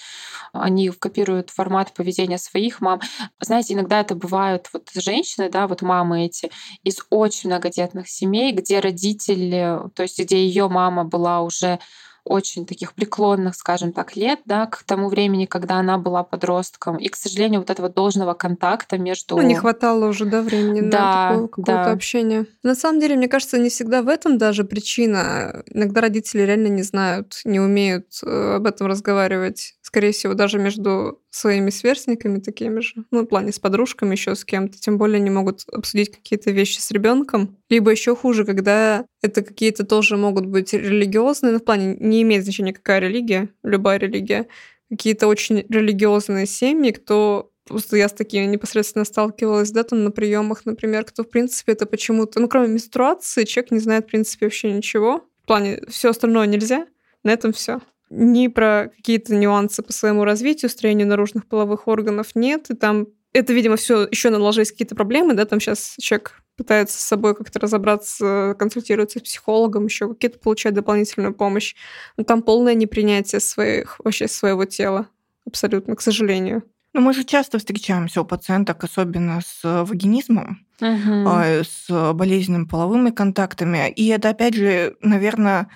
Они 0.52 0.90
копируют 0.90 1.48
формат 1.48 1.94
поведения 1.94 2.36
своих 2.36 2.82
мам. 2.82 3.00
Знаете, 3.40 3.72
иногда 3.72 4.00
это 4.00 4.14
бывают 4.14 4.68
вот 4.74 4.90
женщины, 4.94 5.48
да, 5.48 5.66
вот 5.66 5.80
мамы 5.80 6.26
эти 6.26 6.50
из 6.82 6.98
очень 7.08 7.48
многодетных 7.48 8.06
семей, 8.06 8.52
где 8.52 8.80
родители, 8.80 9.78
то 9.94 10.02
есть 10.02 10.20
где 10.20 10.44
ее 10.44 10.68
мама 10.68 11.04
была 11.04 11.40
уже 11.40 11.78
очень 12.24 12.66
таких 12.66 12.94
преклонных, 12.94 13.54
скажем 13.56 13.92
так, 13.92 14.16
лет, 14.16 14.40
да, 14.44 14.66
к 14.66 14.82
тому 14.84 15.08
времени, 15.08 15.46
когда 15.46 15.76
она 15.76 15.98
была 15.98 16.22
подростком. 16.22 16.96
И, 16.96 17.08
к 17.08 17.16
сожалению, 17.16 17.60
вот 17.60 17.70
этого 17.70 17.88
должного 17.88 18.34
контакта 18.34 18.98
между... 18.98 19.36
Ну, 19.36 19.42
не 19.42 19.54
хватало 19.54 20.06
уже, 20.08 20.24
да, 20.24 20.42
времени 20.42 20.80
да, 20.80 20.98
на 20.98 21.30
такое 21.30 21.48
какое-то 21.48 21.72
да. 21.72 21.92
общение. 21.92 22.46
На 22.62 22.74
самом 22.74 23.00
деле, 23.00 23.16
мне 23.16 23.28
кажется, 23.28 23.58
не 23.58 23.70
всегда 23.70 24.02
в 24.02 24.08
этом 24.08 24.38
даже 24.38 24.64
причина. 24.64 25.62
Иногда 25.66 26.00
родители 26.00 26.42
реально 26.42 26.68
не 26.68 26.82
знают, 26.82 27.40
не 27.44 27.60
умеют 27.60 28.06
э, 28.24 28.54
об 28.56 28.66
этом 28.66 28.86
разговаривать. 28.86 29.74
Скорее 29.92 30.12
всего, 30.12 30.32
даже 30.32 30.58
между 30.58 31.20
своими 31.28 31.68
сверстниками 31.68 32.40
такими 32.40 32.80
же, 32.80 33.04
ну, 33.10 33.24
в 33.24 33.26
плане 33.26 33.52
с 33.52 33.58
подружками 33.58 34.12
еще 34.12 34.34
с 34.34 34.42
кем-то, 34.42 34.80
тем 34.80 34.96
более 34.96 35.20
не 35.20 35.28
могут 35.28 35.64
обсудить 35.70 36.10
какие-то 36.10 36.50
вещи 36.50 36.78
с 36.78 36.90
ребенком. 36.92 37.58
Либо 37.68 37.90
еще 37.90 38.16
хуже, 38.16 38.46
когда 38.46 39.04
это 39.20 39.42
какие-то 39.42 39.84
тоже 39.84 40.16
могут 40.16 40.46
быть 40.46 40.72
религиозные, 40.72 41.52
ну, 41.52 41.58
в 41.58 41.64
плане 41.64 41.94
не 42.00 42.22
имеет 42.22 42.44
значения, 42.44 42.72
какая 42.72 43.00
религия, 43.00 43.50
любая 43.62 43.98
религия, 43.98 44.46
какие-то 44.88 45.26
очень 45.26 45.66
религиозные 45.68 46.46
семьи, 46.46 46.92
кто 46.92 47.50
Просто 47.68 47.96
я 47.96 48.08
с 48.08 48.12
такими 48.12 48.44
непосредственно 48.46 49.04
сталкивалась, 49.04 49.70
да, 49.70 49.84
там 49.84 50.02
на 50.02 50.10
приемах, 50.10 50.64
например, 50.64 51.04
кто, 51.04 51.22
в 51.22 51.28
принципе, 51.28 51.72
это 51.72 51.86
почему-то, 51.86 52.40
ну, 52.40 52.48
кроме 52.48 52.68
менструации, 52.68 53.44
человек 53.44 53.70
не 53.70 53.78
знает, 53.78 54.06
в 54.06 54.08
принципе, 54.08 54.46
вообще 54.46 54.72
ничего. 54.72 55.28
В 55.44 55.46
плане, 55.46 55.80
все 55.88 56.10
остальное 56.10 56.46
нельзя, 56.46 56.86
на 57.22 57.30
этом 57.30 57.52
все 57.52 57.80
ни 58.12 58.48
про 58.48 58.90
какие-то 58.94 59.34
нюансы 59.34 59.82
по 59.82 59.92
своему 59.92 60.24
развитию, 60.24 60.68
строению 60.68 61.06
наружных 61.08 61.46
половых 61.46 61.88
органов 61.88 62.34
нет. 62.34 62.70
И 62.70 62.74
там 62.74 63.06
это, 63.32 63.52
видимо, 63.54 63.76
все 63.76 64.06
еще 64.06 64.28
наложились 64.28 64.70
какие-то 64.70 64.94
проблемы, 64.94 65.34
да, 65.34 65.46
там 65.46 65.58
сейчас 65.60 65.94
человек 65.98 66.42
пытается 66.56 66.98
с 66.98 67.02
собой 67.02 67.34
как-то 67.34 67.58
разобраться, 67.58 68.54
консультируется 68.58 69.18
с 69.18 69.22
психологом, 69.22 69.86
еще 69.86 70.08
какие-то 70.08 70.38
получать 70.38 70.74
дополнительную 70.74 71.32
помощь. 71.32 71.74
Но 72.18 72.24
там 72.24 72.42
полное 72.42 72.74
непринятие 72.74 73.40
своих, 73.40 73.98
вообще 74.04 74.28
своего 74.28 74.66
тела. 74.66 75.08
Абсолютно, 75.46 75.96
к 75.96 76.02
сожалению. 76.02 76.62
Ну, 76.92 77.00
мы 77.00 77.14
же 77.14 77.24
часто 77.24 77.58
встречаемся 77.58 78.20
у 78.20 78.26
пациенток, 78.26 78.84
особенно 78.84 79.40
с 79.40 79.62
вагинизмом, 79.84 80.66
угу. 80.78 81.64
с 81.64 82.12
болезненными 82.12 82.66
половыми 82.66 83.08
контактами. 83.08 83.90
И 83.90 84.08
это, 84.08 84.28
опять 84.28 84.54
же, 84.54 84.94
наверное, 85.00 85.62
Э, 85.62 85.70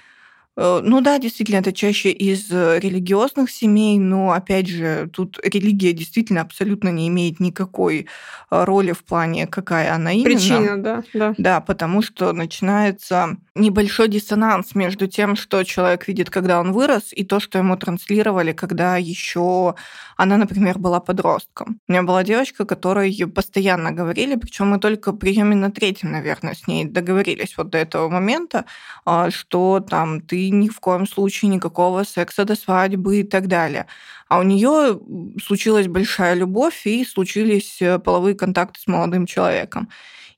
ну 0.56 1.02
да, 1.02 1.18
действительно, 1.18 1.58
это 1.58 1.72
чаще 1.72 2.10
из 2.10 2.50
э, 2.50 2.78
религиозных 2.78 3.50
семей, 3.50 3.98
но 3.98 4.32
опять 4.32 4.68
же, 4.68 5.10
тут 5.12 5.38
религия 5.42 5.92
действительно 5.92 6.40
абсолютно 6.40 6.88
не 6.88 7.08
имеет 7.08 7.40
никакой 7.40 8.06
э, 8.50 8.64
роли 8.64 8.92
в 8.92 9.04
плане, 9.04 9.46
какая 9.46 9.94
она 9.94 10.12
именно. 10.12 10.24
Причина, 10.24 10.82
да, 10.82 11.02
да. 11.12 11.34
Да, 11.36 11.60
потому 11.60 12.00
что 12.00 12.32
начинается 12.32 13.36
небольшой 13.54 14.08
диссонанс 14.08 14.74
между 14.74 15.06
тем, 15.06 15.36
что 15.36 15.62
человек 15.62 16.08
видит, 16.08 16.30
когда 16.30 16.58
он 16.58 16.72
вырос, 16.72 17.08
и 17.12 17.22
то, 17.22 17.38
что 17.38 17.58
ему 17.58 17.76
транслировали, 17.76 18.52
когда 18.52 18.96
еще 18.96 19.74
она, 20.16 20.38
например, 20.38 20.78
была 20.78 21.00
подростком. 21.00 21.80
У 21.86 21.92
меня 21.92 22.02
была 22.02 22.24
девочка, 22.24 22.64
которой 22.64 23.14
постоянно 23.34 23.92
говорили, 23.92 24.36
причем 24.36 24.70
мы 24.70 24.78
только 24.78 25.12
приеме 25.12 25.54
на 25.54 25.70
третьем, 25.70 26.12
наверное, 26.12 26.54
с 26.54 26.66
ней 26.66 26.86
договорились 26.86 27.56
вот 27.56 27.68
до 27.68 27.78
этого 27.78 28.08
момента, 28.08 28.64
а, 29.04 29.30
что 29.30 29.80
там 29.80 30.22
ты 30.22 30.50
ни 30.50 30.68
в 30.68 30.80
коем 30.80 31.06
случае 31.06 31.50
никакого 31.50 32.04
секса 32.04 32.44
до 32.44 32.56
свадьбы 32.56 33.20
и 33.20 33.22
так 33.24 33.46
далее. 33.46 33.86
А 34.28 34.38
у 34.38 34.42
нее 34.42 34.98
случилась 35.44 35.86
большая 35.86 36.34
любовь 36.34 36.86
и 36.86 37.04
случились 37.04 37.80
э, 37.80 37.98
половые 37.98 38.34
контакты 38.34 38.80
с 38.80 38.86
молодым 38.86 39.26
человеком. 39.26 39.88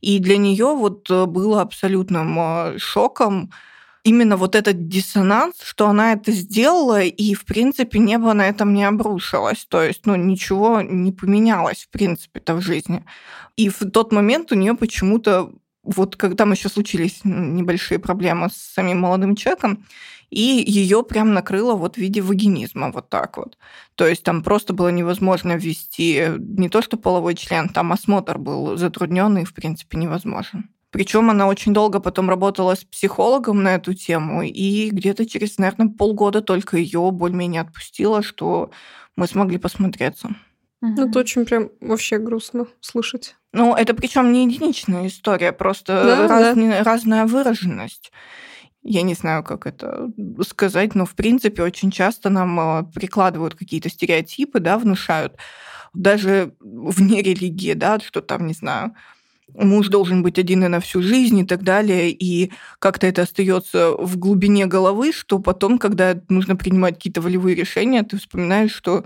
И 0.01 0.19
для 0.19 0.37
нее 0.37 0.75
вот 0.75 1.09
э, 1.11 1.25
было 1.27 1.63
абсолютным 1.63 2.37
э, 2.39 2.79
шоком 2.79 3.51
именно 4.09 4.37
вот 4.37 4.55
этот 4.55 4.89
диссонанс, 4.89 5.57
что 5.63 5.89
она 5.89 6.13
это 6.13 6.33
сделала, 6.33 7.03
и, 7.03 7.35
в 7.35 7.45
принципе, 7.45 7.99
небо 7.99 8.33
на 8.33 8.49
этом 8.49 8.75
не 8.75 8.85
обрушилось. 8.85 9.67
То 9.69 9.83
есть, 9.83 10.07
ну, 10.07 10.17
ничего 10.17 10.81
не 10.81 11.13
поменялось, 11.13 11.85
в 11.85 11.91
принципе-то, 11.91 12.55
в 12.55 12.61
жизни. 12.61 13.05
И 13.57 13.69
в 13.69 13.79
тот 13.91 14.13
момент 14.13 14.53
у 14.53 14.55
нее 14.55 14.75
почему-то 14.75 15.53
вот 15.85 16.17
когда 16.17 16.37
там 16.37 16.53
еще 16.53 16.69
случились 16.69 17.21
небольшие 17.25 17.99
проблемы 17.99 18.51
с 18.51 18.57
самим 18.57 19.01
молодым 19.01 19.35
человеком, 19.37 19.87
и 20.31 20.63
ее 20.67 21.03
прям 21.03 21.33
накрыло 21.33 21.75
вот 21.75 21.95
в 21.95 21.99
виде 21.99 22.21
вагинизма, 22.21 22.91
вот 22.93 23.09
так 23.09 23.39
вот. 23.39 23.57
То 23.95 24.07
есть 24.07 24.23
там 24.23 24.43
просто 24.43 24.75
было 24.75 24.89
невозможно 24.89 25.57
ввести 25.57 26.25
не 26.39 26.69
то 26.69 26.83
что 26.83 26.99
половой 26.99 27.35
член, 27.35 27.71
там 27.71 27.93
осмотр 27.93 28.37
был 28.37 28.77
затрудненный, 28.77 29.45
в 29.45 29.55
принципе, 29.55 29.97
невозможен. 29.97 30.69
Причем 30.91 31.29
она 31.31 31.47
очень 31.47 31.75
долго 31.75 32.01
потом 32.01 32.31
работала 32.31 32.75
с 32.75 32.85
психологом 32.85 33.63
на 33.63 33.75
эту 33.75 33.93
тему, 33.95 34.43
и 34.43 34.91
где-то 34.91 35.27
через, 35.27 35.59
наверное, 35.59 35.89
полгода 35.89 36.41
только 36.41 36.79
ее 36.79 37.11
более-менее 37.11 37.61
отпустила, 37.61 38.23
что 38.23 38.71
мы 39.17 39.27
смогли 39.27 39.59
посмотреться. 39.59 40.31
Ну, 40.81 41.09
это 41.09 41.19
очень 41.19 41.45
прям 41.45 41.71
вообще 41.81 42.19
грустно 42.19 42.67
слышать. 42.81 43.35
Ну, 43.53 43.75
это 43.75 43.95
причем 43.95 44.33
не 44.33 44.47
единичная 44.47 45.09
история, 45.09 45.53
просто 45.53 46.05
да, 46.05 46.29
раз, 46.29 46.57
да. 46.57 46.85
разная 46.85 47.27
выраженность. 47.27 48.13
Я 48.83 49.03
не 49.03 49.15
знаю, 49.15 49.43
как 49.43 49.67
это 49.67 50.09
сказать, 50.47 50.95
но 50.95 51.05
в 51.05 51.15
принципе 51.15 51.63
очень 51.63 51.91
часто 51.91 52.31
нам 52.31 52.61
а, 52.61 52.83
прикладывают 52.85 53.55
какие-то 53.55 53.91
стереотипы, 53.91 54.61
да, 54.61 54.79
внушают 54.79 55.37
даже 55.95 56.55
вне 56.61 57.23
религии, 57.23 57.73
да, 57.73 57.99
что 57.99 58.23
там, 58.23 58.47
не 58.47 58.55
знаю, 58.55 58.95
муж 59.55 59.89
должен 59.89 60.23
быть 60.23 60.39
один 60.39 60.65
и 60.65 60.69
на 60.69 60.81
всю 60.81 61.03
жизнь 61.03 61.39
и 61.39 61.47
так 61.47 61.63
далее, 61.63 62.11
и 62.11 62.53
как-то 62.79 63.07
это 63.07 63.23
остается 63.23 63.93
в 63.93 64.17
глубине 64.17 64.67
головы, 64.67 65.13
что 65.13 65.39
потом, 65.39 65.79
когда 65.79 66.21
нужно 66.29 66.57
принимать 66.57 66.95
какие-то 66.95 67.21
волевые 67.21 67.57
решения, 67.57 68.03
ты 68.03 68.19
вспоминаешь, 68.19 68.73
что 68.73 69.05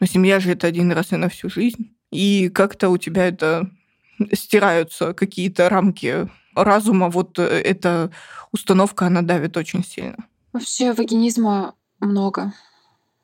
ну, 0.00 0.06
семья 0.06 0.40
же 0.40 0.52
это 0.52 0.66
один 0.66 0.92
раз 0.92 1.12
и 1.12 1.16
на 1.16 1.28
всю 1.28 1.48
жизнь. 1.48 1.94
И 2.10 2.48
как-то 2.48 2.88
у 2.88 2.98
тебя 2.98 3.26
это 3.26 3.70
стираются 4.32 5.14
какие-то 5.14 5.68
рамки 5.68 6.28
разума. 6.54 7.08
Вот 7.08 7.38
э, 7.38 7.42
эта 7.42 8.10
установка, 8.52 9.06
она 9.06 9.22
давит 9.22 9.56
очень 9.56 9.84
сильно. 9.84 10.16
Вообще 10.52 10.92
вагинизма 10.92 11.74
много. 12.00 12.52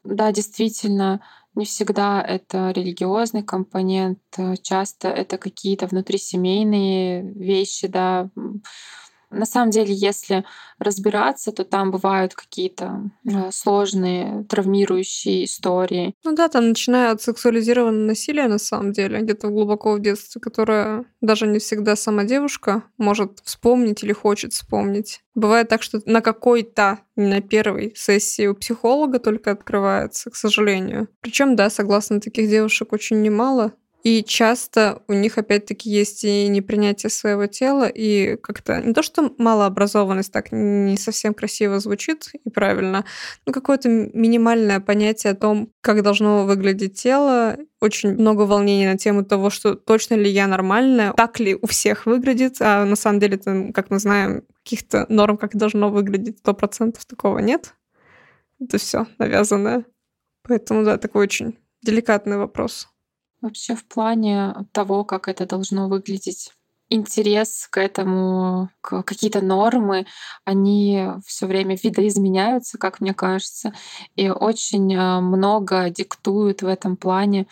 Да, 0.05 0.33
действительно, 0.33 1.21
не 1.55 1.65
всегда 1.65 2.23
это 2.23 2.71
религиозный 2.71 3.43
компонент, 3.43 4.21
часто 4.63 5.09
это 5.09 5.39
какие-то 5.39 5.87
внутрисемейные 5.87 7.23
вещи, 7.35 7.87
да, 7.89 8.31
На 9.33 9.47
самом 9.47 9.71
деле, 9.71 9.93
если 9.93 10.45
разбираться, 10.79 11.53
то 11.53 11.65
там 11.65 11.91
бывают 11.91 12.35
какие-то 12.35 13.11
э, 13.25 13.51
сложные, 13.51 14.45
травмирующие 14.45 15.45
истории. 15.45 16.15
Ну 16.25 16.35
да, 16.35 16.49
там 16.49 16.69
начиная 16.69 17.13
от 17.13 17.23
сексуализированного 17.23 18.07
насилия, 18.07 18.49
на 18.49 18.59
самом 18.59 18.93
деле, 18.93 19.21
где-то 19.21 19.49
глубоко 19.49 19.95
в 19.95 20.01
детстве, 20.01 20.41
которое 20.41 21.05
даже 21.21 21.47
не 21.47 21.59
всегда 21.59 21.97
сама 21.97 22.25
девушка 22.25 22.83
может 22.99 23.41
вспомнить 23.45 24.03
или 24.03 24.13
хочет 24.13 24.53
вспомнить. 24.53 25.21
Бывает 25.35 25.69
так, 25.69 25.83
что 25.83 26.01
на 26.05 26.21
какой-то, 26.21 26.99
не 27.17 27.27
на 27.27 27.41
первой 27.41 27.93
сессии 27.97 28.47
у 28.47 28.55
психолога 28.55 29.19
только 29.19 29.53
открывается, 29.53 30.31
к 30.31 30.37
сожалению. 30.37 31.09
Причем, 31.21 31.57
да, 31.57 31.71
согласно 31.71 32.21
таких 32.21 32.51
девушек 32.51 32.93
очень 32.93 33.23
немало. 33.23 33.73
И 34.03 34.25
часто 34.25 35.03
у 35.07 35.13
них 35.13 35.39
опять-таки 35.39 35.89
есть 35.89 36.25
и 36.25 36.49
непринятие 36.49 37.11
своего 37.11 37.47
тела, 37.47 37.89
и 37.89 38.37
как-то 38.37 38.81
не 38.83 38.93
то, 38.95 39.03
что 39.03 39.33
малообразованность 39.39 40.33
так 40.33 40.51
не 40.51 40.97
совсем 40.97 41.35
красиво 41.35 41.79
звучит 41.79 42.31
и 42.45 42.51
правильно, 42.51 43.05
но 43.47 43.53
какое-то 43.53 43.89
минимальное 43.89 44.81
понятие 44.81 45.33
о 45.33 45.37
том, 45.37 45.71
как 45.81 46.03
должно 46.03 46.45
выглядеть 46.45 47.01
тело, 47.01 47.57
очень 47.81 48.15
много 48.15 48.43
волнений 48.43 48.87
на 48.87 48.99
тему 48.99 49.25
того, 49.25 49.51
что 49.51 49.77
точно 49.77 50.15
ли 50.15 50.29
я 50.29 50.49
нормальная, 50.49 51.13
так 51.13 51.39
ли 51.39 51.55
у 51.55 51.67
всех 51.67 52.07
выглядит, 52.07 52.57
а 52.61 52.85
на 52.85 52.97
самом 52.97 53.21
деле, 53.21 53.37
это, 53.37 53.73
как 53.73 53.91
мы 53.91 54.01
знаем, 54.01 54.43
каких-то 54.65 55.07
норм, 55.09 55.37
как 55.37 55.57
должно 55.57 55.91
выглядеть, 55.91 56.39
сто 56.39 56.55
процентов 56.55 57.05
такого 57.07 57.39
нет. 57.39 57.75
Это 58.61 58.79
все 58.79 59.07
навязанное. 59.19 59.85
Поэтому, 60.43 60.85
да, 60.85 60.99
такой 60.99 61.23
очень 61.23 61.59
деликатный 61.83 62.37
вопрос. 62.37 62.92
Вообще 63.43 63.75
в 63.75 63.85
плане 63.85 64.55
того, 64.73 65.05
как 65.05 65.29
это 65.29 65.47
должно 65.47 65.89
выглядеть 65.89 66.53
интерес 66.89 67.67
к 67.71 67.81
этому, 67.81 68.69
к 68.81 69.03
какие-то 69.03 69.41
нормы, 69.41 70.07
они 70.45 71.09
все 71.27 71.47
время 71.47 71.77
видоизменяются, 71.83 72.79
как 72.79 73.01
мне 73.01 73.15
кажется, 73.15 73.73
и 74.15 74.29
очень 74.29 74.95
э, 74.95 75.21
много 75.21 75.91
диктуют 75.91 76.63
в 76.63 76.67
этом 76.67 76.97
плане 76.97 77.47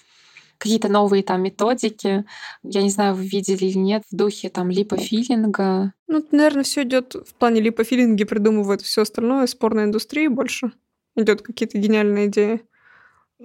какие-то 0.59 0.89
новые 0.89 1.23
там 1.23 1.43
методики. 1.43 2.27
Я 2.63 2.83
не 2.83 2.91
знаю, 2.91 3.15
вы 3.15 3.27
видели 3.27 3.65
или 3.65 3.79
нет, 3.79 4.03
в 4.11 4.15
духе 4.15 4.51
там 4.51 4.71
липофилинга. 4.71 5.95
Ну, 6.07 6.27
наверное, 6.31 6.63
все 6.63 6.83
идет 6.83 7.15
в 7.15 7.35
плане 7.35 7.63
липофилинги, 7.63 8.25
придумывают 8.25 8.83
все 8.83 9.03
остальное, 9.03 9.47
спорная 9.47 9.87
индустрия 9.87 10.29
больше. 10.29 10.73
Идет 11.17 11.43
какие-то 11.43 11.79
гениальные 11.79 12.27
идеи. 12.27 12.63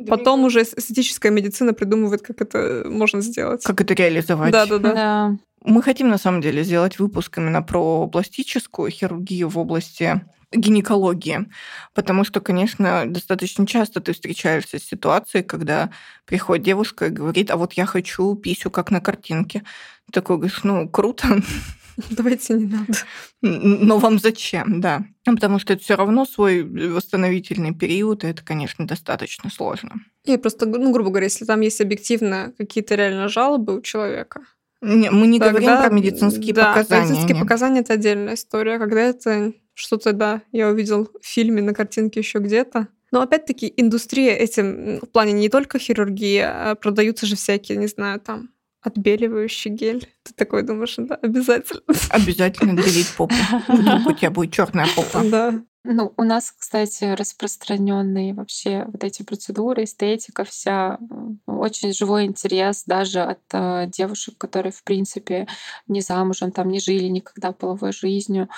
Потом 0.08 0.44
уже 0.44 0.64
эстетическая 0.64 1.32
медицина 1.32 1.74
придумывает, 1.74 2.22
как 2.22 2.42
это 2.42 2.84
можно 2.86 3.22
сделать. 3.22 3.64
Как 3.64 3.80
это 3.82 3.94
реализовать. 3.94 4.52
Да, 4.52 4.66
да, 4.66 4.80
да. 4.80 5.38
Мы 5.64 5.82
хотим, 5.82 6.10
на 6.10 6.18
самом 6.18 6.42
деле, 6.42 6.64
сделать 6.64 7.00
выпуск 7.00 7.38
именно 7.38 7.64
про 7.64 8.08
пластическую 8.08 8.92
хирургию 8.92 9.50
в 9.50 9.58
области 9.58 10.22
гинекологии, 10.52 11.50
потому 11.94 12.24
что, 12.24 12.40
конечно, 12.40 13.04
достаточно 13.08 13.66
часто 13.66 14.00
ты 14.00 14.14
встречаешься 14.14 14.80
с 14.80 14.84
ситуацией, 14.84 15.44
когда 15.44 15.90
приходит 16.26 16.64
девушка 16.64 17.08
и 17.08 17.10
говорит, 17.10 17.52
а 17.52 17.58
вот 17.58 17.74
я 17.74 17.86
хочу 17.86 18.36
писю, 18.36 18.70
как 18.70 18.92
на 18.92 19.02
картинке. 19.02 19.64
Ты 20.08 20.12
такой 20.14 20.38
говоришь, 20.38 20.64
ну, 20.64 20.88
круто, 20.88 21.28
Давайте 22.10 22.54
не 22.54 22.66
надо. 22.66 22.94
Но 23.42 24.00
вам 24.00 24.20
зачем, 24.20 24.82
да. 24.82 25.06
Потому 25.24 25.60
что 25.60 25.74
это 25.74 25.84
все 25.84 25.96
равно 25.96 26.26
свой 26.26 26.64
восстановительный 26.64 27.74
период, 27.74 28.24
и 28.24 28.28
это, 28.28 28.44
конечно, 28.44 28.86
достаточно 28.86 29.50
сложно. 29.50 29.96
И 30.24 30.38
просто, 30.38 30.66
ну, 30.66 30.92
грубо 30.92 31.10
говоря, 31.10 31.26
если 31.26 31.46
там 31.46 31.62
есть 31.62 31.82
объективно 31.82 32.54
какие-то 32.58 32.96
реально 32.96 33.28
жалобы 33.28 33.78
у 33.78 33.82
человека, 33.82 34.42
не, 34.82 35.10
мы 35.10 35.26
не 35.28 35.40
Тогда, 35.40 35.60
говорим 35.60 35.78
про 35.78 35.90
медицинские 35.90 36.54
да, 36.54 36.74
показания. 36.74 37.06
Медицинские 37.06 37.34
нет. 37.36 37.44
показания 37.44 37.80
это 37.80 37.94
отдельная 37.94 38.36
история. 38.36 38.78
Когда 38.78 39.02
это 39.02 39.54
что-то, 39.74 40.14
да, 40.14 40.42
я 40.52 40.70
увидел 40.70 41.10
в 41.22 41.26
фильме, 41.26 41.62
на 41.62 41.74
картинке 41.74 42.20
еще 42.20 42.40
где-то. 42.40 42.90
Но 43.12 43.22
опять-таки 43.22 43.74
индустрия 43.78 44.36
этим 44.36 45.00
в 45.00 45.10
плане 45.10 45.34
не 45.34 45.50
только 45.50 45.80
хирургии, 45.80 46.40
а 46.40 46.76
продаются 46.76 47.26
же 47.26 47.36
всякие, 47.36 47.78
не 47.78 47.88
знаю, 47.88 48.20
там 48.20 48.50
отбеливающий 48.86 49.72
гель. 49.72 50.08
Ты 50.24 50.34
такой 50.34 50.64
думаешь, 50.64 50.96
да, 50.98 51.16
обязательно. 51.16 51.82
Обязательно 52.10 52.82
делить 52.82 53.14
попу. 53.16 53.36
Вдруг 53.68 54.08
у 54.08 54.14
тебя 54.14 54.32
будет 54.32 54.54
черная 54.54 54.88
попа. 54.96 55.24
Да. 55.24 55.54
Ну, 55.88 56.14
у 56.18 56.24
нас, 56.24 56.52
кстати, 56.52 57.04
распространенные 57.04 58.34
вообще 58.34 58.86
вот 58.88 59.04
эти 59.04 59.22
процедуры, 59.22 59.84
эстетика 59.84 60.44
вся, 60.44 60.98
очень 61.46 61.94
живой 61.94 62.26
интерес 62.26 62.86
даже 62.86 63.22
от 63.22 63.42
э, 63.54 63.86
девушек, 63.88 64.36
которые, 64.40 64.72
в 64.72 64.84
принципе, 64.84 65.48
не 65.88 66.02
замужем, 66.02 66.52
там 66.52 66.70
не 66.70 66.80
жили 66.80 67.04
никогда 67.04 67.52
половой 67.52 67.92
жизнью. 67.92 68.50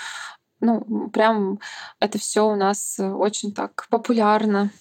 Ну, 0.61 1.09
прям 1.09 1.59
это 1.99 2.17
все 2.17 2.47
у 2.47 2.55
нас 2.55 2.97
очень 2.97 3.53
так 3.53 3.87
популярно. 3.89 4.71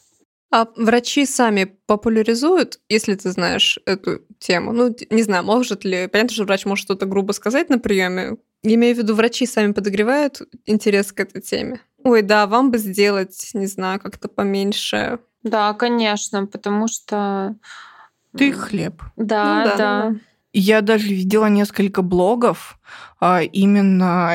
А 0.50 0.68
врачи 0.76 1.26
сами 1.26 1.76
популяризуют, 1.86 2.78
если 2.88 3.14
ты 3.14 3.30
знаешь 3.30 3.78
эту 3.84 4.20
тему? 4.38 4.72
Ну, 4.72 4.94
не 5.10 5.22
знаю, 5.22 5.44
может 5.44 5.84
ли... 5.84 6.08
Понятно, 6.08 6.34
что 6.34 6.44
врач 6.44 6.64
может 6.64 6.84
что-то 6.84 7.06
грубо 7.06 7.32
сказать 7.32 7.68
на 7.68 7.78
приеме. 7.78 8.36
Я 8.62 8.74
имею 8.74 8.94
в 8.94 8.98
виду, 8.98 9.14
врачи 9.14 9.46
сами 9.46 9.72
подогревают 9.72 10.42
интерес 10.64 11.12
к 11.12 11.20
этой 11.20 11.42
теме. 11.42 11.80
Ой, 12.04 12.22
да, 12.22 12.46
вам 12.46 12.70
бы 12.70 12.78
сделать, 12.78 13.50
не 13.54 13.66
знаю, 13.66 14.00
как-то 14.00 14.28
поменьше. 14.28 15.18
Да, 15.42 15.72
конечно, 15.74 16.46
потому 16.46 16.86
что... 16.88 17.56
Ты 18.36 18.52
хлеб. 18.52 19.02
Да, 19.16 19.64
ну, 19.64 19.64
да. 19.64 19.76
да. 19.76 20.16
Я 20.58 20.80
даже 20.80 21.08
видела 21.08 21.50
несколько 21.50 22.00
блогов, 22.00 22.78
а, 23.20 23.42
именно, 23.42 24.34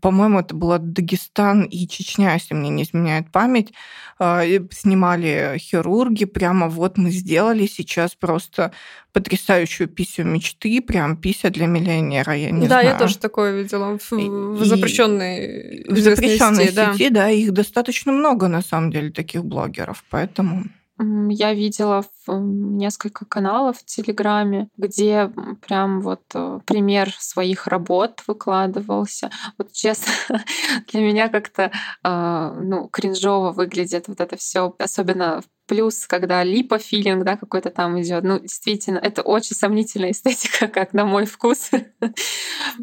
по-моему, 0.00 0.40
это 0.40 0.54
было 0.54 0.78
Дагестан 0.78 1.64
и 1.64 1.86
Чечня, 1.86 2.32
если 2.32 2.54
мне 2.54 2.70
не 2.70 2.84
изменяет 2.84 3.30
память, 3.30 3.74
а, 4.18 4.44
снимали 4.70 5.58
хирурги, 5.58 6.24
прямо 6.24 6.70
вот 6.70 6.96
мы 6.96 7.10
сделали 7.10 7.66
сейчас 7.66 8.14
просто 8.14 8.72
потрясающую 9.12 9.88
писю 9.88 10.24
мечты, 10.24 10.80
прям 10.80 11.18
пися 11.18 11.50
для 11.50 11.66
миллионера, 11.66 12.34
я 12.34 12.50
не 12.50 12.62
да, 12.62 12.80
знаю. 12.80 12.86
я 12.86 12.98
тоже 12.98 13.18
такое 13.18 13.54
видела 13.62 13.98
в, 13.98 14.10
в 14.10 14.64
запрещенной 14.64 15.84
в 15.86 15.98
запрещенной 15.98 16.64
сети, 16.64 16.74
да. 16.74 16.92
сети, 16.94 17.08
да, 17.10 17.28
их 17.28 17.52
достаточно 17.52 18.10
много 18.10 18.48
на 18.48 18.62
самом 18.62 18.90
деле 18.90 19.10
таких 19.10 19.44
блогеров, 19.44 20.02
поэтому 20.08 20.64
я 20.98 21.54
видела 21.54 22.04
несколько 22.28 23.24
каналов 23.24 23.78
в 23.78 23.84
Телеграме, 23.84 24.68
где 24.76 25.32
прям 25.66 26.00
вот 26.00 26.22
э, 26.34 26.60
пример 26.66 27.12
своих 27.18 27.66
работ 27.66 28.22
выкладывался. 28.26 29.30
Вот 29.58 29.72
честно, 29.72 30.12
для 30.92 31.00
меня 31.00 31.28
как-то 31.28 31.72
а, 32.02 32.52
ну, 32.52 32.88
кринжово 32.88 33.52
выглядит 33.52 34.08
вот 34.08 34.20
это 34.20 34.36
все, 34.36 34.74
особенно 34.78 35.42
плюс, 35.72 36.06
когда 36.06 36.44
липофилинг, 36.44 37.24
да, 37.24 37.38
какой-то 37.38 37.70
там 37.70 37.98
идет. 37.98 38.24
Ну, 38.24 38.38
действительно, 38.38 38.98
это 38.98 39.22
очень 39.22 39.56
сомнительная 39.56 40.10
эстетика, 40.10 40.68
как 40.72 40.92
на 40.92 41.06
мой 41.06 41.24
вкус. 41.24 41.70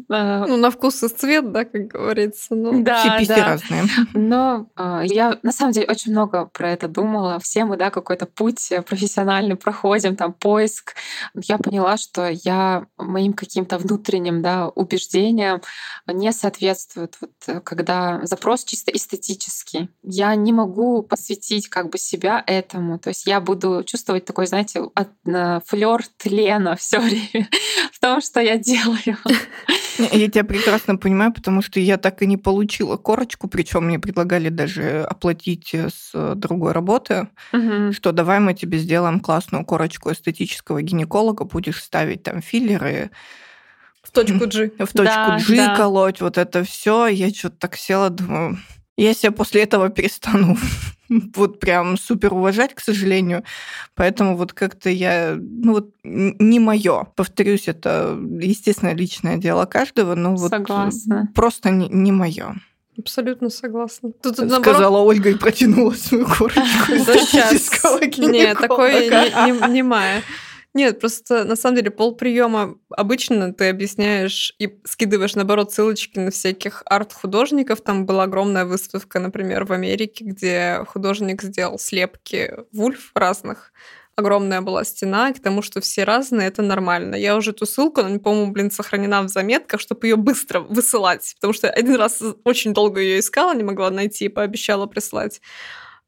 А, 0.08 0.46
ну, 0.46 0.56
на 0.56 0.70
вкус 0.70 1.02
и 1.02 1.08
цвет, 1.08 1.50
да, 1.52 1.64
как 1.64 1.88
говорится. 1.88 2.54
Ну, 2.54 2.82
да, 2.82 3.18
да. 3.26 3.44
разные. 3.44 3.84
Но 4.14 4.68
а, 4.76 5.02
я, 5.04 5.38
на 5.42 5.52
самом 5.52 5.72
деле, 5.72 5.86
очень 5.88 6.12
много 6.12 6.46
про 6.46 6.70
это 6.70 6.86
думала. 6.86 7.40
Все 7.40 7.64
мы, 7.64 7.76
да, 7.76 7.90
какой-то 7.90 8.26
путь 8.26 8.72
профессиональный 8.86 9.56
проходим, 9.56 10.14
там, 10.14 10.32
поиск. 10.32 10.94
Я 11.34 11.58
поняла, 11.58 11.96
что 11.96 12.28
я 12.28 12.86
моим 12.98 13.32
каким-то 13.32 13.78
внутренним, 13.78 14.42
да, 14.42 14.68
убеждениям 14.68 15.60
не 16.06 16.32
соответствует, 16.32 17.16
вот, 17.20 17.64
когда 17.64 18.20
запрос 18.24 18.64
чисто 18.64 18.92
эстетический. 18.92 19.88
Я 20.02 20.34
не 20.36 20.52
могу 20.52 21.02
посвятить 21.02 21.68
как 21.68 21.90
бы 21.90 21.98
себя 21.98 22.44
этому 22.46 22.79
этому. 22.80 22.98
То 22.98 23.10
есть 23.10 23.26
я 23.26 23.40
буду 23.40 23.82
чувствовать 23.84 24.24
такой, 24.24 24.46
знаете, 24.46 24.82
флер 25.66 26.02
тлена 26.16 26.76
все 26.76 26.98
время 27.00 27.48
в 27.92 28.00
том, 28.00 28.20
что 28.20 28.40
я 28.40 28.56
делаю. 28.58 29.16
Я 29.98 30.28
тебя 30.30 30.44
прекрасно 30.44 30.96
понимаю, 30.96 31.32
потому 31.32 31.62
что 31.62 31.78
я 31.78 31.98
так 31.98 32.22
и 32.22 32.26
не 32.26 32.36
получила 32.36 32.96
корочку, 32.96 33.48
причем 33.48 33.84
мне 33.84 33.98
предлагали 33.98 34.48
даже 34.48 35.02
оплатить 35.02 35.74
с 35.74 36.34
другой 36.34 36.72
работы, 36.72 37.28
угу. 37.52 37.92
что 37.92 38.12
давай 38.12 38.40
мы 38.40 38.54
тебе 38.54 38.78
сделаем 38.78 39.20
классную 39.20 39.64
корочку 39.64 40.10
эстетического 40.10 40.80
гинеколога, 40.80 41.44
будешь 41.44 41.82
ставить 41.82 42.22
там 42.22 42.40
филлеры, 42.40 43.10
в 44.02 44.12
точку 44.12 44.46
G. 44.46 44.70
В 44.78 44.92
точку 44.92 45.04
да, 45.04 45.38
G 45.46 45.56
да. 45.56 45.76
колоть, 45.76 46.22
вот 46.22 46.38
это 46.38 46.64
все. 46.64 47.06
Я 47.06 47.28
что-то 47.28 47.56
так 47.58 47.76
села, 47.76 48.08
думаю, 48.08 48.56
я 49.04 49.14
себя 49.14 49.32
после 49.32 49.62
этого 49.62 49.88
перестану 49.88 50.56
вот 51.34 51.60
прям 51.60 51.96
супер 51.96 52.34
уважать, 52.34 52.74
к 52.74 52.80
сожалению. 52.80 53.44
Поэтому 53.94 54.36
вот 54.36 54.52
как-то 54.52 54.90
я, 54.90 55.36
ну 55.38 55.72
вот 55.72 55.90
не 56.04 56.58
мое. 56.58 57.04
Повторюсь, 57.16 57.68
это, 57.68 58.18
естественно, 58.40 58.94
личное 58.94 59.36
дело 59.36 59.64
каждого, 59.66 60.14
но 60.14 60.34
вот 60.36 60.50
Согласна. 60.50 61.28
просто 61.34 61.70
не, 61.70 61.88
не 61.88 62.12
мое. 62.12 62.56
Абсолютно 62.98 63.48
согласна. 63.48 64.12
Тут, 64.12 64.34
Сказала 64.34 64.60
наоборот... 64.60 65.08
Ольга 65.08 65.30
и 65.30 65.34
протянула 65.34 65.92
свою 65.92 66.26
корочку. 66.26 66.60
Нет, 68.18 68.58
такое 68.58 69.08
не, 69.68 69.82
моя. 69.82 70.22
Нет, 70.74 71.00
просто 71.00 71.44
на 71.44 71.56
самом 71.56 71.76
деле 71.76 71.90
пол 71.90 72.14
приема 72.14 72.76
обычно 72.90 73.52
ты 73.52 73.68
объясняешь 73.68 74.54
и 74.60 74.78
скидываешь, 74.84 75.34
наоборот, 75.34 75.72
ссылочки 75.72 76.18
на 76.20 76.30
всяких 76.30 76.82
арт-художников. 76.86 77.80
Там 77.80 78.06
была 78.06 78.24
огромная 78.24 78.64
выставка, 78.64 79.18
например, 79.18 79.64
в 79.64 79.72
Америке, 79.72 80.24
где 80.24 80.84
художник 80.86 81.42
сделал 81.42 81.78
слепки 81.78 82.52
вульф 82.72 83.10
разных 83.14 83.72
огромная 84.16 84.60
была 84.60 84.84
стена, 84.84 85.30
и 85.30 85.32
к 85.32 85.40
тому, 85.40 85.62
что 85.62 85.80
все 85.80 86.04
разные, 86.04 86.48
это 86.48 86.60
нормально. 86.62 87.14
Я 87.14 87.36
уже 87.36 87.52
эту 87.52 87.64
ссылку, 87.64 88.02
она, 88.02 88.18
по-моему, 88.18 88.52
блин, 88.52 88.70
сохранена 88.70 89.22
в 89.22 89.28
заметках, 89.28 89.80
чтобы 89.80 90.06
ее 90.06 90.16
быстро 90.16 90.60
высылать, 90.60 91.32
потому 91.36 91.54
что 91.54 91.70
один 91.70 91.96
раз 91.96 92.22
очень 92.44 92.74
долго 92.74 93.00
ее 93.00 93.20
искала, 93.20 93.54
не 93.54 93.62
могла 93.62 93.90
найти, 93.90 94.26
и 94.26 94.28
пообещала 94.28 94.84
прислать. 94.86 95.40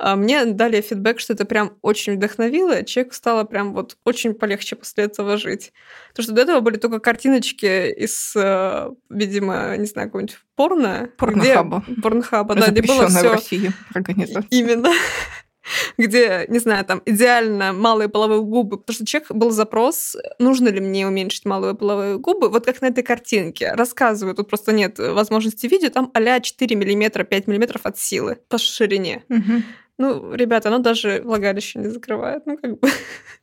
А 0.04 0.16
мне 0.16 0.44
дали 0.46 0.80
фидбэк, 0.80 1.20
что 1.20 1.32
это 1.32 1.44
прям 1.44 1.78
очень 1.80 2.16
вдохновило, 2.16 2.82
человеку 2.82 3.14
стало 3.14 3.44
прям 3.44 3.72
вот 3.72 3.96
очень 4.04 4.34
полегче 4.34 4.74
после 4.74 5.04
этого 5.04 5.36
жить. 5.36 5.72
Потому 6.08 6.24
что 6.24 6.32
до 6.32 6.42
этого 6.42 6.58
были 6.58 6.76
только 6.76 6.98
картиночки 6.98 7.88
из, 7.92 8.34
э, 8.34 8.90
видимо, 9.10 9.76
не 9.76 9.86
знаю, 9.86 10.08
какого-нибудь 10.08 10.38
порно. 10.56 11.08
Порнохаба. 11.16 11.84
Где... 11.86 12.00
Порнохаба, 12.00 12.54
да, 12.56 12.66
где 12.72 12.82
было 12.82 13.06
все... 13.06 13.28
в 13.28 13.32
России 13.32 13.72
организация. 13.94 14.48
Именно 14.50 14.90
где, 15.98 16.46
не 16.48 16.58
знаю, 16.58 16.84
там 16.84 17.00
идеально 17.06 17.72
малые 17.72 18.08
половые 18.08 18.42
губы, 18.42 18.78
потому 18.78 18.94
что 18.94 19.06
человек 19.06 19.30
был 19.30 19.50
запрос, 19.50 20.16
нужно 20.40 20.68
ли 20.68 20.80
мне 20.80 21.06
уменьшить 21.06 21.44
малые 21.44 21.74
половые 21.74 22.18
губы, 22.18 22.48
вот 22.48 22.64
как 22.64 22.80
на 22.82 22.86
этой 22.86 23.04
картинке. 23.04 23.72
Рассказываю, 23.74 24.34
тут 24.34 24.48
просто 24.48 24.72
нет 24.72 24.98
возможности 24.98 25.66
видеть, 25.66 25.92
там 25.92 26.10
а 26.12 26.40
4 26.40 26.76
миллиметра, 26.76 27.24
5 27.24 27.46
миллиметров 27.46 27.82
от 27.84 27.98
силы 27.98 28.38
по 28.48 28.58
ширине. 28.58 29.24
Угу. 29.28 29.62
Ну, 29.98 30.34
ребята, 30.34 30.68
оно 30.68 30.78
даже 30.78 31.20
влагалище 31.22 31.78
не 31.78 31.88
закрывает. 31.88 32.46
Ну, 32.46 32.56
как 32.56 32.78
бы... 32.78 32.88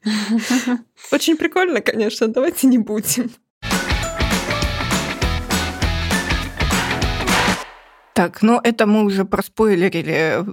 Очень 1.11 1.37
прикольно, 1.37 1.81
конечно, 1.81 2.27
давайте 2.27 2.67
не 2.67 2.77
будем. 2.77 3.31
Так, 8.13 8.41
ну 8.41 8.59
это 8.61 8.85
мы 8.85 9.05
уже 9.05 9.23
проспойлерили 9.23 10.43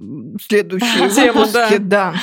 следующие 0.41 1.33
выпуски, 1.33 1.79
да. 1.79 2.15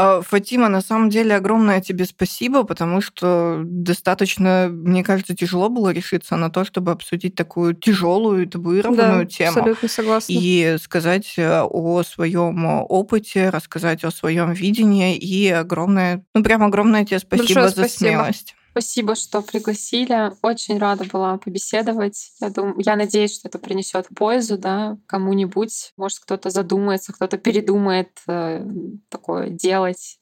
А, 0.00 0.22
Фатима, 0.22 0.68
на 0.68 0.80
самом 0.80 1.10
деле 1.10 1.34
огромное 1.34 1.80
тебе 1.80 2.04
спасибо, 2.04 2.62
потому 2.62 3.00
что 3.00 3.62
достаточно, 3.64 4.68
мне 4.70 5.02
кажется, 5.02 5.34
тяжело 5.34 5.68
было 5.68 5.88
решиться 5.88 6.36
на 6.36 6.50
то, 6.50 6.64
чтобы 6.64 6.92
обсудить 6.92 7.34
такую 7.34 7.74
тяжелую 7.74 8.46
табуированную 8.46 9.24
да, 9.24 9.28
тему. 9.28 9.58
Абсолютно 9.58 9.88
согласна. 9.88 10.32
И 10.32 10.76
сказать 10.80 11.34
э, 11.36 11.62
о 11.62 12.04
своем 12.04 12.64
опыте, 12.88 13.50
рассказать 13.50 14.04
о 14.04 14.12
своем 14.12 14.52
видении. 14.52 15.16
И 15.16 15.48
огромное, 15.48 16.24
ну 16.32 16.44
прям 16.44 16.62
огромное 16.62 17.04
тебе 17.04 17.18
спасибо 17.18 17.62
Большое 17.62 17.66
за 17.66 17.72
спасибо. 17.72 18.10
смелость. 18.10 18.54
Спасибо, 18.78 19.16
что 19.16 19.42
пригласили. 19.42 20.30
Очень 20.40 20.78
рада 20.78 21.02
была 21.02 21.36
побеседовать. 21.36 22.30
Я, 22.40 22.50
думаю, 22.50 22.76
я 22.78 22.94
надеюсь, 22.94 23.34
что 23.34 23.48
это 23.48 23.58
принесет 23.58 24.06
пользу 24.14 24.56
да, 24.56 24.98
кому-нибудь. 25.06 25.92
Может, 25.96 26.20
кто-то 26.20 26.50
задумается, 26.50 27.12
кто-то 27.12 27.38
передумает 27.38 28.10
э, 28.28 28.64
такое 29.08 29.48
делать. 29.48 30.20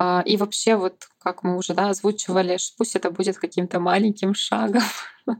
Э, 0.00 0.22
и 0.26 0.36
вообще, 0.36 0.74
вот 0.74 1.04
как 1.22 1.44
мы 1.44 1.56
уже 1.56 1.74
да, 1.74 1.90
озвучивали, 1.90 2.58
пусть 2.76 2.96
это 2.96 3.12
будет 3.12 3.38
каким-то 3.38 3.78
маленьким 3.78 4.34
шагом. 4.34 4.82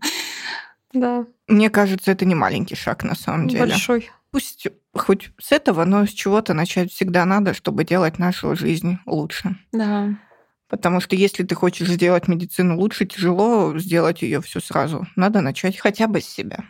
Да. 0.95 1.25
Мне 1.49 1.71
кажется, 1.71 2.13
это 2.13 2.27
не 2.27 2.35
маленький 2.35 2.75
шаг 2.75 3.03
на 3.03 3.15
самом 3.15 3.49
деле. 3.49 3.63
Большой. 3.63 4.11
Пусть 4.31 4.69
хоть 4.95 5.31
с 5.41 5.51
этого, 5.51 5.87
но 5.87 6.05
с 6.05 6.11
чего-то 6.11 6.53
начать 6.53 6.93
всегда 6.93 7.25
надо, 7.25 7.55
чтобы 7.55 7.85
делать 7.85 8.19
нашу 8.19 8.55
жизнь 8.55 8.99
лучше. 9.07 9.57
Да. 9.73 10.11
Потому 10.73 11.01
что 11.01 11.15
если 11.17 11.43
ты 11.43 11.55
хочешь 11.55 11.87
сделать 11.87 12.29
медицину 12.29 12.79
лучше, 12.79 13.05
тяжело 13.05 13.79
сделать 13.79 14.23
ее 14.23 14.41
все 14.41 14.59
сразу. 14.59 15.07
Надо 15.17 15.43
начать 15.43 15.79
хотя 15.79 16.07
бы 16.07 16.23
с 16.23 16.27
себя. 16.27 16.65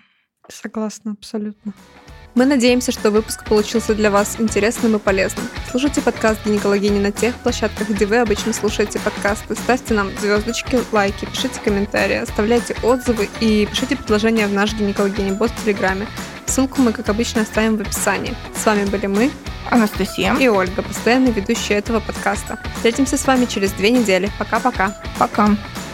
Согласна, 0.48 1.12
абсолютно. 1.12 1.72
Мы 2.34 2.46
надеемся, 2.46 2.92
что 2.92 3.10
выпуск 3.10 3.44
получился 3.44 3.94
для 3.94 4.10
вас 4.10 4.36
интересным 4.38 4.96
и 4.96 4.98
полезным. 4.98 5.46
Слушайте 5.70 6.00
подкаст 6.00 6.40
«Гинекологини» 6.46 6.98
на 6.98 7.12
тех 7.12 7.34
площадках, 7.34 7.90
где 7.90 8.06
вы 8.06 8.16
обычно 8.16 8.54
слушаете 8.54 8.98
подкасты. 9.00 9.54
Ставьте 9.54 9.92
нам 9.92 10.08
звездочки, 10.18 10.80
лайки, 10.92 11.26
пишите 11.26 11.60
комментарии, 11.62 12.16
оставляйте 12.16 12.74
отзывы 12.82 13.28
и 13.40 13.66
пишите 13.66 13.96
предложения 13.96 14.46
в 14.46 14.52
наш 14.54 14.72
«Гинекологини» 14.72 15.32
бот 15.32 15.50
в 15.50 15.62
Телеграме. 15.62 16.06
Ссылку 16.46 16.80
мы, 16.80 16.94
как 16.94 17.10
обычно, 17.10 17.42
оставим 17.42 17.76
в 17.76 17.82
описании. 17.82 18.34
С 18.56 18.64
вами 18.64 18.86
были 18.86 19.08
мы, 19.08 19.30
Анастасия 19.70 20.34
и 20.36 20.48
Ольга, 20.48 20.80
постоянные 20.80 21.34
ведущие 21.34 21.76
этого 21.76 22.00
подкаста. 22.00 22.58
Встретимся 22.76 23.18
с 23.18 23.26
вами 23.26 23.44
через 23.44 23.72
две 23.72 23.90
недели. 23.90 24.30
Пока-пока. 24.38 24.96
Пока. 25.18 25.48
-пока. 25.48 25.56
Пока. 25.56 25.91